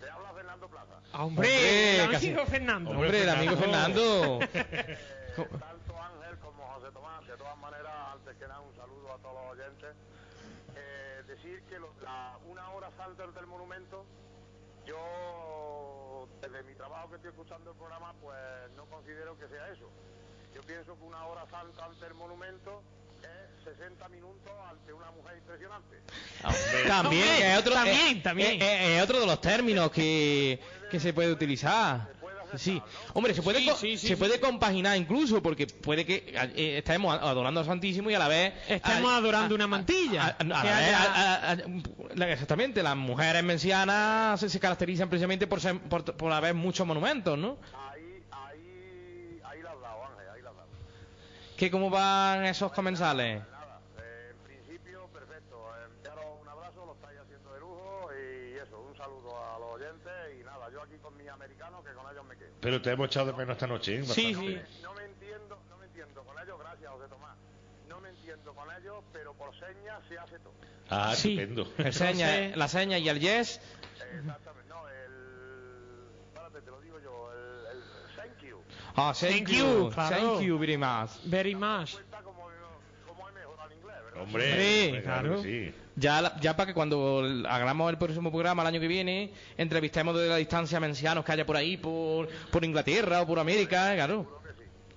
[0.00, 0.92] Te habla Fernando Plaza.
[0.96, 2.90] Ah, hombre, Hombre, el casi- amigo Fernando.
[2.90, 4.38] Hombre, el amigo Fernando.
[5.36, 7.26] Tanto Ángel como José Tomás.
[7.26, 9.94] De todas maneras, antes que nada, un saludo a todos los oyentes.
[10.76, 14.04] Eh, decir que lo- la- una hora santa ante el monumento,
[14.86, 18.36] yo, desde mi trabajo que estoy escuchando el programa, pues
[18.76, 19.90] no considero que sea eso.
[20.54, 22.82] Yo pienso que una hora santa ante el monumento
[23.74, 25.96] 60 minutos ante una mujer impresionante.
[26.86, 28.62] También, Hombre, es otro, también, es- también.
[28.62, 30.60] es- es- es otro de los términos que,
[30.90, 32.14] que se puede utilizar.
[32.54, 32.80] Sí,
[33.12, 34.16] hombre, se puede Sí, co- sí, sí, se sí.
[34.16, 38.54] puede compaginar incluso porque puede que eh, estemos adorando al Santísimo y a la vez
[38.68, 40.22] Estamos a- adorando a- una mantilla.
[40.22, 41.56] a- a- a la Que vez, haya- a- a- a-
[42.14, 46.86] la- exactamente, las mujeres mencianas se, se caracterizan precisamente por, ser, por, por haber muchos
[46.86, 47.58] monumentos, ¿no?
[47.90, 50.68] Ahí, ahí, ahí la has dado, Ángel, ahí la has dado.
[51.58, 53.40] ¿Qué cómo van esos comensales?
[53.50, 55.56] Nada, eh, en principio, perfecto.
[55.76, 59.68] Eh, Enviaros un abrazo, lo estáis haciendo de lujo y eso, un saludo a los
[59.74, 62.46] oyentes y nada, yo aquí con mis americanos que con ellos me quedo.
[62.66, 64.02] Pero te hemos echado de menos esta noche, ¿eh?
[64.04, 64.64] Sí, Bastante.
[64.66, 64.82] sí.
[64.82, 67.36] No me entiendo, no me entiendo con ellos, gracias José Tomás.
[67.88, 70.52] No me entiendo con ellos, pero por señas se hace todo.
[70.90, 71.38] Ah, Sí.
[71.38, 71.72] estupendo.
[71.78, 72.26] El seña,
[72.56, 73.60] la seña y el yes.
[74.18, 76.08] Exactamente, no, el...
[76.26, 77.82] Espérate, te lo digo yo, el, el
[78.16, 78.58] thank you.
[78.96, 80.16] Ah, thank, Thank you, you, claro.
[80.16, 81.10] thank you very much.
[81.24, 81.94] Very much.
[84.22, 85.42] Hombre, claro claro.
[85.42, 85.74] que sí.
[85.96, 90.28] Ya, ya para que cuando hagamos el próximo programa el año que viene, entrevistemos de
[90.28, 94.40] la distancia mencianos que haya por ahí, por, por Inglaterra o por América, claro.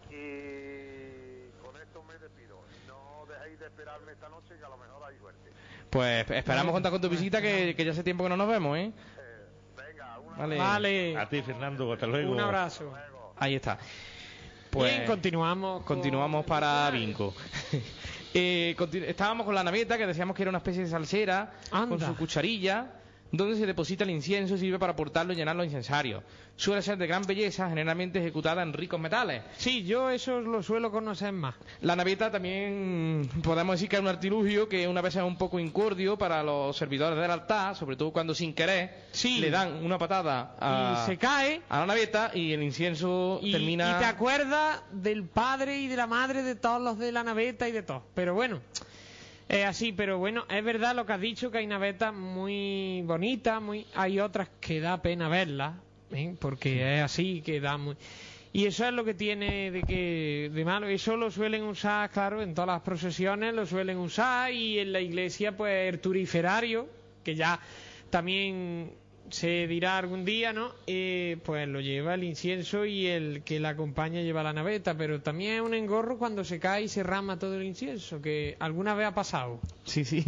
[0.10, 0.16] Sí.
[0.16, 2.60] Y con esto me despido.
[2.88, 5.50] No dejéis de esperarme esta noche que a lo mejor hay suerte.
[5.90, 8.78] Pues esperamos contar con tu visita, que, que ya hace tiempo que no nos vemos,
[8.78, 8.92] ¿eh?
[8.92, 9.46] Eh,
[9.78, 10.58] venga, una Vale.
[10.58, 11.18] Vale.
[11.18, 12.34] A ti, Fernando, hasta luego.
[12.34, 12.94] Un abrazo.
[13.38, 13.78] Ahí está.
[14.70, 15.84] Pues Bien, continuamos.
[15.84, 17.34] con- continuamos para Vinco.
[18.34, 18.76] Eh,
[19.08, 22.86] estábamos con la naveta, que decíamos que era una especie de salsera, con su cucharilla,
[23.32, 26.24] donde se deposita el incienso y sirve para portarlo y llenar los incensarios.
[26.56, 29.44] Suele ser de gran belleza, generalmente ejecutada en ricos metales.
[29.58, 31.56] Sí, yo eso lo suelo conocer más.
[31.82, 35.58] La naveta también podemos decir que es un artilugio que una vez es un poco
[35.60, 39.40] incordio para los servidores del altar, sobre todo cuando sin querer Sí.
[39.40, 41.62] le dan una patada a, y se cae.
[41.70, 43.96] a la naveta y el incienso Y, termina...
[43.96, 47.70] y te acuerdas del padre y de la madre de todos los de la naveta
[47.70, 48.04] y de todo.
[48.16, 48.60] Pero bueno,
[49.50, 49.92] es así.
[49.92, 54.20] Pero bueno, es verdad lo que has dicho, que hay navetas muy bonitas, muy hay
[54.20, 55.76] otras que da pena verlas,
[56.12, 56.36] ¿eh?
[56.40, 57.98] porque es así, que da muy...
[58.52, 60.88] Y eso es lo que tiene de que de malo.
[60.88, 65.02] Eso lo suelen usar, claro, en todas las procesiones lo suelen usar y en la
[65.02, 66.88] iglesia, pues, el turiferario,
[67.24, 67.60] que ya
[68.10, 68.92] también
[69.32, 70.72] se dirá algún día, ¿no?
[70.88, 75.22] Eh, pues lo lleva el incienso y el que la acompaña lleva la naveta, pero
[75.22, 78.94] también es un engorro cuando se cae y se rama todo el incienso, que alguna
[78.96, 79.60] vez ha pasado.
[79.86, 80.24] Sí, sí.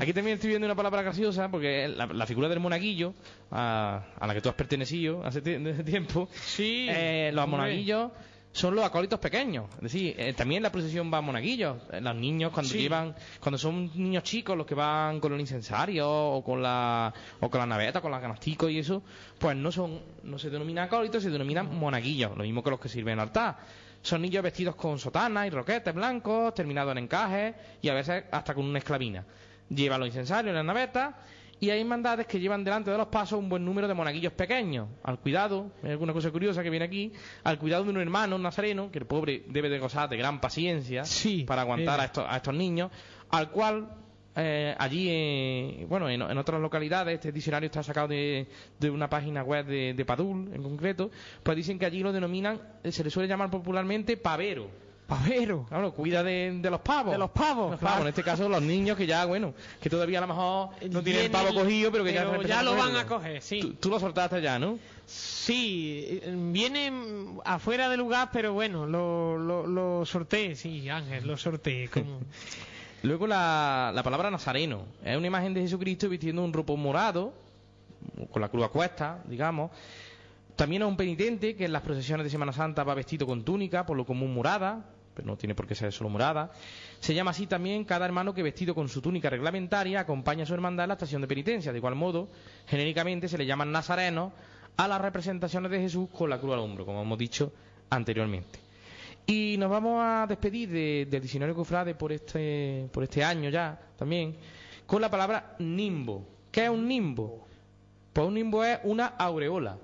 [0.00, 3.14] Aquí también estoy viendo una palabra graciosa, porque la, la figura del monaguillo,
[3.50, 5.40] a, a la que tú has pertenecido hace,
[5.84, 6.86] tiempo, Sí.
[6.90, 8.10] eh, los monaguillos
[8.56, 9.66] son los acólitos pequeños.
[9.76, 11.76] Es decir, eh, también la procesión va monaguillos.
[11.92, 12.78] Eh, Los niños cuando Sí.
[12.78, 17.50] llevan, cuando son niños chicos los que van con el incensario o con la o
[17.50, 19.02] con la naveta, con la canasticos y eso,
[19.38, 22.88] pues no son no se denominan acólitos, se denominan monaguillos, lo mismo que los que
[22.88, 23.58] sirven en altar.
[24.00, 28.54] Son niños vestidos con sotana y roquetes blancos, terminados en encajes y a veces hasta
[28.54, 29.22] con una esclavina.
[29.68, 31.14] Llevan los incensarios en la naveta
[31.58, 34.88] y hay hermandades que llevan delante de los pasos un buen número de monaguillos pequeños.
[35.02, 37.12] Al cuidado, hay alguna cosa curiosa que viene aquí,
[37.44, 40.40] al cuidado de un hermano, un nazareno, que el pobre debe de gozar de gran
[40.40, 42.02] paciencia Sí, para aguantar eh.
[42.02, 42.90] a, estos, a estos niños,
[43.30, 43.88] al cual
[44.38, 48.46] eh, allí, eh, bueno, en, en otras localidades, este diccionario está sacado de,
[48.78, 51.10] de una página web de, de Padul, en concreto,
[51.42, 54.68] pues dicen que allí lo denominan, eh, se le suele llamar popularmente pavero.
[55.06, 55.64] Pavero.
[55.68, 57.12] Claro, cuida de, de los pavos.
[57.12, 57.92] De los pavos, Los claro.
[57.94, 61.02] pavos, en este caso los niños que ya, bueno, que todavía a lo mejor no
[61.02, 63.60] tienen pavo el- cogido, pero que ya, pero lo a van a coger, sí.
[63.60, 64.78] Tú, tú lo soltaste ya, ¿no?
[65.06, 66.92] Sí, eh, viene
[67.44, 71.88] afuera de lugar, pero bueno, lo, lo, lo sorteé, sí, Ángel, lo sorteé.
[71.88, 72.18] Como...
[73.04, 74.86] Luego la, la palabra nazareno.
[75.04, 77.32] Es una imagen de Jesucristo vistiendo un ropo morado,
[78.32, 79.70] con la cruz a cuesta, digamos.
[80.56, 83.86] También es un penitente que en las procesiones de Semana Santa va vestido con túnica,
[83.86, 84.84] por lo común morada,
[85.16, 86.52] pero no tiene por qué ser solo morada.
[87.00, 90.54] Se llama así también cada hermano que vestido con su túnica reglamentaria acompaña a su
[90.54, 91.72] hermandad en la estación de penitencia.
[91.72, 92.28] De igual modo,
[92.66, 94.32] genéricamente se le llaman nazarenos
[94.76, 97.50] a las representaciones de Jesús con la cruz al hombro, como hemos dicho
[97.90, 98.58] anteriormente.
[99.26, 103.76] Y nos vamos a despedir de- del diccionario Cofrade por este, por este año ya
[103.96, 104.36] también,
[104.86, 106.24] con la palabra nimbo.
[106.52, 107.44] ¿Qué es un nimbo?
[108.12, 109.76] Pues un nimbo es una aureola,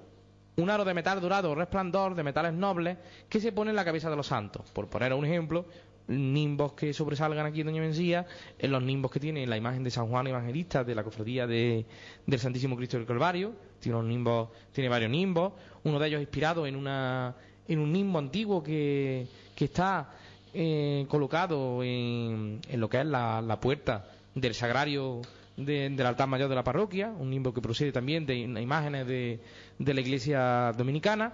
[0.56, 2.98] un aro de metal dorado o resplandor de metales nobles
[3.28, 4.70] que se pone en la cabeza de los santos.
[4.72, 5.64] Por poner un ejemplo,
[6.08, 8.26] nimbos que sobresalgan aquí en Doña Mencía,
[8.58, 11.86] en los nimbos que tiene la imagen de San Juan Evangelista de la cofradía de-
[12.26, 15.52] del Santísimo Cristo del Calvario, tiene unos nimbos, tiene varios nimbos,
[15.84, 17.34] uno de ellos inspirado en una
[17.68, 19.26] un nimbo antiguo que,
[19.56, 20.10] que está
[20.52, 24.04] eh, colocado en, en lo que es la, la puerta
[24.34, 25.22] del sagrario
[25.56, 29.40] de- del altar mayor de la parroquia, un nimbo que procede también de imágenes de,
[29.78, 31.32] de la iglesia dominicana.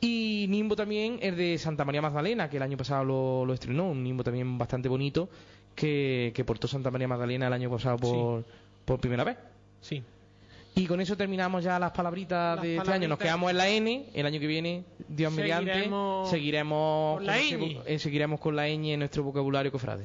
[0.00, 3.88] Y nimbo también es de Santa María Magdalena, que el año pasado lo, lo estrenó,
[3.90, 5.28] un nimbo también bastante bonito
[5.74, 8.44] que, que portó Santa María Magdalena el año pasado por,
[8.84, 9.38] por primera vez.
[9.80, 10.02] Sí.
[10.76, 13.08] Y con eso terminamos ya las palabritas Las de este año.
[13.08, 14.06] Nos quedamos en la N.
[14.12, 15.88] El año que viene, Dios mediante,
[16.28, 17.78] Seguiremos con la ñ.
[17.86, 20.04] eh, seguiremos con la ñ en nuestro vocabulario cofrade.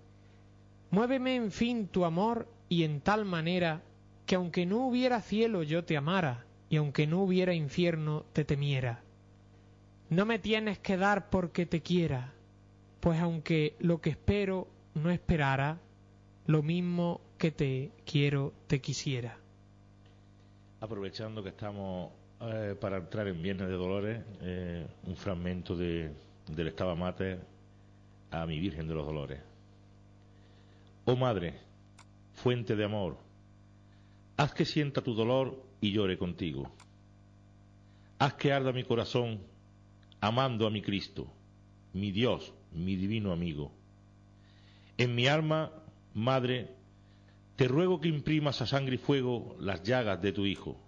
[0.91, 3.81] Muéveme en fin tu amor y en tal manera
[4.25, 9.01] que aunque no hubiera cielo yo te amara y aunque no hubiera infierno te temiera.
[10.09, 12.33] No me tienes que dar porque te quiera,
[12.99, 15.79] pues aunque lo que espero no esperara,
[16.47, 19.37] lo mismo que te quiero te quisiera.
[20.81, 22.11] Aprovechando que estamos
[22.41, 26.11] eh, para entrar en Viernes de Dolores, eh, un fragmento de,
[26.47, 27.39] del Estaba Mater
[28.31, 29.50] a mi Virgen de los Dolores.
[31.03, 31.55] Oh Madre,
[32.35, 33.17] fuente de amor,
[34.37, 36.71] haz que sienta tu dolor y llore contigo.
[38.19, 39.39] Haz que arda mi corazón
[40.19, 41.25] amando a mi Cristo,
[41.93, 43.71] mi Dios, mi divino amigo.
[44.99, 45.71] En mi alma,
[46.13, 46.69] Madre,
[47.55, 50.79] te ruego que imprimas a sangre y fuego las llagas de tu Hijo.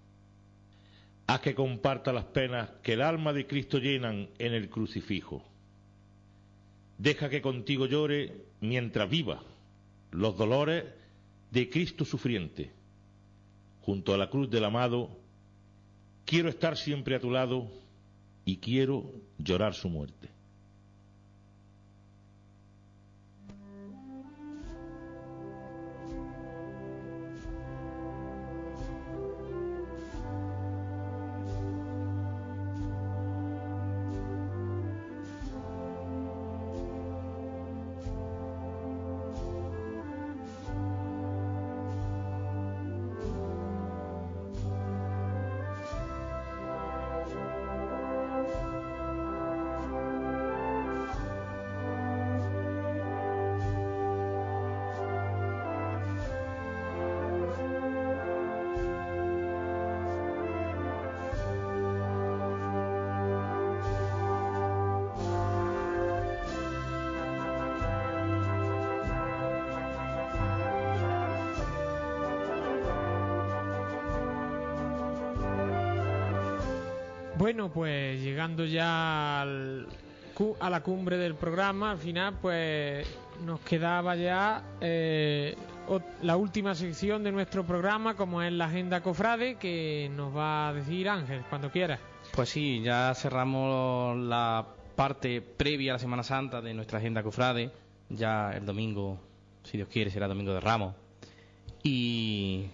[1.26, 5.44] Haz que comparta las penas que el alma de Cristo llenan en el crucifijo.
[7.00, 9.42] Deja que contigo llore mientras viva
[10.14, 10.86] los dolores
[11.52, 12.72] de Cristo sufriente.
[13.82, 15.10] Junto a la cruz del amado,
[16.26, 17.68] quiero estar siempre a tu lado
[18.46, 20.30] y quiero llorar su muerte.
[77.54, 79.88] Bueno, pues llegando ya al
[80.60, 83.08] a la cumbre del programa, al final pues
[83.46, 85.56] nos quedaba ya eh,
[86.24, 90.74] la última sección de nuestro programa, como es la agenda cofrade, que nos va a
[90.74, 92.00] decir Ángel, cuando quiera.
[92.32, 94.66] Pues sí, ya cerramos la
[94.96, 97.70] parte previa a la Semana Santa de nuestra agenda cofrade.
[98.10, 99.20] Ya el domingo,
[99.62, 100.96] si Dios quiere, será domingo de Ramos.
[101.84, 102.66] Y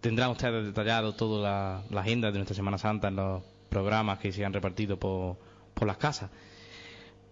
[0.00, 4.32] tendrán ustedes detallado toda la, la agenda de nuestra Semana Santa en los programas que
[4.32, 5.36] se han repartido por,
[5.86, 6.30] las casas.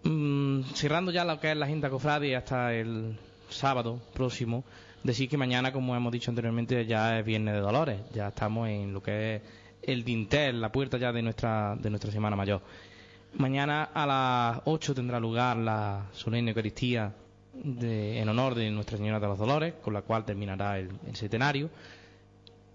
[0.03, 3.17] Mm, cerrando ya lo que es la agenda cofrade hasta el
[3.49, 4.63] sábado próximo,
[5.03, 7.99] decir que mañana, como hemos dicho anteriormente, ya es Viernes de Dolores.
[8.13, 9.41] Ya estamos en lo que es
[9.81, 12.61] el dintel, la puerta ya de nuestra, de nuestra Semana Mayor.
[13.37, 17.11] Mañana a las 8 tendrá lugar la solemne Eucaristía
[17.53, 21.15] de- en honor de Nuestra Señora de los Dolores, con la cual terminará el, el
[21.15, 21.69] centenario.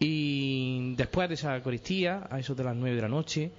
[0.00, 3.52] Y después de esa Eucaristía, a eso de las 9 de la noche,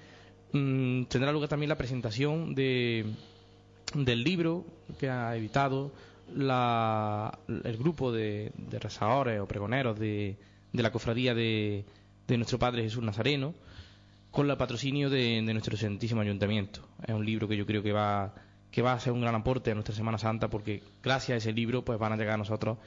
[0.53, 3.05] mm, tendrá lugar también la presentación de,
[3.93, 4.65] del libro
[4.99, 5.91] que ha editado
[6.35, 10.35] la- el grupo de, de rezadores o pregoneros de,
[10.73, 11.85] de la cofradía de,
[12.27, 13.53] de nuestro Padre Jesús Nazareno,
[14.31, 16.81] con el patrocinio de, de nuestro Santísimo Ayuntamiento.
[17.05, 18.33] Es un libro que yo creo que va,
[18.71, 21.53] que va a ser un gran aporte a nuestra Semana Santa, porque gracias a ese
[21.53, 22.77] libro pues van a llegar a nosotros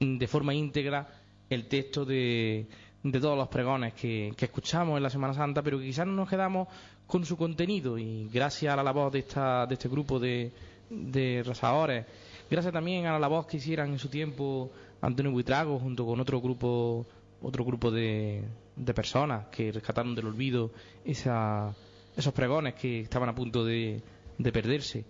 [0.00, 1.08] de forma íntegra
[1.50, 2.66] el texto de,
[3.02, 6.12] de todos los pregones que, que escuchamos en la Semana Santa, pero que quizás no
[6.12, 6.68] nos quedamos
[7.06, 10.52] con su contenido y gracias a la labor de, esta, de este grupo de,
[10.88, 12.06] de rezadores,
[12.50, 16.40] gracias también a la labor que hicieran en su tiempo Antonio Buitrago junto con otro
[16.40, 17.06] grupo
[17.42, 18.42] otro grupo de,
[18.76, 20.70] de personas que rescataron del olvido
[21.04, 21.74] esa,
[22.16, 24.00] esos pregones que estaban a punto de,
[24.38, 25.04] de perderse.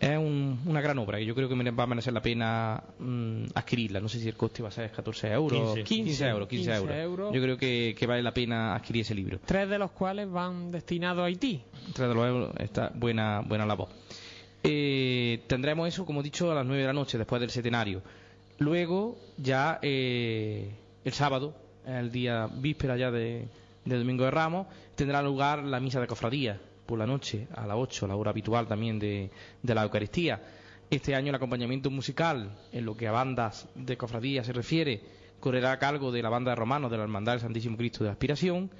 [0.00, 3.46] Es un- una gran obra y yo creo que va a merecer la pena mm,
[3.54, 3.98] adquirirla.
[4.00, 5.74] No sé si el coste va a ser 14 euros.
[5.74, 5.82] 15.
[5.84, 6.96] 15 euros, 15, 15 euros.
[6.96, 7.34] euros.
[7.34, 9.40] Yo creo que, que vale la pena adquirir ese libro.
[9.44, 11.62] Tres de los cuales van destinados a Haití.
[11.94, 13.88] Tres de los euros, está buena, buena labor.
[14.62, 18.02] Eh, tendremos eso, como he dicho, a las 9 de la noche, después del centenario.
[18.58, 20.70] Luego, ya eh,
[21.04, 21.54] el sábado,
[21.86, 23.46] el día víspera ya de,
[23.84, 27.76] de Domingo de Ramos, tendrá lugar la misa de cofradía por la noche, a las
[27.76, 29.30] 8, la hora habitual también de,
[29.62, 30.40] de la Eucaristía.
[30.90, 35.02] Este año el acompañamiento musical, en lo que a bandas de cofradía se refiere,
[35.38, 38.10] correrá a cargo de la banda de romanos de la Hermandad del Santísimo Cristo de
[38.10, 38.70] Aspiración.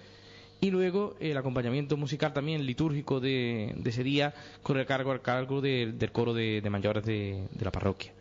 [0.60, 5.60] Y luego el acompañamiento musical también litúrgico de, de ese día corre a cargo, cargo
[5.60, 8.12] de- del coro de, mayores de, de la parroquia.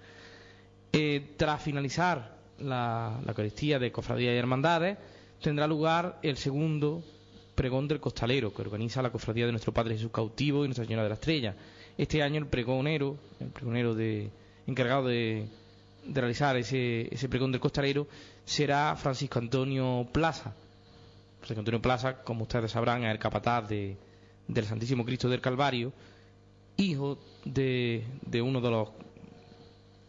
[0.92, 4.98] Eh, tras finalizar la, la Eucaristía de Cofradías y Hermandades,
[5.42, 7.04] tendrá lugar el segundo
[7.58, 11.02] pregón del costalero que organiza la Cofradía de Nuestro Padre Jesús Cautivo y Nuestra Señora
[11.02, 11.56] de la Estrella.
[11.98, 14.30] Este año el pregonero, el pregonero de,
[14.68, 15.48] encargado de,
[16.06, 18.08] de realizar ese, ese pregón del costalero
[18.46, 20.54] será Francisco Antonio Plaza.
[21.40, 23.98] Francisco Antonio Plaza, como ustedes sabrán, es el capataz de,
[24.48, 25.92] del Santísimo Cristo del Calvario,
[26.78, 28.90] hijo de, de uno de los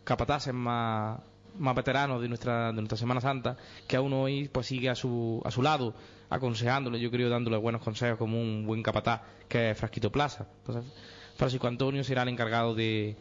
[0.04, 1.18] capataces más,
[1.58, 5.40] más veteranos de nuestra, de nuestra Semana Santa, que aún hoy pues sigue a su,
[5.46, 5.94] a su lado,
[6.30, 10.46] aconsejándole, yo creo, dándole buenos consejos como un buen capataz, que es Frasquito Plaza.
[10.60, 10.92] Entonces,
[11.36, 13.16] Francisco Antonio será el encargado de,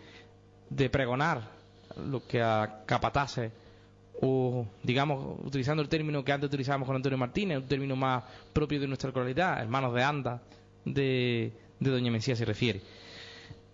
[0.69, 1.41] de pregonar
[2.09, 3.51] lo que a capataces
[4.21, 8.79] o digamos utilizando el término que antes utilizábamos con Antonio Martínez, un término más propio
[8.79, 10.41] de nuestra localidad, hermanos de anda
[10.85, 12.81] de, de Doña Mencía se refiere.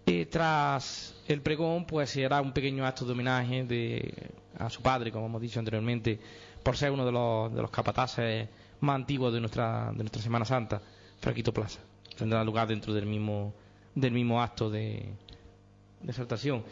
[0.06, 4.14] Eh, tras el pregón, pues se hará un pequeño acto de homenaje de,
[4.60, 6.20] a su padre, como hemos dicho anteriormente,
[6.62, 8.50] por ser uno de los, de los capataces
[8.84, 10.82] más antiguos de nuestra, de nuestra Semana Santa,
[11.20, 11.80] Fraquito Plaza.
[12.18, 13.54] Tendrá lugar dentro del mismo,
[13.96, 15.10] del mismo acto de,
[16.02, 16.64] de exaltación.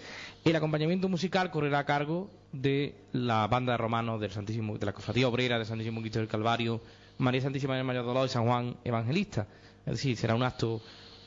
[0.43, 4.93] El acompañamiento musical correrá a cargo de la banda de romanos del Santísimo, de la
[4.93, 6.81] Cofradía Obrera del Santísimo Cristo del Calvario,
[7.17, 9.48] María Santísima de Mayor Dolor y San Juan Evangelista.
[9.85, 10.81] Es decir, será un acto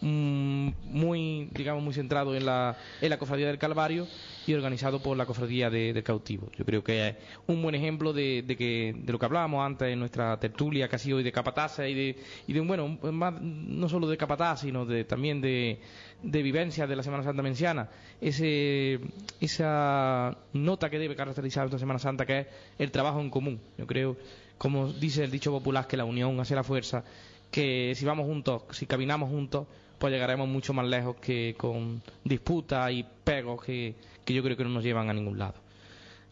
[0.05, 4.07] mm, muy, digamos, muy centrado en la, en la Cofradía del Calvario
[4.47, 6.49] y organizado por la Cofradía de- del Cautivo.
[6.57, 7.17] Yo creo que es
[7.47, 10.97] un buen ejemplo de, de que, de lo que hablábamos antes en nuestra tertulia, que
[10.97, 12.17] ha sido hoy de capataza y de,
[12.47, 15.81] y de bueno, más, no solo de capataz, sino de, también de,
[16.23, 17.89] de vivencias de la Semana Santa menciana,
[18.21, 19.01] ese,
[19.41, 22.47] esa nota que debe caracterizar esta Semana Santa, que es
[22.79, 23.61] el trabajo en común.
[23.79, 24.17] Yo creo,
[24.59, 27.05] como dice el dicho popular, que la unión hace la fuerza,
[27.51, 29.67] que si vamos juntos, si caminamos juntos,
[30.05, 33.95] pues llegaremos mucho más lejos que con disputas y pegos que,
[34.27, 35.55] yo creo que no nos llevan a ningún lado.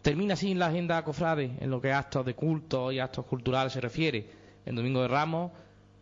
[0.02, 3.73] Termina así la agenda cofrade en lo que a actos de culto y actos culturales
[3.73, 4.26] se refiere.
[4.67, 5.52] El Domingo de Ramos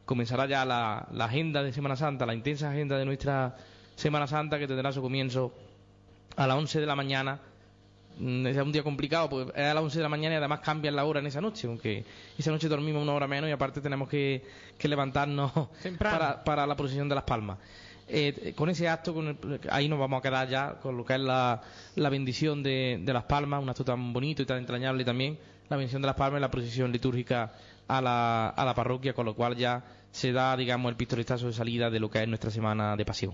[0.05, 3.55] comenzará ya la, la agenda de Semana Santa, la intensa agenda de nuestra
[3.95, 5.55] Semana Santa que tendrá su comienzo
[6.35, 7.41] a las 11 de la mañana.
[8.21, 10.61] Mm, Es un día complicado, porque es a las 11 de la mañana y además
[10.61, 12.05] cambian la hora en esa noche, aunque
[12.39, 14.45] esa noche dormimos una hora menos y aparte tenemos que,
[14.79, 15.51] que levantarnos
[15.99, 17.59] para, para la procesión de las palmas.
[18.13, 21.15] Eh, con ese acto, con el- ahí nos vamos a quedar ya con lo que
[21.15, 21.61] es la,
[21.95, 25.77] la bendición de, de las palmas, un acto tan bonito y tan entrañable también, la
[25.77, 27.53] bendición de las palmas y la procesión litúrgica
[27.89, 31.53] a la, a la parroquia, con lo cual ya se da, digamos, el pistoletazo de
[31.53, 33.33] salida de lo que es nuestra semana de pasión.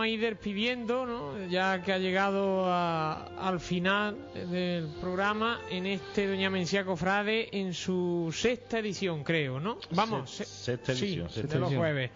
[0.00, 1.46] Vamos a ir despidiendo, ¿no?
[1.48, 4.16] Ya que ha llegado a- al final
[4.50, 9.76] del programa en este Doña Mencía Cofrade en su sexta edición, creo, ¿no?
[9.90, 12.10] Vamos, Se- se- sexta sí, edición, sexta de los jueves.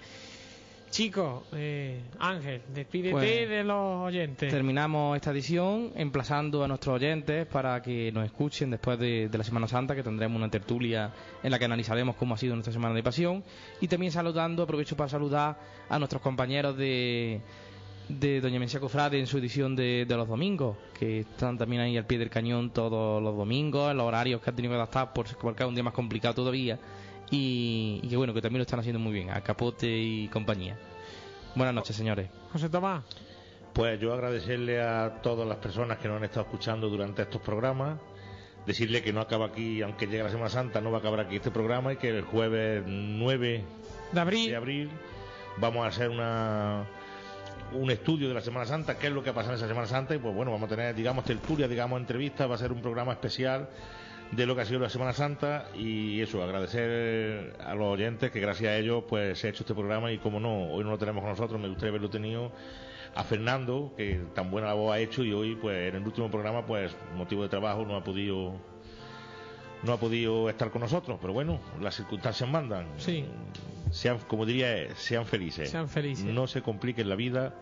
[0.90, 4.48] Chicos, eh, Ángel, despídete Pues, de los oyentes.
[4.48, 9.42] Terminamos esta edición emplazando a nuestros oyentes para que nos escuchen después de, de la
[9.42, 11.10] Semana Santa, que tendremos una tertulia
[11.42, 13.42] en la que analizaremos cómo ha sido nuestra Semana de Pasión.
[13.80, 17.40] Y también saludando, aprovecho para saludar a nuestros compañeros de,
[18.08, 21.96] de Doña Mencía Cofrade en su edición de, de los domingos, que están también ahí
[21.96, 25.12] al pie del cañón todos los domingos, en los horarios que han tenido que adaptar
[25.12, 26.78] por, porque es un día más complicado todavía.
[27.30, 30.76] Y, y que bueno, que también lo están haciendo muy bien, a Capote y compañía.
[31.54, 32.28] Buenas noches, señores.
[32.52, 33.04] José Tomás.
[33.72, 37.98] Pues yo agradecerle a todas las personas que nos han estado escuchando durante estos programas,
[38.66, 41.36] decirle que no acaba aquí, aunque llegue la Semana Santa, no va a acabar aquí
[41.36, 43.64] este programa y que el jueves 9
[44.12, 44.50] De abril.
[44.50, 44.90] de abril
[45.56, 46.84] vamos a hacer una
[47.74, 49.86] un estudio de la Semana Santa, qué es lo que ha pasado en esa Semana
[49.86, 52.80] Santa y pues bueno, vamos a tener, digamos, tertulia, digamos, entrevistas, va a ser un
[52.80, 53.68] programa especial
[54.30, 58.40] de lo que ha sido la Semana Santa y eso, agradecer a los oyentes que
[58.40, 60.98] gracias a ellos pues se ha hecho este programa y como no, hoy no lo
[60.98, 62.52] tenemos con nosotros, me gustaría haberlo tenido
[63.14, 66.66] a Fernando, que tan buena labor ha hecho y hoy pues en el último programa
[66.66, 68.73] pues motivo de trabajo no ha podido
[69.84, 72.86] no ha podido estar con nosotros, pero bueno, las circunstancias mandan.
[72.96, 73.24] Sí.
[73.90, 75.70] Sean, como diría, sean felices.
[75.70, 76.24] Sean felices.
[76.24, 77.54] No se compliquen la vida,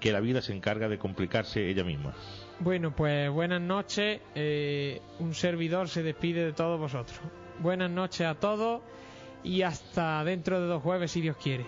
[0.00, 2.14] que la vida se encarga de complicarse ella misma.
[2.60, 4.20] Bueno, pues buenas noches.
[4.34, 7.18] eh, un servidor se despide de todos vosotros.
[7.60, 8.82] Buenas noches a todos
[9.42, 11.64] y hasta dentro de dos jueves si Dios quiere.